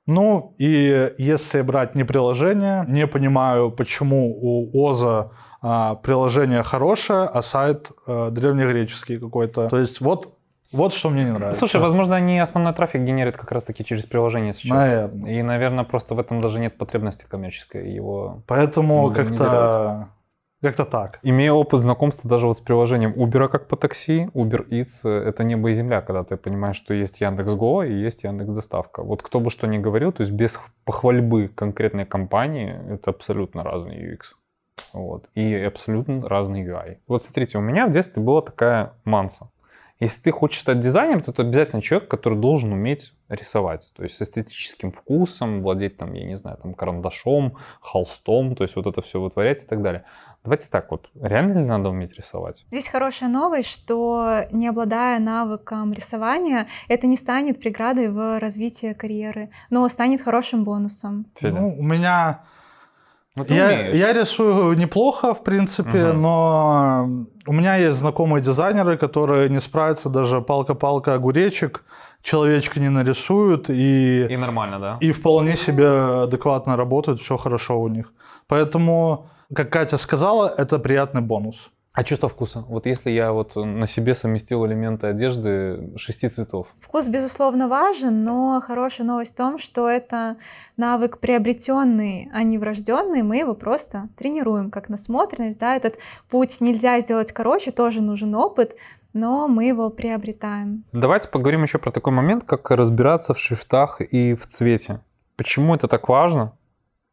Ну, 0.06 0.54
и 0.58 1.12
если 1.18 1.62
брать 1.62 1.94
не 1.94 2.04
приложение, 2.04 2.84
не 2.88 3.06
понимаю, 3.06 3.70
почему 3.70 4.36
у 4.40 4.86
ОЗа 4.86 5.30
а, 5.62 5.96
приложение 5.96 6.62
хорошее, 6.62 7.24
а 7.24 7.42
сайт 7.42 7.92
а, 8.06 8.30
древнегреческий 8.30 9.18
какой-то. 9.18 9.68
То 9.68 9.78
есть 9.78 10.00
вот, 10.00 10.36
вот 10.72 10.94
что 10.94 11.10
мне 11.10 11.24
не 11.24 11.32
нравится. 11.32 11.58
Слушай, 11.58 11.80
возможно, 11.80 12.16
они 12.16 12.38
основной 12.38 12.72
трафик 12.72 13.02
генерят 13.02 13.36
как 13.36 13.52
раз-таки 13.52 13.84
через 13.84 14.06
приложение 14.06 14.52
сейчас. 14.52 14.78
Наверное. 14.78 15.30
И, 15.32 15.42
наверное, 15.42 15.84
просто 15.84 16.14
в 16.14 16.20
этом 16.20 16.40
даже 16.40 16.60
нет 16.60 16.78
потребности 16.78 17.26
коммерческой 17.28 17.92
его. 17.92 18.42
Поэтому 18.46 19.12
как-то 19.12 20.08
Как-то 20.62 20.84
так. 20.84 21.20
Имея 21.22 21.52
опыт 21.52 21.80
знакомства 21.80 22.28
даже 22.28 22.46
вот 22.46 22.58
с 22.58 22.60
приложением 22.60 23.12
Uber 23.12 23.48
как 23.48 23.66
по 23.66 23.76
такси, 23.76 24.28
Uber 24.34 24.68
Eats 24.68 25.00
э,— 25.04 25.08
это 25.28 25.42
небо 25.42 25.70
и 25.70 25.72
земля, 25.72 26.02
когда 26.02 26.22
ты 26.22 26.36
понимаешь, 26.36 26.76
что 26.76 26.92
есть 26.92 27.22
Яндекс.Го 27.22 27.84
и 27.84 27.94
есть 27.94 28.24
Яндекс 28.24 28.52
Доставка. 28.52 29.02
Вот 29.02 29.22
кто 29.22 29.40
бы 29.40 29.48
что 29.48 29.66
ни 29.66 29.78
говорил, 29.78 30.12
то 30.12 30.20
есть 30.20 30.34
без 30.34 30.60
похвальбы 30.84 31.48
конкретной 31.48 32.04
компании, 32.04 32.78
это 32.90 33.10
абсолютно 33.10 33.64
разный 33.64 33.96
UX. 33.96 34.34
Вот. 34.92 35.30
И 35.34 35.54
абсолютно 35.54 36.28
разный 36.28 36.62
UI. 36.62 36.98
Вот 37.06 37.22
смотрите, 37.22 37.56
у 37.56 37.62
меня 37.62 37.86
в 37.86 37.90
детстве 37.90 38.22
была 38.22 38.42
такая 38.42 38.92
манса. 39.04 39.48
Если 40.00 40.22
ты 40.22 40.30
хочешь 40.30 40.60
стать 40.60 40.80
дизайнером, 40.80 41.20
то 41.20 41.30
это 41.30 41.42
обязательно 41.42 41.82
человек, 41.82 42.08
который 42.08 42.38
должен 42.38 42.72
уметь 42.72 43.12
рисовать. 43.28 43.92
То 43.94 44.02
есть 44.02 44.16
с 44.16 44.22
эстетическим 44.22 44.92
вкусом, 44.92 45.62
владеть 45.62 45.98
там, 45.98 46.14
я 46.14 46.24
не 46.24 46.38
знаю, 46.38 46.56
там 46.56 46.72
карандашом, 46.72 47.58
холстом, 47.80 48.56
то 48.56 48.64
есть 48.64 48.76
вот 48.76 48.86
это 48.86 49.02
все 49.02 49.20
вытворять 49.20 49.62
и 49.62 49.66
так 49.66 49.82
далее. 49.82 50.04
Давайте 50.42 50.68
так 50.70 50.90
вот, 50.90 51.10
реально 51.20 51.58
ли 51.58 51.64
надо 51.66 51.90
уметь 51.90 52.16
рисовать? 52.16 52.64
Здесь 52.70 52.88
хорошая 52.88 53.28
новость, 53.28 53.68
что 53.68 54.42
не 54.52 54.68
обладая 54.68 55.18
навыком 55.20 55.92
рисования, 55.92 56.66
это 56.88 57.06
не 57.06 57.16
станет 57.18 57.60
преградой 57.60 58.08
в 58.08 58.38
развитии 58.40 58.94
карьеры, 58.94 59.50
но 59.68 59.86
станет 59.88 60.22
хорошим 60.22 60.64
бонусом. 60.64 61.26
Федя? 61.38 61.60
Ну, 61.60 61.76
у 61.78 61.82
меня... 61.82 62.40
Ну, 63.36 63.44
Я, 63.48 63.66
умеешь. 63.66 63.94
я 63.94 64.12
рисую 64.12 64.76
неплохо, 64.76 65.34
в 65.34 65.44
принципе, 65.44 66.08
Мгм. 66.08 66.22
но 66.22 67.08
у 67.46 67.52
меня 67.52 67.76
есть 67.76 67.98
знакомые 67.98 68.42
дизайнеры, 68.42 68.96
которые 68.98 69.48
не 69.50 69.60
справятся 69.60 70.08
даже 70.08 70.40
палка-палка 70.40 71.14
огуречек, 71.14 71.84
человечка 72.22 72.80
не 72.80 72.88
нарисуют 72.88 73.70
и, 73.70 74.26
И 74.28 74.36
нормально, 74.36 74.80
да? 74.80 74.96
и 75.00 75.12
вполне 75.12 75.56
себе 75.56 75.86
адекватно 76.24 76.76
работают, 76.76 77.20
все 77.20 77.36
хорошо 77.36 77.80
у 77.80 77.88
них. 77.88 78.12
Поэтому, 78.48 79.28
как 79.54 79.70
Катя 79.70 79.98
сказала, 79.98 80.52
это 80.56 80.78
приятный 80.78 81.22
бонус. 81.22 81.70
А 81.92 82.04
чувство 82.04 82.28
вкуса? 82.28 82.64
Вот 82.68 82.86
если 82.86 83.10
я 83.10 83.32
вот 83.32 83.56
на 83.56 83.86
себе 83.88 84.14
совместил 84.14 84.64
элементы 84.64 85.08
одежды 85.08 85.92
шести 85.96 86.28
цветов. 86.28 86.68
Вкус, 86.78 87.08
безусловно, 87.08 87.66
важен, 87.66 88.22
но 88.22 88.62
хорошая 88.64 89.06
новость 89.06 89.34
в 89.34 89.36
том, 89.36 89.58
что 89.58 89.88
это 89.88 90.36
навык 90.76 91.18
приобретенный, 91.18 92.30
а 92.32 92.44
не 92.44 92.58
врожденный. 92.58 93.24
Мы 93.24 93.38
его 93.38 93.54
просто 93.54 94.08
тренируем, 94.16 94.70
как 94.70 94.88
насмотренность. 94.88 95.58
Да? 95.58 95.74
Этот 95.74 95.98
путь 96.28 96.60
нельзя 96.60 97.00
сделать 97.00 97.32
короче, 97.32 97.72
тоже 97.72 98.02
нужен 98.02 98.36
опыт, 98.36 98.76
но 99.12 99.48
мы 99.48 99.64
его 99.64 99.90
приобретаем. 99.90 100.84
Давайте 100.92 101.28
поговорим 101.28 101.64
еще 101.64 101.78
про 101.78 101.90
такой 101.90 102.12
момент, 102.12 102.44
как 102.44 102.70
разбираться 102.70 103.34
в 103.34 103.38
шрифтах 103.40 104.00
и 104.00 104.34
в 104.34 104.46
цвете. 104.46 105.00
Почему 105.36 105.74
это 105.74 105.88
так 105.88 106.08
важно? 106.08 106.52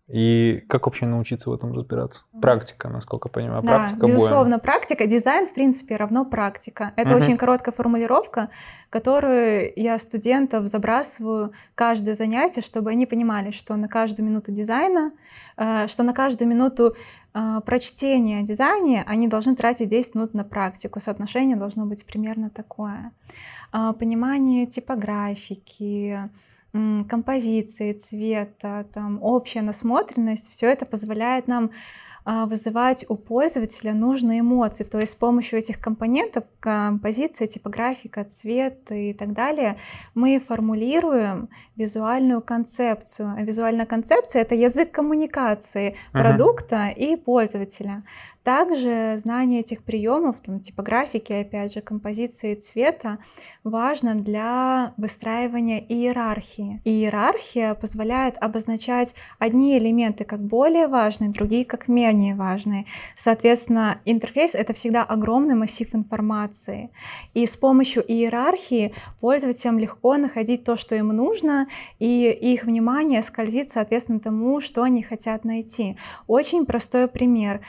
И 0.08 0.64
как 0.70 0.86
вообще 0.86 1.06
научиться 1.06 1.50
в 1.50 1.54
этом 1.54 1.74
разбираться? 1.74 2.22
Практика, 2.42 2.88
насколько 2.88 3.28
я 3.28 3.32
понимаю. 3.32 3.62
Да, 3.62 3.68
Практика 3.68 4.06
безусловно, 4.08 4.58
практика. 4.58 5.06
Дизайн, 5.06 5.46
в 5.46 5.54
принципе, 5.54 5.98
равно 5.98 6.24
практика. 6.24 6.94
Это 6.96 7.10
Мгм. 7.10 7.18
очень 7.18 7.38
короткая 7.38 7.74
формулировка, 7.74 8.50
которую 8.90 9.74
я 9.76 10.00
студентов 10.00 10.66
забрасываю 10.66 11.52
каждое 11.76 12.16
занятие, 12.16 12.62
чтобы 12.62 12.92
они 12.92 13.06
понимали, 13.06 13.52
что 13.52 13.76
на 13.76 13.90
каждую 13.90 14.26
минуту 14.30 14.54
дизайна, 14.54 15.12
э, 15.58 15.88
что 15.88 16.04
на 16.04 16.14
каждую 16.14 16.48
минуту 16.48 16.96
э, 17.34 17.60
прочтения 17.66 18.42
дизайне 18.44 19.04
они 19.06 19.28
должны 19.28 19.56
тратить 19.56 19.90
10 19.90 20.16
минут 20.16 20.34
на 20.34 20.44
практику. 20.46 21.00
Соотношение 21.00 21.58
должно 21.58 21.86
быть 21.86 22.06
примерно 22.06 22.50
такое. 22.50 23.12
А, 23.72 23.92
Понимание 23.94 24.66
типографики, 24.66 26.30
композиции, 26.74 27.94
цвета, 27.94 28.86
там, 28.94 29.20
общая 29.22 29.62
насмотренность, 29.62 30.50
все 30.50 30.70
это 30.70 30.86
позволяет 30.86 31.48
нам 31.48 31.72
а, 32.30 32.46
вызывать 32.46 33.06
у 33.08 33.16
пользователя 33.16 33.94
нужные 33.94 34.42
эмоции. 34.42 34.84
То 34.84 35.00
есть 35.00 35.14
с 35.14 35.16
помощью 35.16 35.60
этих 35.60 35.80
компонентов, 35.80 36.44
композиция, 36.60 37.48
типографика, 37.48 38.26
цвет 38.26 38.92
и 38.92 39.14
так 39.14 39.32
далее, 39.32 39.78
мы 40.14 40.42
формулируем 40.46 41.48
визуальную 41.78 42.42
концепцию. 42.42 43.34
А 43.38 43.44
визуальная 43.44 43.86
концепция— 43.86 44.42
это 44.44 44.56
язык 44.56 44.92
коммуникации 44.92 45.96
Мгм. 46.12 46.22
продукта 46.22 46.90
и 46.90 47.16
пользователя. 47.16 48.04
Также 48.48 49.16
знание 49.18 49.60
этих 49.60 49.84
приемов, 49.84 50.38
там, 50.40 50.62
типографики, 50.62 51.34
опять 51.34 51.74
же, 51.74 51.82
композиции 51.82 52.56
цвета, 52.56 53.18
важно 53.66 54.16
для 54.16 54.94
выстраивания 54.96 55.80
иерархии. 55.80 56.82
Иерархия 56.86 57.74
позволяет 57.74 58.38
обозначать 58.40 59.16
одни 59.38 59.78
элементы 59.78 60.24
как 60.24 60.40
более 60.40 60.88
важные, 60.88 61.30
другие 61.30 61.66
как 61.66 61.90
менее 61.90 62.36
важные. 62.36 62.86
Соответственно, 63.18 64.00
интерфейс— 64.06 64.56
это 64.56 64.72
всегда 64.72 65.04
огромный 65.04 65.56
массив 65.56 65.94
информации. 65.94 66.90
И 67.34 67.46
с 67.46 67.58
помощью 67.58 68.02
иерархии 68.02 68.94
пользователям 69.20 69.78
легко 69.78 70.16
находить 70.16 70.64
то, 70.64 70.78
что 70.78 70.96
им 70.96 71.10
нужно, 71.10 71.68
и 72.00 72.30
их 72.30 72.64
внимание 72.64 73.22
скользит 73.24 73.68
соответственно 73.68 74.22
тому, 74.22 74.62
что 74.62 74.84
они 74.84 75.04
хотят 75.04 75.44
найти. 75.44 75.98
Очень 76.28 76.66
простой 76.66 77.10
пример. 77.10 77.60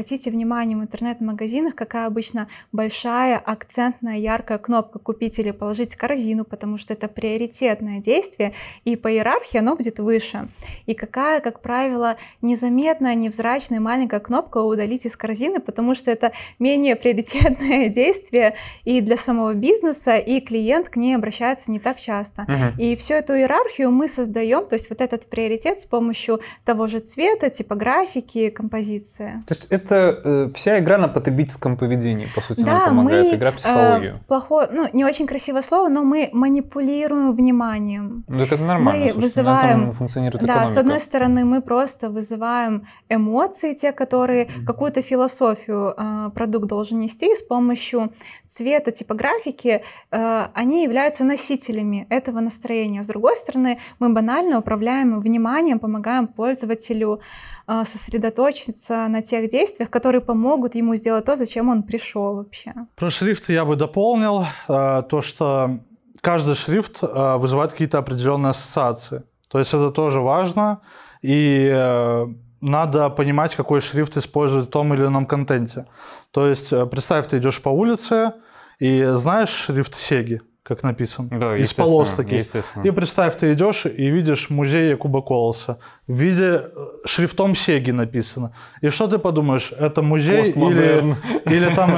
Обратите 0.00 0.30
внимание, 0.30 0.78
в 0.78 0.80
интернет-магазинах 0.80 1.74
какая 1.74 2.06
обычно 2.06 2.48
большая, 2.72 3.36
акцентная, 3.36 4.16
яркая 4.16 4.56
кнопка 4.56 4.98
«Купить 4.98 5.38
или 5.38 5.50
положить 5.50 5.92
в 5.92 5.98
корзину», 5.98 6.46
потому 6.46 6.78
что 6.78 6.94
это 6.94 7.06
приоритетное 7.06 8.00
действие, 8.00 8.54
и 8.86 8.96
по 8.96 9.12
иерархии 9.12 9.58
оно 9.58 9.76
будет 9.76 9.98
выше. 9.98 10.48
И 10.86 10.94
какая, 10.94 11.40
как 11.40 11.60
правило, 11.60 12.16
незаметная, 12.40 13.14
невзрачная 13.14 13.78
маленькая 13.78 14.20
кнопка 14.20 14.62
«Удалить 14.62 15.04
из 15.04 15.18
корзины», 15.18 15.60
потому 15.60 15.94
что 15.94 16.10
это 16.10 16.32
менее 16.58 16.96
приоритетное 16.96 17.88
действие 17.90 18.54
и 18.84 19.02
для 19.02 19.18
самого 19.18 19.52
бизнеса, 19.52 20.16
и 20.16 20.40
клиент 20.40 20.88
к 20.88 20.96
ней 20.96 21.14
обращается 21.14 21.70
не 21.70 21.78
так 21.78 22.00
часто. 22.00 22.46
Мгм. 22.48 22.78
И 22.78 22.96
всю 22.96 23.12
эту 23.12 23.34
иерархию 23.34 23.90
мы 23.90 24.08
создаем, 24.08 24.64
то 24.64 24.76
есть 24.76 24.88
вот 24.88 25.02
этот 25.02 25.26
приоритет 25.26 25.78
с 25.78 25.84
помощью 25.84 26.40
того 26.64 26.86
же 26.86 27.00
цвета, 27.00 27.50
типографики, 27.50 28.48
композиции. 28.48 29.44
То 29.46 29.54
есть 29.54 29.66
это 29.68 29.89
э, 29.94 30.50
вся 30.54 30.78
игра 30.78 30.98
на 30.98 31.08
потребительском 31.08 31.76
поведении, 31.76 32.26
по 32.34 32.40
сути, 32.40 32.60
нам 32.60 32.78
Да, 32.78 32.86
помогает. 32.86 33.26
мы, 33.30 33.36
Игра 33.36 33.50
в 33.52 33.56
психологию. 33.56 34.14
Э, 34.16 34.18
плохое, 34.28 34.68
ну 34.72 34.88
не 34.92 35.04
очень 35.04 35.26
красивое 35.26 35.62
слово, 35.62 35.88
но 35.88 36.02
мы 36.02 36.30
манипулируем 36.32 37.32
вниманием. 37.32 38.24
Ну, 38.28 38.42
это 38.42 38.56
нормально. 38.56 39.04
мы 39.06 39.10
слушайте, 39.12 39.42
на 39.42 39.50
вызываем- 39.50 39.92
функционирует 39.92 40.44
Да, 40.44 40.52
с 40.52 40.56
экономика. 40.56 40.80
одной 40.80 41.00
стороны, 41.00 41.44
мы 41.44 41.62
просто 41.62 42.10
вызываем 42.10 42.86
эмоции, 43.08 43.72
те, 43.74 43.92
которые 43.92 44.48
какую-то 44.66 45.02
философию 45.02 45.94
э, 45.96 46.30
продукт 46.34 46.66
должен 46.66 46.98
нести, 46.98 47.32
и 47.32 47.34
с 47.34 47.42
помощью 47.42 48.12
цвета, 48.46 48.90
типографики 48.92 49.82
э, 50.10 50.46
они 50.54 50.82
являются 50.82 51.24
носителями 51.24 52.06
этого 52.10 52.40
настроения. 52.40 53.02
С 53.02 53.06
другой 53.08 53.36
стороны, 53.36 53.78
мы 53.98 54.12
банально 54.12 54.58
управляем 54.58 55.20
вниманием, 55.20 55.78
помогаем 55.78 56.26
пользователю 56.26 57.20
э, 57.68 57.84
сосредоточиться 57.84 59.06
на 59.08 59.22
тех 59.22 59.48
действиях, 59.48 59.69
которые 59.90 60.20
помогут 60.20 60.74
ему 60.74 60.96
сделать 60.96 61.24
то, 61.24 61.36
зачем 61.36 61.68
он 61.68 61.82
пришел 61.82 62.36
вообще. 62.36 62.74
Про 62.96 63.10
шрифты 63.10 63.52
я 63.52 63.64
бы 63.64 63.76
дополнил 63.76 64.44
э, 64.68 65.02
то, 65.08 65.20
что 65.20 65.80
каждый 66.20 66.54
шрифт 66.54 67.02
э, 67.02 67.36
вызывает 67.38 67.72
какие-то 67.72 67.98
определенные 67.98 68.50
ассоциации. 68.50 69.22
То 69.48 69.58
есть 69.58 69.74
это 69.74 69.90
тоже 69.90 70.20
важно, 70.20 70.80
и 71.22 71.70
э, 71.72 72.26
надо 72.60 73.10
понимать, 73.10 73.56
какой 73.56 73.80
шрифт 73.80 74.16
использовать 74.16 74.68
в 74.68 74.70
том 74.70 74.94
или 74.94 75.04
ином 75.04 75.26
контенте. 75.26 75.86
То 76.30 76.46
есть 76.46 76.70
представь, 76.90 77.26
ты 77.26 77.38
идешь 77.38 77.60
по 77.62 77.70
улице 77.70 78.32
и 78.78 79.04
знаешь 79.16 79.50
шрифт 79.50 79.94
Сеги, 79.94 80.40
как 80.70 80.84
написан, 80.84 81.28
Да, 81.28 81.56
из 81.56 81.72
полос 81.72 82.10
таких. 82.10 82.38
Естественно. 82.38 82.84
И 82.86 82.90
представь, 82.92 83.36
ты 83.36 83.52
идешь 83.52 83.86
и 83.86 84.10
видишь 84.10 84.50
музей 84.50 84.90
Якуба 84.90 85.20
Колоса. 85.20 85.76
В 86.06 86.12
виде 86.14 86.44
э, 86.44 86.70
шрифтом 87.04 87.56
Сеги 87.56 87.90
написано. 87.92 88.52
И 88.84 88.90
что 88.90 89.08
ты 89.08 89.18
подумаешь, 89.18 89.72
это 89.72 90.02
музей 90.02 90.52
или, 90.52 91.16
или 91.46 91.74
там 91.74 91.90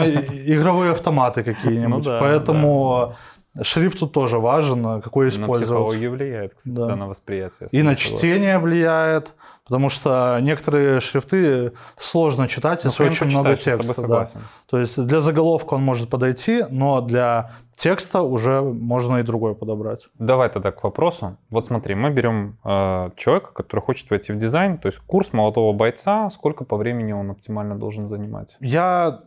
игровые 0.55 0.93
автоматы 0.93 1.43
какие-нибудь. 1.53 1.99
Ну 1.99 2.01
да, 2.01 2.19
Поэтому 2.21 3.15
шрифт 3.63 3.99
тут 3.99 4.13
тоже 4.13 4.39
важен, 4.39 5.03
какой 5.03 5.27
На 5.27 5.29
использовать. 5.29 5.63
психологию 5.69 6.11
влияет, 6.11 6.55
кстати, 6.55 6.75
Да. 6.75 6.87
да, 6.87 6.97
на 6.97 7.07
восприятие. 7.09 7.69
И 7.73 7.83
на 7.83 7.95
чтение 7.95 8.59
влияет, 8.59 9.35
потому 9.73 9.89
что 9.89 10.39
некоторые 10.43 11.01
шрифты 11.01 11.73
сложно 11.97 12.47
читать, 12.47 12.85
Ну, 12.85 12.91
если 12.91 13.05
хрен 13.05 13.13
очень 13.13 13.27
много 13.29 13.57
тобой 13.57 13.57
текста. 13.57 14.07
да. 14.07 14.27
То 14.69 14.79
есть 14.79 15.07
для 15.07 15.23
заголовка 15.23 15.73
он 15.73 15.83
может 15.83 16.11
подойти, 16.11 16.63
но 16.69 17.01
для 17.01 17.53
текста 17.75 18.21
уже 18.21 18.61
можно 18.61 19.17
и 19.17 19.23
другой 19.23 19.55
подобрать. 19.55 20.09
Давай 20.19 20.51
тогда 20.51 20.73
к 20.73 20.85
вопросу. 20.85 21.39
Вот 21.49 21.67
смотри, 21.69 21.95
мы 21.95 22.11
берем 22.11 22.59
э, 22.65 23.13
человека, 23.17 23.53
который 23.55 23.81
хочет 23.81 24.11
войти 24.11 24.35
в 24.35 24.37
дизайн, 24.37 24.77
то 24.77 24.89
есть 24.89 24.99
курс 24.99 25.33
молодого 25.33 25.73
бойца, 25.73 26.29
сколько 26.29 26.65
по 26.65 26.77
времени 26.77 27.13
он 27.13 27.31
оптимально 27.31 27.75
должен 27.75 28.09
занимать? 28.09 28.59
Я 28.61 29.21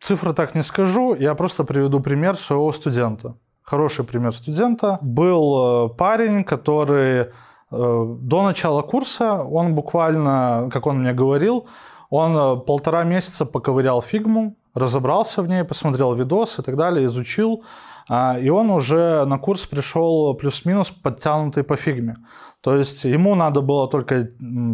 цифры 0.00 0.32
так 0.32 0.54
не 0.54 0.62
скажу, 0.62 1.16
я 1.16 1.34
просто 1.34 1.64
приведу 1.64 1.98
пример 1.98 2.36
своего 2.36 2.72
студента. 2.72 3.34
Хороший 3.62 4.04
пример 4.04 4.32
студента. 4.32 4.98
Был 5.02 5.86
э, 5.86 5.88
парень, 5.96 6.44
который 6.44 7.26
до 7.70 8.42
начала 8.42 8.82
курса, 8.82 9.42
он 9.42 9.74
буквально, 9.74 10.68
как 10.72 10.86
он 10.86 11.00
мне 11.00 11.12
говорил, 11.12 11.66
Он 12.10 12.36
э, 12.36 12.56
полтора 12.64 13.04
месяца 13.04 13.44
поковырял 13.44 14.00
фигму, 14.00 14.56
разобрался 14.74 15.42
в 15.42 15.48
ней, 15.48 15.64
посмотрел 15.64 16.14
видос 16.14 16.58
и 16.58 16.62
так 16.62 16.76
далее, 16.76 17.06
изучил. 17.06 17.64
А, 18.08 18.38
и 18.38 18.48
он 18.48 18.70
уже 18.70 19.24
на 19.26 19.38
курс 19.38 19.66
пришел 19.66 20.34
плюс-минус 20.34 20.90
подтянутый 20.90 21.62
по 21.62 21.76
фигме. 21.76 22.16
То 22.62 22.74
есть 22.74 23.04
ему 23.04 23.34
надо 23.34 23.60
было 23.60 23.88
только 23.88 24.30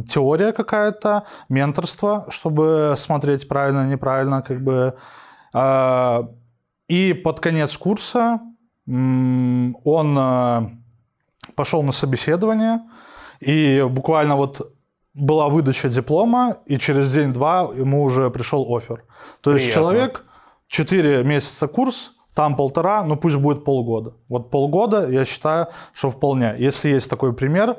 теория 0.08 0.52
какая-то, 0.52 1.24
менторство, 1.48 2.26
чтобы 2.28 2.94
смотреть 2.96 3.48
правильно, 3.48 3.86
неправильно, 3.86 4.42
как 4.42 4.62
бы. 4.62 4.94
А, 5.52 6.28
и 6.88 7.12
под 7.12 7.40
конец 7.40 7.76
курса 7.76 8.40
он 8.86 10.18
э, 10.18 10.83
пошел 11.54 11.82
на 11.82 11.92
собеседование, 11.92 12.80
и 13.40 13.84
буквально 13.88 14.36
вот 14.36 14.72
была 15.14 15.48
выдача 15.48 15.88
диплома, 15.88 16.56
и 16.66 16.78
через 16.78 17.12
день-два 17.12 17.70
ему 17.76 18.02
уже 18.02 18.30
пришел 18.30 18.66
офер. 18.76 19.04
То 19.40 19.52
есть 19.52 19.66
Приятно. 19.66 19.80
человек 19.82 20.24
4 20.68 21.22
месяца 21.24 21.68
курс, 21.68 22.12
там 22.34 22.56
полтора, 22.56 23.04
ну 23.04 23.16
пусть 23.16 23.36
будет 23.36 23.64
полгода. 23.64 24.14
Вот 24.28 24.50
полгода, 24.50 25.08
я 25.08 25.24
считаю, 25.24 25.68
что 25.92 26.10
вполне. 26.10 26.54
Если 26.58 26.88
есть 26.88 27.08
такой 27.08 27.32
пример, 27.32 27.76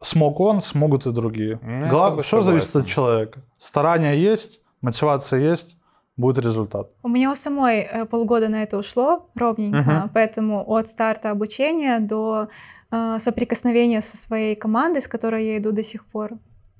смог 0.00 0.38
он, 0.40 0.62
смогут 0.62 1.06
и 1.06 1.10
другие. 1.10 1.58
Ну, 1.62 1.74
я 1.74 1.80
с 1.80 1.84
Глав... 1.90 2.08
тобой 2.10 2.22
Все 2.22 2.40
зависит 2.40 2.76
от 2.76 2.86
человека. 2.86 3.40
Старания 3.58 4.14
есть, 4.16 4.60
мотивация 4.80 5.40
есть, 5.40 5.76
будет 6.16 6.38
результат. 6.44 6.88
У 7.02 7.08
меня 7.08 7.30
у 7.30 7.34
самой 7.34 7.80
э, 7.80 8.04
полгода 8.04 8.48
на 8.48 8.62
это 8.62 8.78
ушло 8.78 9.28
ровненько, 9.34 9.78
Мгм. 9.90 10.10
поэтому 10.14 10.64
от 10.70 10.86
старта 10.86 11.30
обучения 11.30 11.98
до 11.98 12.48
э, 12.90 13.18
соприкосновения 13.18 14.02
со 14.02 14.16
своей 14.16 14.54
командой, 14.54 15.02
с 15.02 15.08
которой 15.08 15.46
я 15.46 15.58
иду 15.58 15.72
до 15.72 15.82
сих 15.82 16.04
пор, 16.06 16.32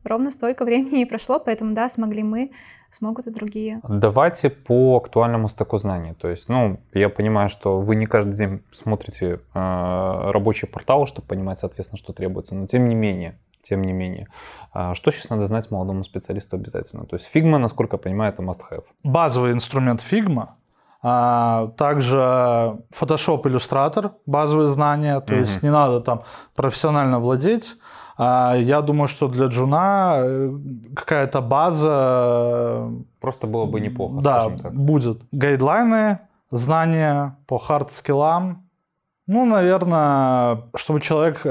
ровно 0.04 0.30
столько 0.30 0.64
времени 0.64 1.02
и 1.02 1.04
прошло, 1.04 1.40
поэтому 1.40 1.74
да, 1.74 1.88
смогли 1.88 2.22
мы, 2.22 2.50
смогут 2.90 3.26
и 3.26 3.30
другие. 3.30 3.80
Давайте 3.88 4.50
по 4.50 4.96
актуальному 4.96 5.48
стеку 5.48 5.78
знаний. 5.78 6.14
То 6.14 6.28
есть, 6.28 6.48
ну, 6.48 6.80
я 6.92 7.08
понимаю, 7.08 7.48
что 7.48 7.80
вы 7.80 7.96
не 7.96 8.06
каждый 8.06 8.34
день 8.36 8.62
смотрите 8.72 9.40
э, 9.54 10.30
рабочие 10.30 10.68
порталы, 10.68 11.06
чтобы 11.06 11.26
понимать, 11.26 11.58
соответственно, 11.58 11.98
что 11.98 12.12
требуется, 12.12 12.54
но 12.54 12.66
тем 12.66 12.88
не 12.88 12.94
менее, 12.94 13.38
тем 13.62 13.82
не 13.82 13.92
менее, 13.92 14.28
а, 14.72 14.94
что 14.94 15.10
сейчас 15.10 15.30
надо 15.30 15.46
знать 15.46 15.70
молодому 15.70 16.04
специалисту 16.04 16.56
обязательно? 16.56 17.04
То 17.04 17.16
есть 17.16 17.30
Figma, 17.34 17.58
насколько 17.58 17.96
я 17.96 17.98
понимаю, 17.98 18.32
это 18.32 18.42
must-have. 18.42 18.84
базовый 19.02 19.52
инструмент 19.52 20.04
Figma, 20.08 20.40
а, 20.42 20.54
также 21.02 22.18
Photoshop, 22.92 23.42
Illustrator, 23.42 24.10
базовые 24.26 24.68
знания, 24.68 25.20
то 25.20 25.32
Мгм. 25.32 25.42
есть 25.42 25.62
не 25.62 25.70
надо 25.70 26.00
там 26.00 26.22
профессионально 26.54 27.18
владеть. 27.20 27.76
А, 28.18 28.54
Я 28.58 28.82
думаю, 28.82 29.08
что 29.08 29.28
для 29.28 29.46
джуна 29.46 30.16
э, 30.18 30.50
какая-то 30.94 31.40
база 31.40 31.88
э, 31.90 32.90
Просто 33.20 33.46
было 33.46 33.64
бы 33.66 33.80
неплохо, 33.80 34.20
да, 34.22 34.50
так. 34.62 34.74
будет. 34.74 35.22
Гайдлайны, 35.32 36.18
знания 36.50 37.36
по 37.46 37.56
хард-скиллам. 37.58 38.56
Ну, 39.26 39.44
наверное, 39.46 40.62
чтобы 40.74 41.00
человек 41.00 41.40
э, 41.44 41.50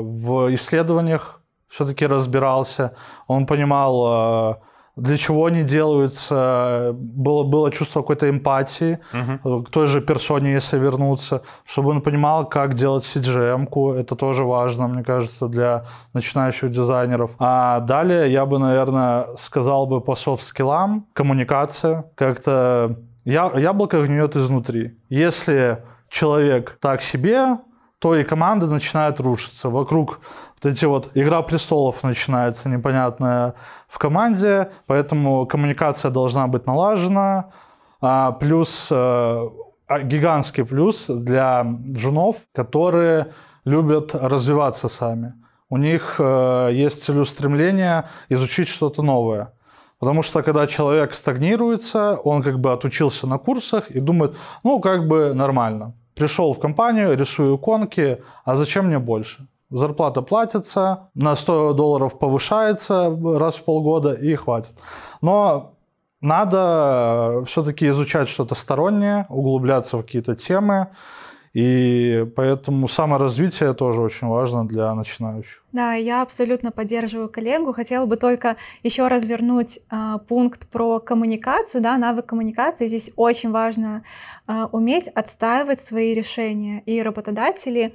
в 0.00 0.54
исследованиях 0.54 1.40
все-таки 1.68 2.06
разбирался, 2.06 2.92
он 3.26 3.46
понимал, 3.46 4.60
для 4.96 5.16
чего 5.16 5.46
они 5.46 5.62
делаются, 5.62 6.90
было, 6.94 7.44
было 7.44 7.70
чувство 7.70 8.00
какой-то 8.00 8.28
эмпатии 8.28 8.98
э, 9.12 9.62
к 9.66 9.70
той 9.70 9.86
же 9.86 10.00
персоне, 10.00 10.52
если 10.52 10.78
вернуться, 10.78 11.42
чтобы 11.64 11.90
он 11.90 12.02
понимал, 12.02 12.48
как 12.48 12.74
делать 12.74 13.04
CGM-ку, 13.04 13.92
это 13.92 14.16
тоже 14.16 14.44
важно, 14.44 14.88
мне 14.88 15.04
кажется, 15.04 15.48
для 15.48 15.84
начинающих 16.12 16.70
дизайнеров. 16.70 17.30
А 17.38 17.80
далее 17.80 18.32
я 18.32 18.46
бы, 18.46 18.58
наверное, 18.58 19.26
сказал 19.38 19.86
бы 19.86 20.00
по 20.00 20.16
софт-скиллам, 20.16 21.06
коммуникация, 21.12 22.04
как-то 22.14 22.96
я, 23.24 23.50
яблоко 23.56 24.00
гниет 24.00 24.36
изнутри. 24.36 24.98
Если 25.08 25.82
человек 26.08 26.78
так 26.80 27.02
себе, 27.02 27.58
то 28.00 28.16
и 28.16 28.24
команда 28.24 28.66
начинает 28.66 29.20
рушиться. 29.20 29.68
Вокруг 29.68 30.20
вот 30.62 30.72
эти 30.72 30.84
вот 30.84 31.10
игра 31.14 31.42
престолов 31.42 32.02
начинается 32.02 32.68
непонятная 32.68 33.54
в 33.88 33.98
команде, 33.98 34.70
поэтому 34.86 35.46
коммуникация 35.46 36.10
должна 36.10 36.46
быть 36.48 36.66
налажена. 36.66 37.50
А, 38.02 38.32
плюс 38.32 38.88
э, 38.90 38.94
а, 38.94 40.00
гигантский 40.02 40.64
плюс 40.64 41.06
для 41.06 41.66
джунов, 41.92 42.36
которые 42.54 43.32
любят 43.64 44.14
развиваться 44.14 44.88
сами. 44.88 45.34
У 45.68 45.76
них 45.76 46.16
э, 46.18 46.70
есть 46.72 47.02
целеустремление 47.04 48.04
изучить 48.28 48.68
что-то 48.68 49.02
новое. 49.02 49.52
Потому 49.98 50.22
что 50.22 50.42
когда 50.42 50.66
человек 50.66 51.14
стагнируется, 51.14 52.16
он 52.24 52.42
как 52.42 52.58
бы 52.58 52.72
отучился 52.72 53.26
на 53.26 53.38
курсах 53.38 53.90
и 53.90 54.00
думает, 54.00 54.34
ну 54.64 54.80
как 54.80 55.06
бы 55.08 55.34
нормально. 55.34 55.94
Пришел 56.14 56.54
в 56.54 56.58
компанию, 56.58 57.16
рисую 57.16 57.56
иконки, 57.56 58.18
а 58.44 58.56
зачем 58.56 58.86
мне 58.86 58.98
больше? 58.98 59.46
Зарплата 59.70 60.22
платится, 60.22 61.10
на 61.14 61.36
100 61.36 61.74
долларов 61.74 62.18
повышается 62.18 63.16
раз 63.38 63.56
в 63.56 63.64
полгода 63.64 64.12
и 64.12 64.34
хватит. 64.34 64.74
Но 65.20 65.74
надо 66.20 67.44
все-таки 67.46 67.88
изучать 67.88 68.28
что-то 68.28 68.54
стороннее, 68.54 69.26
углубляться 69.28 69.96
в 69.96 70.02
какие-то 70.02 70.34
темы. 70.34 70.88
И 71.52 72.26
поэтому 72.36 72.86
саморазвитие 72.86 73.72
тоже 73.72 74.02
очень 74.02 74.28
важно 74.28 74.68
для 74.68 74.94
начинающих. 74.94 75.64
Да, 75.72 75.94
я 75.94 76.22
абсолютно 76.22 76.70
поддерживаю 76.70 77.28
коллегу. 77.28 77.72
Хотела 77.72 78.06
бы 78.06 78.16
только 78.16 78.56
еще 78.84 79.08
развернуть 79.08 79.80
а, 79.90 80.18
пункт 80.18 80.68
про 80.68 81.00
коммуникацию, 81.00 81.82
да, 81.82 81.96
навык 81.96 82.26
коммуникации. 82.26 82.86
Здесь 82.86 83.12
очень 83.16 83.50
важно 83.50 84.04
а, 84.46 84.68
уметь 84.70 85.08
отстаивать 85.08 85.80
свои 85.80 86.14
решения. 86.14 86.84
И 86.86 87.02
работодатели 87.02 87.94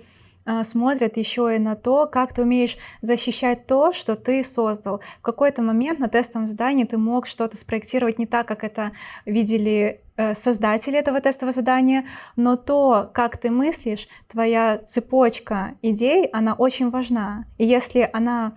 смотрят 0.63 1.17
еще 1.17 1.55
и 1.55 1.59
на 1.59 1.75
то, 1.75 2.07
как 2.07 2.33
ты 2.33 2.43
умеешь 2.43 2.77
защищать 3.01 3.67
то, 3.67 3.93
что 3.93 4.15
ты 4.15 4.43
создал. 4.43 5.01
В 5.19 5.21
какой-то 5.21 5.61
момент 5.61 5.99
на 5.99 6.07
тестовом 6.07 6.47
задании 6.47 6.83
ты 6.83 6.97
мог 6.97 7.27
что-то 7.27 7.57
спроектировать 7.57 8.19
не 8.19 8.25
так, 8.25 8.47
как 8.47 8.63
это 8.63 8.91
видели 9.25 10.01
э, 10.17 10.33
создатели 10.33 10.97
этого 10.97 11.19
тестового 11.19 11.51
задания, 11.51 12.05
но 12.35 12.55
то, 12.55 13.09
как 13.13 13.37
ты 13.37 13.49
мыслишь, 13.49 14.07
твоя 14.27 14.77
цепочка 14.85 15.75
идей, 15.81 16.25
она 16.27 16.53
очень 16.53 16.89
важна. 16.89 17.45
И 17.57 17.65
если 17.65 18.09
она 18.13 18.53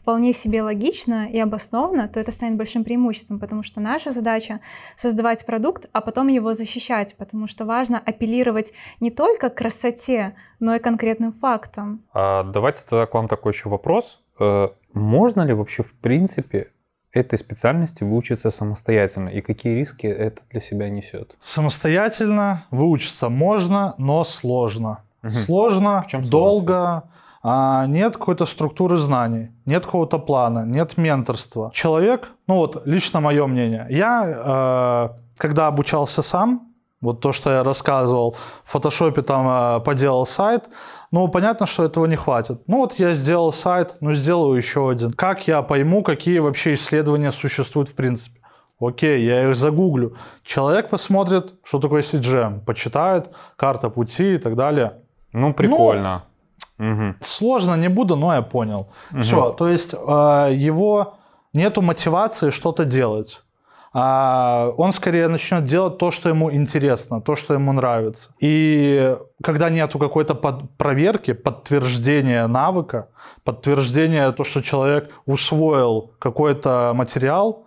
вполне 0.00 0.32
себе 0.32 0.62
логична 0.62 1.26
и 1.26 1.38
обоснована, 1.38 2.08
то 2.08 2.20
это 2.20 2.30
станет 2.30 2.56
большим 2.56 2.84
преимуществом, 2.84 3.38
потому 3.38 3.62
что 3.62 3.80
наша 3.80 4.12
задача 4.12 4.60
создавать 4.96 5.44
продукт, 5.44 5.88
а 5.92 6.00
потом 6.00 6.28
его 6.28 6.54
защищать, 6.54 7.16
потому 7.16 7.46
что 7.48 7.64
важно 7.64 7.98
апеллировать 7.98 8.72
не 9.00 9.10
только 9.10 9.48
к 9.50 9.56
красоте, 9.56 10.34
но 10.60 10.74
и 10.74 10.78
конкретным 10.78 11.32
фактам. 11.32 12.02
А 12.14 12.44
давайте 12.44 12.84
тогда 12.88 13.06
к 13.06 13.14
вам 13.14 13.28
такой 13.28 13.52
еще 13.52 13.68
вопрос. 13.68 14.20
Э, 14.38 14.68
Можно 14.92 15.42
ли 15.42 15.54
вообще 15.54 15.82
в 15.82 15.92
принципе 15.94 16.70
этой 17.12 17.38
специальности 17.38 18.04
выучиться 18.04 18.50
самостоятельно 18.50 19.28
и 19.28 19.40
какие 19.40 19.78
риски 19.80 20.06
это 20.06 20.40
для 20.50 20.60
себя 20.60 20.88
несет? 20.88 21.36
Самостоятельно 21.40 22.64
выучиться 22.70 23.28
можно, 23.28 23.94
но 23.98 24.24
сложно. 24.24 25.02
Мгм. 25.22 25.32
Сложно, 25.32 26.02
В 26.02 26.06
чем 26.08 26.22
долго, 26.24 27.04
а, 27.42 27.86
нет 27.86 28.16
какой-то 28.16 28.46
структуры 28.46 28.96
знаний, 28.96 29.50
нет 29.66 29.84
какого-то 29.84 30.18
плана, 30.18 30.64
нет 30.64 30.96
менторства. 30.96 31.70
Человек, 31.74 32.28
ну 32.46 32.56
вот 32.56 32.82
лично 32.86 33.20
мое 33.20 33.46
мнение, 33.46 33.86
я 33.90 35.10
э, 35.14 35.22
когда 35.36 35.66
обучался 35.66 36.22
сам, 36.22 36.72
вот 37.00 37.20
то, 37.20 37.32
что 37.32 37.50
я 37.50 37.62
рассказывал, 37.64 38.36
в 38.64 38.70
фотошопе 38.70 39.22
там 39.22 39.48
э, 39.48 39.80
поделал 39.80 40.24
сайт, 40.24 40.68
ну, 41.10 41.28
понятно, 41.28 41.66
что 41.66 41.84
этого 41.84 42.06
не 42.06 42.16
хватит. 42.16 42.62
Ну, 42.66 42.78
вот 42.78 42.94
я 42.98 43.12
сделал 43.12 43.52
сайт, 43.52 43.96
ну, 44.00 44.14
сделаю 44.14 44.56
еще 44.56 44.88
один. 44.88 45.12
Как 45.12 45.46
я 45.48 45.62
пойму, 45.62 46.02
какие 46.02 46.38
вообще 46.38 46.74
исследования 46.74 47.32
существуют 47.32 47.88
в 47.88 47.94
принципе? 47.94 48.40
Окей, 48.80 49.24
я 49.24 49.50
их 49.50 49.56
загуглю. 49.56 50.16
Человек 50.42 50.88
посмотрит, 50.88 51.54
что 51.64 51.78
такое 51.80 52.02
CGM, 52.02 52.64
почитает, 52.64 53.30
карта 53.56 53.90
пути 53.90 54.34
и 54.34 54.38
так 54.38 54.56
далее. 54.56 54.94
Ну, 55.32 55.52
прикольно. 55.52 56.24
Мгм. 56.82 57.16
Сложно 57.20 57.76
не 57.76 57.88
буду, 57.88 58.16
но 58.16 58.34
я 58.34 58.42
понял. 58.42 58.86
Мгм. 59.10 59.22
Все, 59.22 59.50
то 59.50 59.68
есть 59.68 59.94
э, 59.94 59.98
его 60.54 61.14
нету 61.54 61.82
мотивации 61.82 62.50
что-то 62.50 62.84
делать. 62.84 63.40
А 63.94 64.70
он 64.78 64.92
скорее 64.92 65.28
начнет 65.28 65.64
делать 65.64 65.98
то, 65.98 66.10
что 66.10 66.30
ему 66.30 66.50
интересно, 66.50 67.20
то, 67.20 67.36
что 67.36 67.54
ему 67.54 67.72
нравится. 67.72 68.30
И 68.40 69.16
когда 69.42 69.68
нету 69.70 69.98
какой-то 69.98 70.34
под- 70.34 70.70
проверки, 70.78 71.34
подтверждения 71.34 72.46
навыка, 72.46 73.08
подтверждения 73.44 74.32
то, 74.32 74.44
что 74.44 74.62
человек 74.62 75.10
усвоил 75.26 76.10
какой-то 76.18 76.92
материал, 76.94 77.66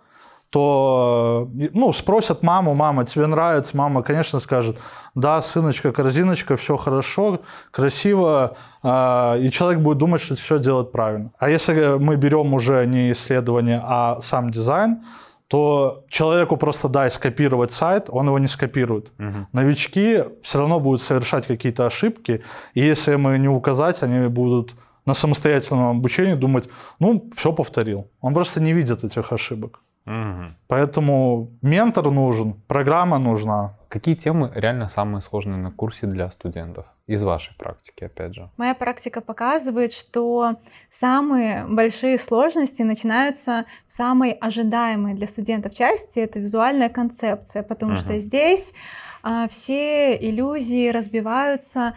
то, 0.50 1.48
э, 1.58 1.68
ну, 1.72 1.92
спросят 1.92 2.42
маму, 2.42 2.74
мама, 2.74 3.04
тебе 3.04 3.26
нравится? 3.26 3.76
Мама, 3.76 4.02
конечно, 4.02 4.40
скажет, 4.40 4.78
да, 5.14 5.42
сыночка, 5.42 5.92
корзиночка, 5.92 6.56
все 6.56 6.76
хорошо, 6.76 7.40
красиво, 7.70 8.56
э, 8.82 9.40
и 9.40 9.50
человек 9.50 9.80
будет 9.80 9.98
думать, 9.98 10.20
что 10.20 10.34
все 10.36 10.58
делает 10.58 10.92
правильно. 10.92 11.32
А 11.38 11.48
если 11.50 11.98
мы 11.98 12.16
берем 12.16 12.54
уже 12.54 12.86
не 12.86 13.12
исследование, 13.12 13.80
а 13.84 14.20
сам 14.20 14.50
дизайн, 14.50 15.02
то 15.48 16.04
человеку 16.08 16.56
просто 16.56 16.88
дай 16.88 17.10
скопировать 17.10 17.70
сайт, 17.70 18.06
он 18.08 18.26
его 18.26 18.38
не 18.38 18.48
скопирует. 18.48 19.12
Мгм. 19.18 19.46
Новички 19.52 20.24
все 20.42 20.58
равно 20.58 20.80
будут 20.80 21.02
совершать 21.02 21.46
какие-то 21.46 21.86
ошибки, 21.86 22.42
и 22.74 22.80
если 22.80 23.12
им 23.12 23.42
не 23.42 23.48
указать, 23.48 24.02
они 24.02 24.28
будут 24.28 24.74
на 25.06 25.14
самостоятельном 25.14 25.98
обучении 25.98 26.34
думать, 26.34 26.68
ну, 26.98 27.30
все 27.36 27.52
повторил. 27.52 28.10
Он 28.20 28.34
просто 28.34 28.60
не 28.60 28.72
видит 28.72 29.04
этих 29.04 29.32
ошибок. 29.32 29.80
Мгм. 30.06 30.56
Поэтому 30.68 31.50
ментор 31.62 32.10
нужен, 32.10 32.54
программа 32.68 33.18
нужна. 33.18 33.74
Какие 33.88 34.14
темы 34.14 34.50
реально 34.54 34.88
самые 34.88 35.20
сложные 35.20 35.58
на 35.58 35.70
курсе 35.72 36.06
для 36.06 36.30
студентов? 36.30 36.86
Из 37.08 37.22
вашей 37.22 37.54
практики, 37.56 38.04
опять 38.04 38.34
же. 38.34 38.50
Моя 38.56 38.74
практика 38.74 39.20
показывает, 39.20 39.92
что 39.92 40.56
самые 40.90 41.64
большие 41.68 42.18
сложности 42.18 42.82
начинаются 42.82 43.64
в 43.86 43.92
самой 43.92 44.32
ожидаемой 44.32 45.14
для 45.14 45.28
студентов 45.28 45.72
части. 45.74 46.18
Это 46.18 46.40
визуальная 46.40 46.88
концепция, 46.88 47.62
потому 47.62 47.92
Мгм. 47.92 48.00
что 48.00 48.18
здесь 48.18 48.74
а, 49.22 49.48
все 49.48 50.16
иллюзии 50.16 50.88
разбиваются 50.88 51.94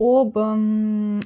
об 0.00 0.36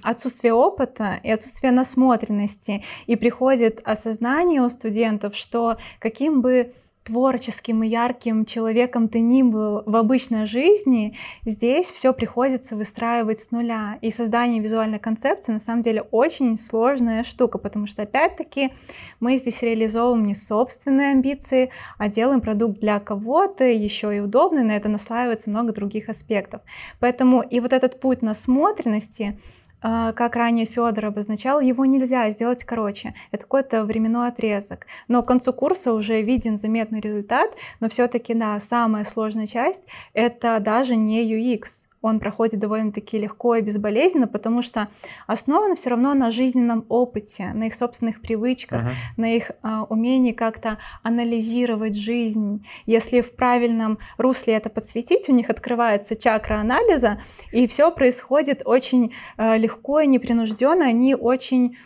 отсутствии 0.02 0.50
опыта 0.50 1.20
и 1.22 1.30
отсутствии 1.30 1.68
насмотренности. 1.68 2.82
И 3.06 3.14
приходит 3.16 3.80
осознание 3.84 4.60
у 4.60 4.68
студентов, 4.68 5.36
что 5.36 5.78
каким 6.00 6.42
бы 6.42 6.72
творческим 7.04 7.82
и 7.82 7.88
ярким 7.88 8.46
человеком 8.46 9.08
ты 9.08 9.20
ни 9.20 9.42
был 9.42 9.82
в 9.84 9.94
обычной 9.94 10.46
жизни, 10.46 11.14
здесь 11.44 11.92
все 11.92 12.12
приходится 12.14 12.76
выстраивать 12.76 13.40
с 13.40 13.50
нуля. 13.50 13.98
И 14.00 14.10
создание 14.10 14.62
визуальной 14.62 14.98
концепции 14.98 15.52
на 15.52 15.58
самом 15.58 15.82
деле 15.82 16.02
очень 16.10 16.56
сложная 16.56 17.22
штука, 17.22 17.58
потому 17.58 17.86
что 17.86 18.02
опять-таки 18.02 18.72
мы 19.20 19.36
здесь 19.36 19.62
реализовываем 19.62 20.24
не 20.24 20.34
собственные 20.34 21.12
амбиции, 21.12 21.70
а 21.98 22.08
делаем 22.08 22.40
продукт 22.40 22.80
для 22.80 22.98
кого-то, 23.00 23.64
еще 23.64 24.16
и 24.16 24.20
удобный, 24.20 24.64
на 24.64 24.72
это 24.72 24.88
наслаивается 24.88 25.50
много 25.50 25.72
других 25.72 26.08
аспектов. 26.08 26.62
Поэтому 27.00 27.42
и 27.42 27.60
вот 27.60 27.72
этот 27.72 28.00
путь 28.00 28.22
насмотренности, 28.22 29.38
как 29.84 30.36
ранее 30.36 30.64
Федор 30.64 31.06
обозначал, 31.06 31.60
его 31.60 31.84
нельзя 31.84 32.30
сделать 32.30 32.64
короче. 32.64 33.14
Это 33.32 33.42
какой-то 33.42 33.84
временной 33.84 34.28
отрезок. 34.28 34.86
Но 35.08 35.22
к 35.22 35.28
концу 35.28 35.52
курса 35.52 35.92
уже 35.92 36.22
виден 36.22 36.56
заметный 36.56 37.00
результат, 37.00 37.50
но 37.80 37.90
все-таки, 37.90 38.32
да, 38.32 38.58
самая 38.60 39.04
сложная 39.04 39.46
часть— 39.46 39.86
это 40.14 40.58
даже 40.60 40.96
не 40.96 41.22
UX. 41.22 41.88
Он 42.04 42.20
проходит 42.20 42.60
довольно-таки 42.60 43.18
легко 43.18 43.54
и 43.54 43.62
безболезненно, 43.62 44.26
потому 44.26 44.60
что 44.60 44.88
основан 45.26 45.74
все 45.74 45.88
равно 45.88 46.12
на 46.12 46.30
жизненном 46.30 46.84
опыте, 46.90 47.50
на 47.54 47.64
их 47.64 47.74
собственных 47.74 48.20
привычках, 48.20 48.82
Мгм. 48.82 48.90
на 49.16 49.34
их 49.34 49.52
а, 49.62 49.84
умении 49.84 50.32
как-то 50.32 50.76
анализировать 51.02 51.96
жизнь. 51.96 52.62
Если 52.84 53.22
в 53.22 53.34
правильном 53.34 53.98
русле 54.18 54.52
это 54.52 54.68
подсветить, 54.68 55.30
у 55.30 55.32
них 55.32 55.48
открывается 55.48 56.14
чакра 56.14 56.56
анализа, 56.56 57.20
и 57.52 57.66
все 57.66 57.90
происходит 57.90 58.60
очень 58.66 59.14
э, 59.38 59.56
легко 59.56 60.00
и 60.00 60.06
непринужденно, 60.06 60.84
они 60.84 61.14
очень 61.14 61.78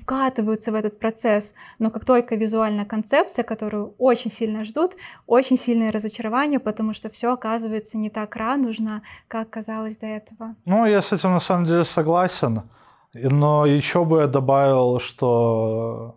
вкатываются 0.00 0.72
в 0.72 0.74
этот 0.74 0.98
процесс. 0.98 1.54
Но 1.78 1.90
как 1.90 2.04
только 2.04 2.36
визуальная 2.36 2.84
концепция, 2.84 3.42
которую 3.42 3.94
очень 3.98 4.30
сильно 4.30 4.64
ждут, 4.64 4.92
очень 5.26 5.56
сильное 5.56 5.92
разочарование, 5.92 6.58
потому 6.58 6.92
что 6.92 7.08
все 7.10 7.32
оказывается 7.32 7.98
не 7.98 8.10
так 8.10 8.36
радужно, 8.36 9.02
как 9.28 9.50
казалось 9.50 9.96
до 9.96 10.06
этого. 10.06 10.54
Ну, 10.64 10.86
я 10.86 11.00
с 11.02 11.12
этим 11.12 11.32
на 11.32 11.40
самом 11.40 11.66
деле 11.66 11.84
согласен. 11.84 12.62
Но 13.14 13.64
еще 13.64 14.04
бы 14.04 14.20
я 14.20 14.26
добавил, 14.26 14.98
что 14.98 16.16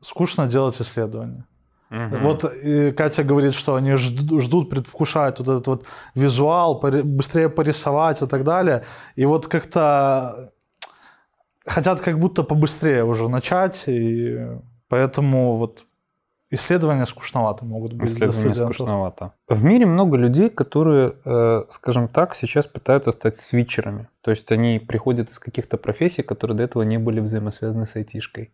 скучно 0.00 0.46
делать 0.46 0.80
исследования. 0.80 1.46
Мгм. 1.90 2.22
Вот 2.22 2.42
Катя 2.96 3.22
говорит, 3.22 3.54
что 3.54 3.76
они 3.76 3.92
жд- 3.92 4.40
ждут, 4.40 4.68
предвкушают 4.68 5.38
вот 5.38 5.48
этот 5.48 5.66
вот 5.68 5.84
визуал, 6.14 6.80
быстрее 6.80 7.48
порисовать 7.48 8.20
и 8.20 8.26
так 8.26 8.42
далее. 8.42 8.84
И 9.14 9.24
вот 9.26 9.46
как-то 9.46 10.52
хотят 11.66 12.00
как 12.00 12.18
будто 12.18 12.42
побыстрее 12.42 13.04
уже 13.04 13.28
начать, 13.28 13.84
и 13.86 14.38
поэтому 14.88 15.56
вот 15.56 15.84
исследования 16.50 17.06
скучновато 17.06 17.64
могут 17.64 17.92
быть 17.92 18.10
студентов. 18.10 18.74
скучновато. 18.74 19.32
В 19.48 19.62
мире 19.64 19.86
много 19.86 20.16
людей, 20.16 20.50
которые, 20.50 21.14
э, 21.24 21.64
скажем 21.70 22.08
так, 22.08 22.34
сейчас 22.34 22.66
пытаются 22.66 23.12
стать 23.12 23.36
свитчерами. 23.36 24.08
То 24.22 24.30
есть 24.30 24.52
они 24.52 24.78
приходят 24.78 25.30
из 25.30 25.38
каких-то 25.38 25.76
профессий, 25.76 26.22
которые 26.22 26.56
до 26.56 26.62
этого 26.62 26.82
не 26.82 26.98
были 26.98 27.20
взаимосвязаны 27.20 27.86
с 27.86 27.96
айтишкой. 27.96 28.52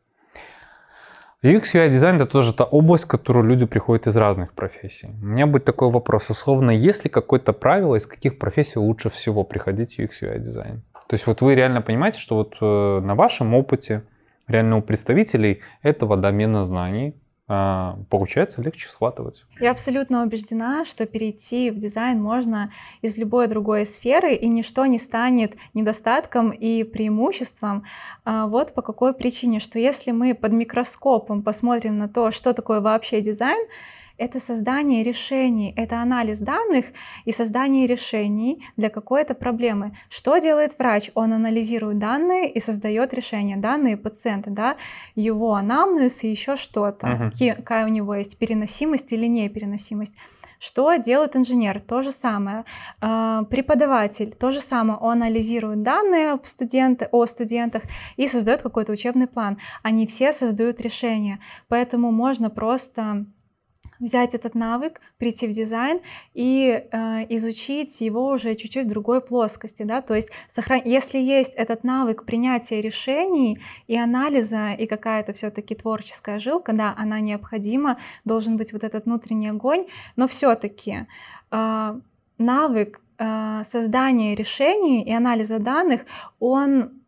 UX 1.42 1.72
UI 1.74 1.88
дизайн 1.88 2.16
это 2.16 2.26
тоже 2.26 2.52
та 2.52 2.64
область, 2.64 3.04
в 3.04 3.08
которую 3.08 3.46
люди 3.46 3.64
приходят 3.64 4.06
из 4.06 4.16
разных 4.16 4.52
профессий. 4.52 5.08
У 5.22 5.26
меня 5.26 5.46
будет 5.46 5.64
такой 5.64 5.90
вопрос, 5.90 6.28
условно, 6.28 6.70
есть 6.70 7.04
ли 7.04 7.10
какое-то 7.10 7.54
правило, 7.54 7.96
из 7.96 8.06
каких 8.06 8.38
профессий 8.38 8.78
лучше 8.78 9.08
всего 9.08 9.42
приходить 9.42 9.94
в 9.94 9.98
UX 10.00 10.10
UI 10.22 10.38
дизайн? 10.38 10.82
То 11.10 11.14
есть 11.14 11.26
вот 11.26 11.40
вы 11.40 11.56
реально 11.56 11.82
понимаете, 11.82 12.20
что 12.20 12.36
вот 12.36 12.54
э, 12.60 13.00
на 13.04 13.16
вашем 13.16 13.52
опыте, 13.52 14.04
реально 14.46 14.76
у 14.76 14.80
представителей 14.80 15.58
этого 15.82 16.16
домена 16.16 16.62
знаний 16.62 17.16
а, 17.48 17.98
получается 18.10 18.62
легче 18.62 18.88
схватывать. 18.88 19.44
Я 19.58 19.72
абсолютно 19.72 20.22
убеждена, 20.22 20.84
что 20.84 21.04
перейти 21.06 21.72
в 21.72 21.74
дизайн 21.74 22.22
можно 22.22 22.70
из 23.02 23.18
любой 23.18 23.48
другой 23.48 23.86
сферы, 23.86 24.34
и 24.34 24.46
ничто 24.46 24.86
не 24.86 25.00
станет 25.00 25.56
недостатком 25.74 26.50
и 26.50 26.84
преимуществом. 26.84 27.82
А 28.24 28.46
Вот 28.46 28.72
по 28.72 28.82
какой 28.82 29.12
причине, 29.12 29.58
что 29.58 29.80
если 29.80 30.12
мы 30.12 30.36
под 30.36 30.52
микроскопом 30.52 31.42
посмотрим 31.42 31.98
на 31.98 32.08
то, 32.08 32.30
что 32.30 32.52
такое 32.52 32.80
вообще 32.80 33.20
дизайн, 33.20 33.66
это 34.20 34.38
создание 34.40 35.02
решений, 35.02 35.72
это 35.76 36.00
анализ 36.02 36.38
данных 36.40 36.86
и 37.24 37.32
создание 37.32 37.86
решений 37.86 38.62
для 38.76 38.90
какой-то 38.90 39.34
проблемы. 39.34 39.92
Что 40.10 40.38
делает 40.38 40.78
врач? 40.78 41.10
Он 41.14 41.32
анализирует 41.32 41.98
данные 41.98 42.50
и 42.50 42.60
создает 42.60 43.14
решения. 43.14 43.56
Данные 43.56 43.96
пациента, 43.96 44.50
да, 44.50 44.76
его 45.16 45.54
анамнез 45.54 46.22
и 46.24 46.28
еще 46.30 46.56
что-то. 46.56 47.06
Ки- 47.38 47.54
Какая 47.56 47.86
у 47.86 47.88
него 47.88 48.14
есть 48.14 48.38
переносимость 48.38 49.12
или 49.12 49.26
непереносимость. 49.26 50.14
Что 50.58 50.94
делает 50.96 51.36
инженер? 51.36 51.80
То 51.80 52.02
же 52.02 52.10
самое. 52.10 52.64
А, 53.00 53.44
Преподаватель 53.44 54.34
то 54.38 54.50
же 54.52 54.60
самое. 54.60 54.98
Он 54.98 55.12
анализирует 55.22 55.82
данные 55.82 56.32
об 56.32 56.44
студенты, 56.44 57.08
о 57.12 57.24
студентах 57.24 57.82
и 58.18 58.28
создает 58.28 58.60
какой-то 58.60 58.92
учебный 58.92 59.26
план. 59.26 59.56
Они 59.82 60.06
все 60.06 60.34
создают 60.34 60.80
решения. 60.82 61.38
Поэтому 61.68 62.12
можно 62.12 62.50
просто 62.50 63.24
взять 64.00 64.34
этот 64.34 64.54
навык, 64.54 65.00
прийти 65.18 65.46
в 65.46 65.52
дизайн 65.52 66.00
и 66.34 66.84
э, 66.90 67.26
изучить 67.28 68.00
его 68.00 68.28
уже 68.28 68.54
чуть-чуть 68.54 68.86
в 68.86 68.88
другой 68.88 69.20
плоскости, 69.20 69.82
да, 69.82 70.00
то 70.00 70.14
есть 70.14 70.30
сохран... 70.48 70.80
если 70.84 71.18
есть 71.18 71.54
этот 71.54 71.84
навык 71.84 72.24
принятия 72.24 72.80
решений 72.80 73.60
и 73.86 73.96
анализа 73.96 74.72
и 74.72 74.86
какая-то 74.86 75.32
все-таки 75.34 75.74
творческая 75.74 76.38
жилка, 76.38 76.72
да, 76.72 76.94
она 76.96 77.20
необходима, 77.20 77.98
должен 78.24 78.56
быть 78.56 78.72
вот 78.72 78.84
этот 78.84 79.04
внутренний 79.04 79.48
огонь, 79.48 79.86
но 80.16 80.26
все-таки 80.26 81.06
э, 81.50 82.00
навык 82.38 83.00
э, 83.18 83.62
создания 83.64 84.34
решений 84.34 85.04
и 85.04 85.12
анализа 85.12 85.58
данных, 85.58 86.06
он 86.38 86.99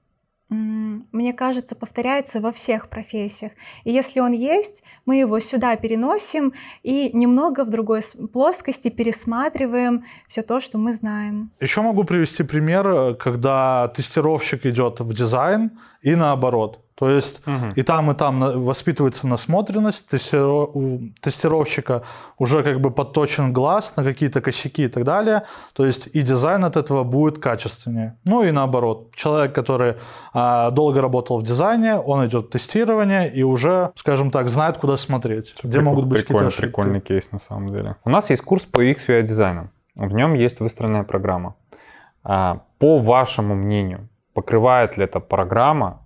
мне 0.53 1.33
кажется, 1.33 1.75
повторяется 1.75 2.41
во 2.41 2.53
всех 2.53 2.89
профессиях. 2.89 3.53
И 3.85 3.93
если 3.93 4.21
он 4.21 4.33
есть, 4.33 4.83
мы 5.07 5.17
его 5.17 5.41
сюда 5.41 5.77
переносим 5.77 6.53
и 6.83 7.11
немного 7.17 7.65
в 7.65 7.71
другой 7.71 8.03
плоскости 8.33 8.91
пересматриваем 8.91 10.05
все 10.27 10.43
то, 10.43 10.61
что 10.61 10.79
мы 10.79 10.93
знаем. 10.93 11.51
Еще 11.61 11.83
могу 11.83 12.05
привести 12.05 12.43
пример, 12.43 12.87
э, 12.87 13.15
когда 13.15 13.89
тестировщик 13.89 14.67
идет 14.67 15.01
в 15.01 15.13
дизайн 15.15 15.71
и 16.03 16.15
наоборот. 16.15 16.82
То 16.95 17.09
есть 17.09 17.47
Мгм. 17.47 17.73
и 17.75 17.83
там, 17.83 18.11
и 18.11 18.15
там 18.15 18.65
воспитывается 18.65 19.27
насмотренность, 19.27 20.07
тестиро- 20.13 20.71
у 20.75 21.01
тестировщика 21.21 22.03
уже 22.39 22.63
как 22.63 22.81
бы 22.81 22.91
подточен 22.91 23.53
глаз 23.53 23.95
на 23.97 24.05
какие-то 24.05 24.41
косяки 24.41 24.85
и 24.85 24.89
так 24.89 25.05
далее. 25.05 25.43
То 25.73 25.87
есть 25.87 26.09
и 26.13 26.23
дизайн 26.23 26.65
от 26.65 26.77
этого 26.77 27.03
будет 27.05 27.39
качественнее. 27.39 28.17
Ну 28.25 28.43
и 28.45 28.51
наоборот. 28.51 29.15
Человек, 29.17 29.55
который 29.55 29.95
а, 30.35 30.71
долго 30.71 31.01
работал 31.01 31.39
в 31.39 31.43
дизайне, 31.43 31.97
он 31.97 32.27
идет 32.27 32.47
в 32.47 32.51
тестирование 32.51 33.33
и 33.33 33.43
уже, 33.43 33.91
скажем 33.97 34.31
так, 34.31 34.49
знает, 34.51 34.77
куда 34.77 34.97
смотреть, 34.97 35.55
где 35.63 35.79
Прикол- 35.79 35.83
могут 35.83 36.05
быть 36.07 36.21
какие-то 36.23 36.47
ошибки. 36.47 36.63
прикольный 36.67 37.01
кейс 37.01 37.33
на 37.33 37.39
самом 37.39 37.71
деле. 37.71 37.97
У 38.05 38.11
нас 38.11 38.31
есть 38.31 38.43
курс 38.43 38.65
по 38.65 38.81
UX 38.85 39.09
UI 39.09 39.23
дизайну. 39.23 39.71
В 39.97 40.15
нем 40.15 40.35
есть 40.35 40.61
выстроенная 40.61 41.05
программа. 41.05 41.55
А, 42.23 42.61
По 42.79 42.99
вашему 42.99 43.55
мнению, 43.55 44.09
покрывает 44.35 44.97
ли 44.99 45.05
эта 45.05 45.21
программа 45.21 46.02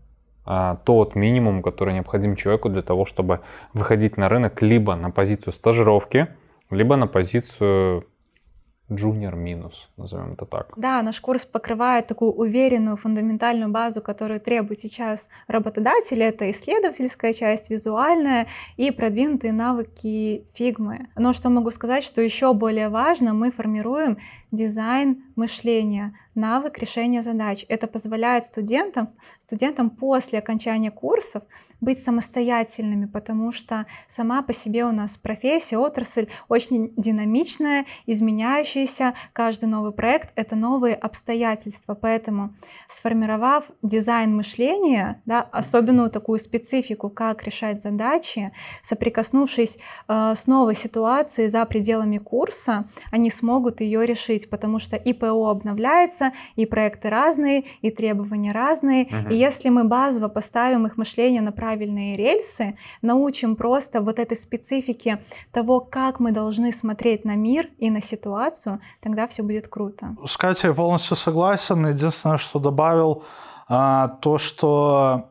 тот 0.85 1.15
минимум, 1.15 1.63
который 1.63 1.95
необходим 1.95 2.37
человеку 2.37 2.69
для 2.69 2.83
того, 2.83 3.05
чтобы 3.05 3.41
выходить 3.73 4.17
на 4.17 4.29
рынок 4.29 4.63
либо 4.63 4.95
на 4.95 5.11
позицию 5.11 5.53
стажировки, 5.53 6.29
либо 6.71 6.97
на 6.97 7.07
позицию 7.07 8.07
Junior 8.89 9.35
минус, 9.35 9.89
назовем 9.97 10.35
это 10.35 10.47
так. 10.47 10.73
Да, 10.77 11.03
наш 11.03 11.21
курс 11.21 11.45
покрывает 11.45 12.07
такую 12.07 12.33
уверенную 12.33 12.97
фундаментальную 12.97 13.69
базу, 13.69 14.01
которую 14.01 14.41
требует 14.41 14.79
сейчас 14.79 15.29
работодатель. 15.49 16.23
Это 16.23 16.49
исследовательская 16.53 17.33
часть, 17.33 17.69
визуальная 17.69 18.47
и 18.77 18.93
продвинутые 18.93 19.53
навыки 19.53 20.47
фигмы. 20.55 21.09
Но 21.17 21.33
что 21.33 21.51
могу 21.51 21.71
сказать, 21.73 22.05
что 22.05 22.23
еще 22.23 22.55
более 22.55 22.89
важно, 22.89 23.35
мы 23.35 23.51
формируем 23.51 24.19
дизайн 24.53 25.25
мышления, 25.37 26.15
навык 26.35 26.79
решения 26.79 27.23
задач. 27.23 27.65
Это 27.69 27.87
позволяет 27.87 28.45
студентам, 28.45 29.09
студентам 29.39 29.91
после 29.91 30.39
окончания 30.39 30.91
курсов 30.91 31.43
быть 31.81 31.99
самостоятельными, 31.99 33.07
потому 33.07 33.53
что 33.53 33.87
сама 34.09 34.43
по 34.43 34.53
себе 34.53 34.85
у 34.85 34.93
нас 34.93 35.17
профессия, 35.17 35.79
отрасль 35.79 36.29
очень 36.49 36.93
динамичная, 36.97 37.87
изменяющаяся. 38.07 39.15
Каждый 39.33 39.67
новый 39.67 39.93
проект— 39.93 40.31
это 40.37 40.57
новые 40.57 40.95
обстоятельства. 40.95 41.95
Поэтому 41.95 42.55
сформировав 42.89 43.65
дизайн 43.83 44.35
мышления, 44.35 45.23
да, 45.27 45.41
особенную 45.43 46.11
такую 46.11 46.39
специфику, 46.39 47.09
как 47.09 47.43
решать 47.45 47.83
задачи, 47.83 48.53
соприкоснувшись 48.83 49.79
э, 50.09 50.33
с 50.35 50.47
новой 50.47 50.75
ситуацией 50.75 51.49
за 51.49 51.65
пределами 51.65 52.19
курса, 52.19 52.85
они 53.11 53.31
смогут 53.31 53.81
ее 53.81 54.05
решить, 54.07 54.51
потому 54.51 54.79
что 54.79 54.97
ИПО 55.27 55.51
обновляется, 55.51 56.33
и 56.57 56.67
проекты 56.67 57.11
разные, 57.11 57.65
и 57.83 57.91
требования 57.91 58.53
разные. 58.53 59.09
Мгм. 59.11 59.31
И 59.31 59.37
если 59.37 59.69
мы 59.69 59.85
базово 59.85 60.29
поставим 60.29 60.87
их 60.87 60.97
мышление 60.97 61.43
на 61.43 61.53
правильные 61.53 62.17
рельсы, 62.17 62.77
научим 63.03 63.57
просто 63.57 64.01
вот 64.01 64.19
этой 64.19 64.37
специфике 64.37 65.23
того, 65.53 65.81
как 65.81 66.21
мы 66.21 66.33
должны 66.33 66.73
смотреть 66.73 67.25
на 67.25 67.37
мир 67.37 67.69
и 67.79 67.91
на 67.91 68.01
ситуацию, 68.01 68.81
тогда 69.01 69.27
все 69.27 69.43
будет 69.43 69.69
круто. 69.69 70.17
С 70.27 70.37
Катей 70.37 70.73
полностью 70.73 71.17
согласен. 71.17 71.87
Единственное, 71.87 72.39
что 72.39 72.59
добавил, 72.59 73.25
а, 73.69 74.09
то, 74.09 74.39
что 74.39 75.31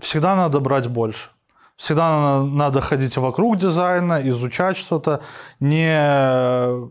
всегда 0.00 0.36
надо 0.36 0.60
брать 0.60 0.88
больше. 0.88 1.30
Всегда 1.76 2.42
надо 2.42 2.80
ходить 2.80 3.16
вокруг 3.18 3.58
дизайна, 3.58 4.20
изучать 4.28 4.78
что-то. 4.78 5.20
Не 5.60 6.90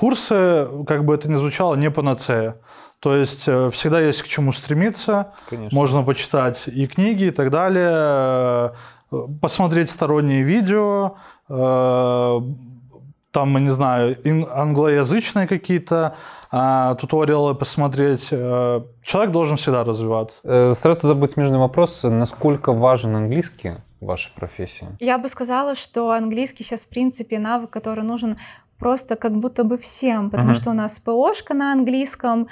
курсы, 0.00 0.66
как 0.86 1.04
бы 1.04 1.14
это 1.14 1.30
ни 1.30 1.36
звучало, 1.36 1.74
не 1.74 1.90
панацея. 1.90 2.56
То 3.00 3.14
есть 3.14 3.44
э, 3.46 3.68
всегда 3.70 4.00
есть 4.00 4.22
к 4.22 4.28
чему 4.28 4.52
стремиться. 4.52 5.34
Конечно. 5.50 5.78
Можно 5.78 6.02
почитать 6.02 6.68
и 6.68 6.86
книги, 6.86 7.24
и 7.24 7.30
так 7.30 7.50
далее, 7.50 8.72
э, 9.12 9.16
посмотреть 9.42 9.90
сторонние 9.90 10.42
видео, 10.42 11.16
э, 11.50 12.40
там, 13.30 13.64
не 13.64 13.70
знаю, 13.70 14.16
англоязычные 14.50 15.46
какие-то 15.46 16.14
туториалы 17.00 17.54
посмотреть. 17.54 18.30
Человек 18.30 19.30
должен 19.30 19.56
всегда 19.56 19.84
развиваться. 19.84 20.40
Сразу 20.74 21.00
туда 21.00 21.14
будет 21.14 21.30
смежный 21.30 21.58
вопрос. 21.58 22.00
Насколько 22.02 22.72
важен 22.72 23.14
английский 23.14 23.74
в 24.00 24.06
вашей 24.06 24.32
профессии? 24.34 24.88
Я 24.98 25.18
бы 25.18 25.28
сказала, 25.28 25.76
что 25.76 26.10
английский 26.10 26.64
сейчас, 26.64 26.86
в 26.86 26.88
принципе, 26.88 27.38
навык, 27.38 27.70
который 27.70 28.02
нужен 28.02 28.36
просто 28.80 29.14
как 29.16 29.36
будто 29.36 29.62
бы 29.62 29.78
всем, 29.78 30.30
потому 30.30 30.50
Мгм. 30.52 30.58
что 30.60 30.70
у 30.70 30.74
нас 30.74 30.98
ПОшка 30.98 31.54
на 31.54 31.72
английском, 31.72 32.48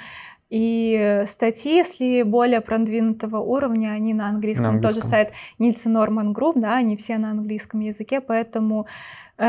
и 0.49 1.23
статьи, 1.27 1.75
если 1.75 2.23
более 2.23 2.61
продвинутого 2.61 3.37
уровня, 3.37 3.89
они 3.89 4.15
на 4.15 4.29
английском. 4.29 4.65
На 4.65 4.71
английском. 4.71 5.09
сайт 5.09 5.31
Nielsen 5.59 5.93
Norman 5.93 6.33
Group, 6.33 6.57
да, 6.57 6.75
они 6.77 6.95
все 6.95 7.19
на 7.19 7.31
английском 7.31 7.81
языке, 7.81 8.19
поэтому, 8.19 8.87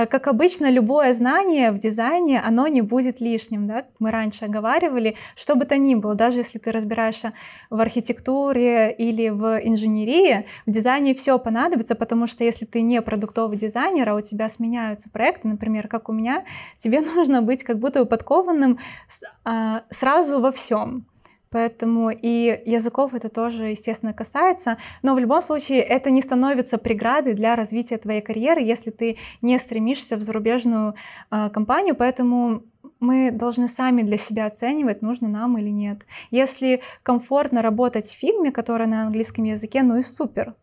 как 0.07 0.29
обычно, 0.29 0.71
любое 0.71 1.13
знание 1.13 1.73
в 1.73 1.79
дизайне, 1.79 2.41
оно 2.41 2.69
не 2.69 2.81
будет 2.81 3.21
лишним, 3.21 3.67
да, 3.67 3.87
мы 3.99 4.11
раньше 4.11 4.45
оговаривали, 4.45 5.17
что 5.35 5.57
бы 5.57 5.65
то 5.65 5.77
ни 5.77 5.97
было, 5.97 6.15
даже 6.15 6.39
если 6.39 6.59
ты 6.59 6.71
разбираешься 6.71 7.33
в 7.71 7.81
архитектуре 7.81 8.93
или 8.93 9.31
в 9.31 9.59
инженерии, 9.59 10.47
в 10.67 10.71
дизайне 10.71 11.15
все 11.15 11.39
понадобится, 11.39 11.95
потому 11.97 12.27
что 12.27 12.45
если 12.45 12.67
ты 12.67 12.83
не 12.83 13.03
продуктовый 13.03 13.57
дизайнер, 13.57 14.09
а 14.09 14.15
у 14.15 14.21
тебя 14.21 14.49
сменяются 14.49 15.11
проекты, 15.11 15.49
например, 15.49 15.89
как 15.89 16.09
у 16.09 16.13
меня, 16.13 16.45
тебе 16.77 17.01
нужно 17.17 17.43
быть 17.43 17.65
как 17.65 17.79
будто 17.79 18.05
подкованным 18.05 18.79
а, 19.45 19.83
сразу 19.91 20.41
во 20.41 20.53
всем. 20.53 21.07
Поэтому 21.51 22.11
и 22.11 22.63
языков 22.65 23.13
это 23.15 23.29
тоже, 23.29 23.71
естественно, 23.71 24.13
касается. 24.13 24.79
Но 25.03 25.15
в 25.15 25.19
любом 25.19 25.43
случае 25.43 25.81
это 25.81 26.11
не 26.11 26.21
становится 26.21 26.79
преградой 26.79 27.35
для 27.35 27.57
развития 27.57 27.99
твоей 27.99 28.21
карьеры, 28.21 28.61
если 28.61 28.91
ты 28.91 29.19
не 29.43 29.59
стремишься 29.59 30.17
в 30.17 30.23
зарубежную 30.23 30.95
а, 31.29 31.51
компанию. 31.51 31.97
Поэтому 31.97 32.63
мы 33.01 33.33
должны 33.33 33.67
сами 33.67 34.03
для 34.03 34.17
себя 34.17 34.47
оценивать, 34.47 35.03
нужно 35.03 35.29
нам 35.29 35.59
или 35.59 35.71
нет. 35.71 36.07
Если 36.31 36.83
комфортно 37.03 37.63
работать 37.63 38.07
в 38.07 38.17
фигме, 38.17 38.53
которая 38.53 38.87
на 38.87 39.03
английском 39.03 39.45
языке, 39.45 39.83
ну 39.83 39.97
и 39.97 40.03
супер. 40.03 40.55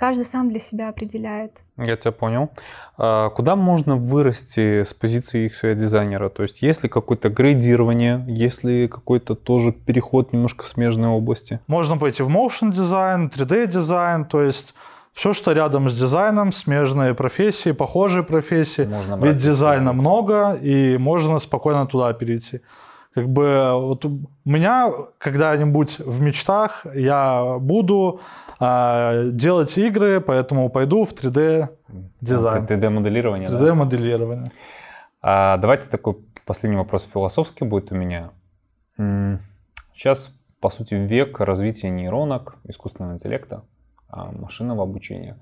Каждый 0.00 0.24
сам 0.24 0.48
для 0.48 0.60
себя 0.60 0.88
определяет. 0.88 1.62
Я 1.76 1.94
тебя 1.94 2.12
понял. 2.12 2.48
А 2.96 3.28
Куда 3.28 3.54
можно 3.54 3.96
вырасти 3.96 4.82
с 4.82 4.94
позиции 4.94 5.46
UX 5.46 5.74
дизайнера? 5.74 6.30
То 6.30 6.42
есть 6.42 6.62
есть 6.62 6.82
ли 6.82 6.88
какое-то 6.88 7.28
градирование, 7.28 8.24
есть 8.26 8.64
ли 8.64 8.88
какой-то 8.88 9.34
тоже 9.34 9.72
переход 9.72 10.32
немножко 10.32 10.64
в 10.64 10.68
смежные 10.68 11.10
области? 11.10 11.60
Можно 11.66 11.98
пойти 11.98 12.22
в 12.22 12.30
motion 12.30 12.72
дизайн, 12.72 13.28
3D 13.28 13.66
дизайн, 13.66 14.24
то 14.24 14.40
есть 14.40 14.74
все, 15.12 15.34
что 15.34 15.52
рядом 15.52 15.90
с 15.90 15.94
дизайном, 15.94 16.54
смежные 16.54 17.14
профессии, 17.14 17.72
похожие 17.72 18.22
профессии. 18.22 18.86
Можно 18.86 19.22
Ведь 19.22 19.36
дизайна 19.36 19.92
много, 19.92 20.54
и 20.54 20.96
можно 20.96 21.38
спокойно 21.40 21.86
туда 21.86 22.10
перейти. 22.14 22.62
Как 23.14 23.28
бы 23.28 23.72
вот 23.74 24.04
у 24.04 24.20
меня 24.44 24.92
когда-нибудь 25.18 25.98
в 25.98 26.20
мечтах 26.20 26.86
я 26.94 27.56
буду 27.58 28.20
а, 28.60 29.24
делать 29.24 29.76
игры, 29.78 30.20
поэтому 30.20 30.70
пойду 30.70 31.04
в 31.04 31.12
3D 31.12 31.68
дизайн, 32.20 32.64
3D-моделирование, 32.66 33.48
3D 33.48 33.74
моделирование. 33.74 34.52
А 35.22 35.56
давайте 35.56 35.88
такой 35.88 36.18
последний 36.46 36.78
вопрос 36.78 37.08
философский 37.12 37.64
будет 37.64 37.90
у 37.90 37.96
меня. 37.96 38.30
Сейчас, 39.92 40.32
по 40.60 40.70
сути, 40.70 40.94
век 40.94 41.40
развития 41.40 41.90
нейронок, 41.90 42.56
искусственного 42.64 43.14
интеллекта, 43.14 43.64
а, 44.08 44.30
машинного 44.30 44.84
обучения. 44.84 45.40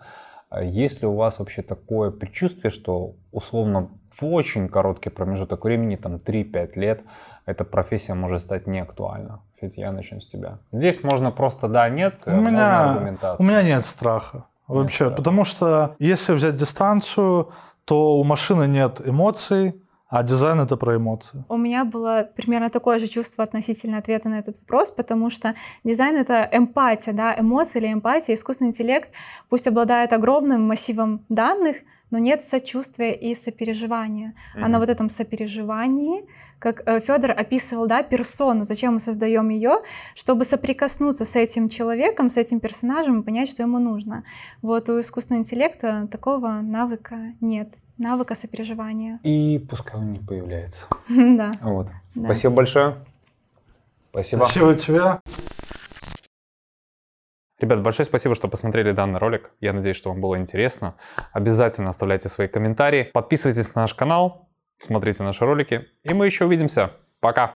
А 0.50 0.62
Есть 0.62 1.02
ли 1.02 1.08
у 1.08 1.14
вас 1.14 1.38
вообще 1.38 1.62
такое 1.62 2.10
предчувствие, 2.10 2.70
что 2.70 3.14
условно 3.30 3.90
в 4.20 4.26
очень 4.26 4.68
короткий 4.68 5.10
промежуток 5.10 5.64
времени, 5.64 5.96
там 5.96 6.16
3-5 6.16 6.78
лет, 6.78 7.02
эта 7.46 7.64
профессия 7.64 8.14
может 8.14 8.40
стать 8.42 8.66
неактуальна? 8.66 9.40
Федь, 9.60 9.76
я 9.76 9.92
начну 9.92 10.20
с 10.20 10.26
тебя. 10.26 10.58
Здесь 10.72 11.02
можно 11.02 11.30
просто 11.30 11.68
да, 11.68 11.88
нет, 11.88 12.16
У 12.26 12.30
можно 12.30 12.48
меня, 12.48 12.90
аргументация. 12.90 13.44
у 13.44 13.48
меня 13.48 13.62
нет 13.62 13.86
страха. 13.86 14.44
Вообще, 14.66 15.04
страха. 15.06 15.14
потому 15.16 15.44
что 15.44 15.96
если 15.98 16.34
взять 16.34 16.56
дистанцию, 16.56 17.50
то 17.84 18.18
у 18.18 18.24
машины 18.24 18.66
нет 18.66 19.00
эмоций, 19.04 19.82
а 20.10 20.22
дизайн 20.22 20.60
это 20.60 20.76
про 20.76 20.96
эмоции. 20.96 21.44
У 21.48 21.56
меня 21.56 21.84
было 21.84 22.28
примерно 22.34 22.70
такое 22.70 22.98
же 22.98 23.08
чувство 23.08 23.44
относительно 23.44 23.98
ответа 23.98 24.28
на 24.28 24.38
этот 24.38 24.58
вопрос, 24.60 24.90
потому 24.90 25.30
что 25.30 25.54
дизайн— 25.84 26.16
это 26.18 26.48
эмпатия, 26.50 27.12
да, 27.12 27.38
эмоции 27.38 27.78
или 27.78 27.92
эмпатия. 27.92 28.34
Искусственный 28.34 28.68
интеллект 28.70 29.10
пусть 29.50 29.66
обладает 29.66 30.12
огромным 30.12 30.66
массивом 30.66 31.24
данных, 31.28 31.78
но 32.10 32.18
нет 32.18 32.42
сочувствия 32.44 33.14
и 33.14 33.34
сопереживания. 33.34 34.34
А 34.54 34.68
на 34.68 34.78
вот 34.78 34.88
этом 34.88 35.08
сопереживании, 35.08 36.24
как 36.58 36.82
Федор 37.04 37.32
описывал, 37.32 37.86
да, 37.86 38.02
персону, 38.02 38.64
зачем 38.64 38.94
мы 38.94 39.00
создаем 39.00 39.48
ее, 39.48 39.82
чтобы 40.14 40.44
соприкоснуться 40.44 41.24
с 41.24 41.36
этим 41.36 41.68
человеком, 41.68 42.30
с 42.30 42.36
этим 42.36 42.60
персонажем 42.60 43.20
и 43.20 43.24
понять, 43.24 43.50
что 43.50 43.62
ему 43.62 43.78
нужно. 43.78 44.24
Вот 44.62 44.88
у 44.88 45.00
искусственного 45.00 45.42
интеллекта 45.42 46.08
такого 46.10 46.60
навыка 46.62 47.34
нет, 47.40 47.68
навыка 47.96 48.34
сопереживания. 48.34 49.20
И 49.22 49.64
пускай 49.70 50.00
он 50.00 50.12
не 50.12 50.18
появляется. 50.18 50.86
Да. 51.08 51.52
Вот. 51.62 51.88
Да. 52.14 52.24
Спасибо 52.24 52.54
большое. 52.54 52.96
Спасибо. 54.10 54.44
Спасибо 54.44 54.74
тебе. 54.74 55.20
Ребят, 57.58 57.82
большое 57.82 58.06
спасибо, 58.06 58.34
что 58.36 58.46
посмотрели 58.46 58.92
данный 58.92 59.18
ролик. 59.18 59.50
Я 59.60 59.72
надеюсь, 59.72 59.96
что 59.96 60.10
вам 60.10 60.20
было 60.20 60.38
интересно. 60.38 60.94
Обязательно 61.32 61.90
оставляйте 61.90 62.28
свои 62.28 62.46
комментарии. 62.46 63.10
Подписывайтесь 63.12 63.74
на 63.74 63.82
наш 63.82 63.94
канал, 63.94 64.48
смотрите 64.78 65.24
наши 65.24 65.44
ролики. 65.44 65.86
И 66.04 66.14
мы 66.14 66.26
еще 66.26 66.44
увидимся. 66.44 66.92
Пока! 67.20 67.54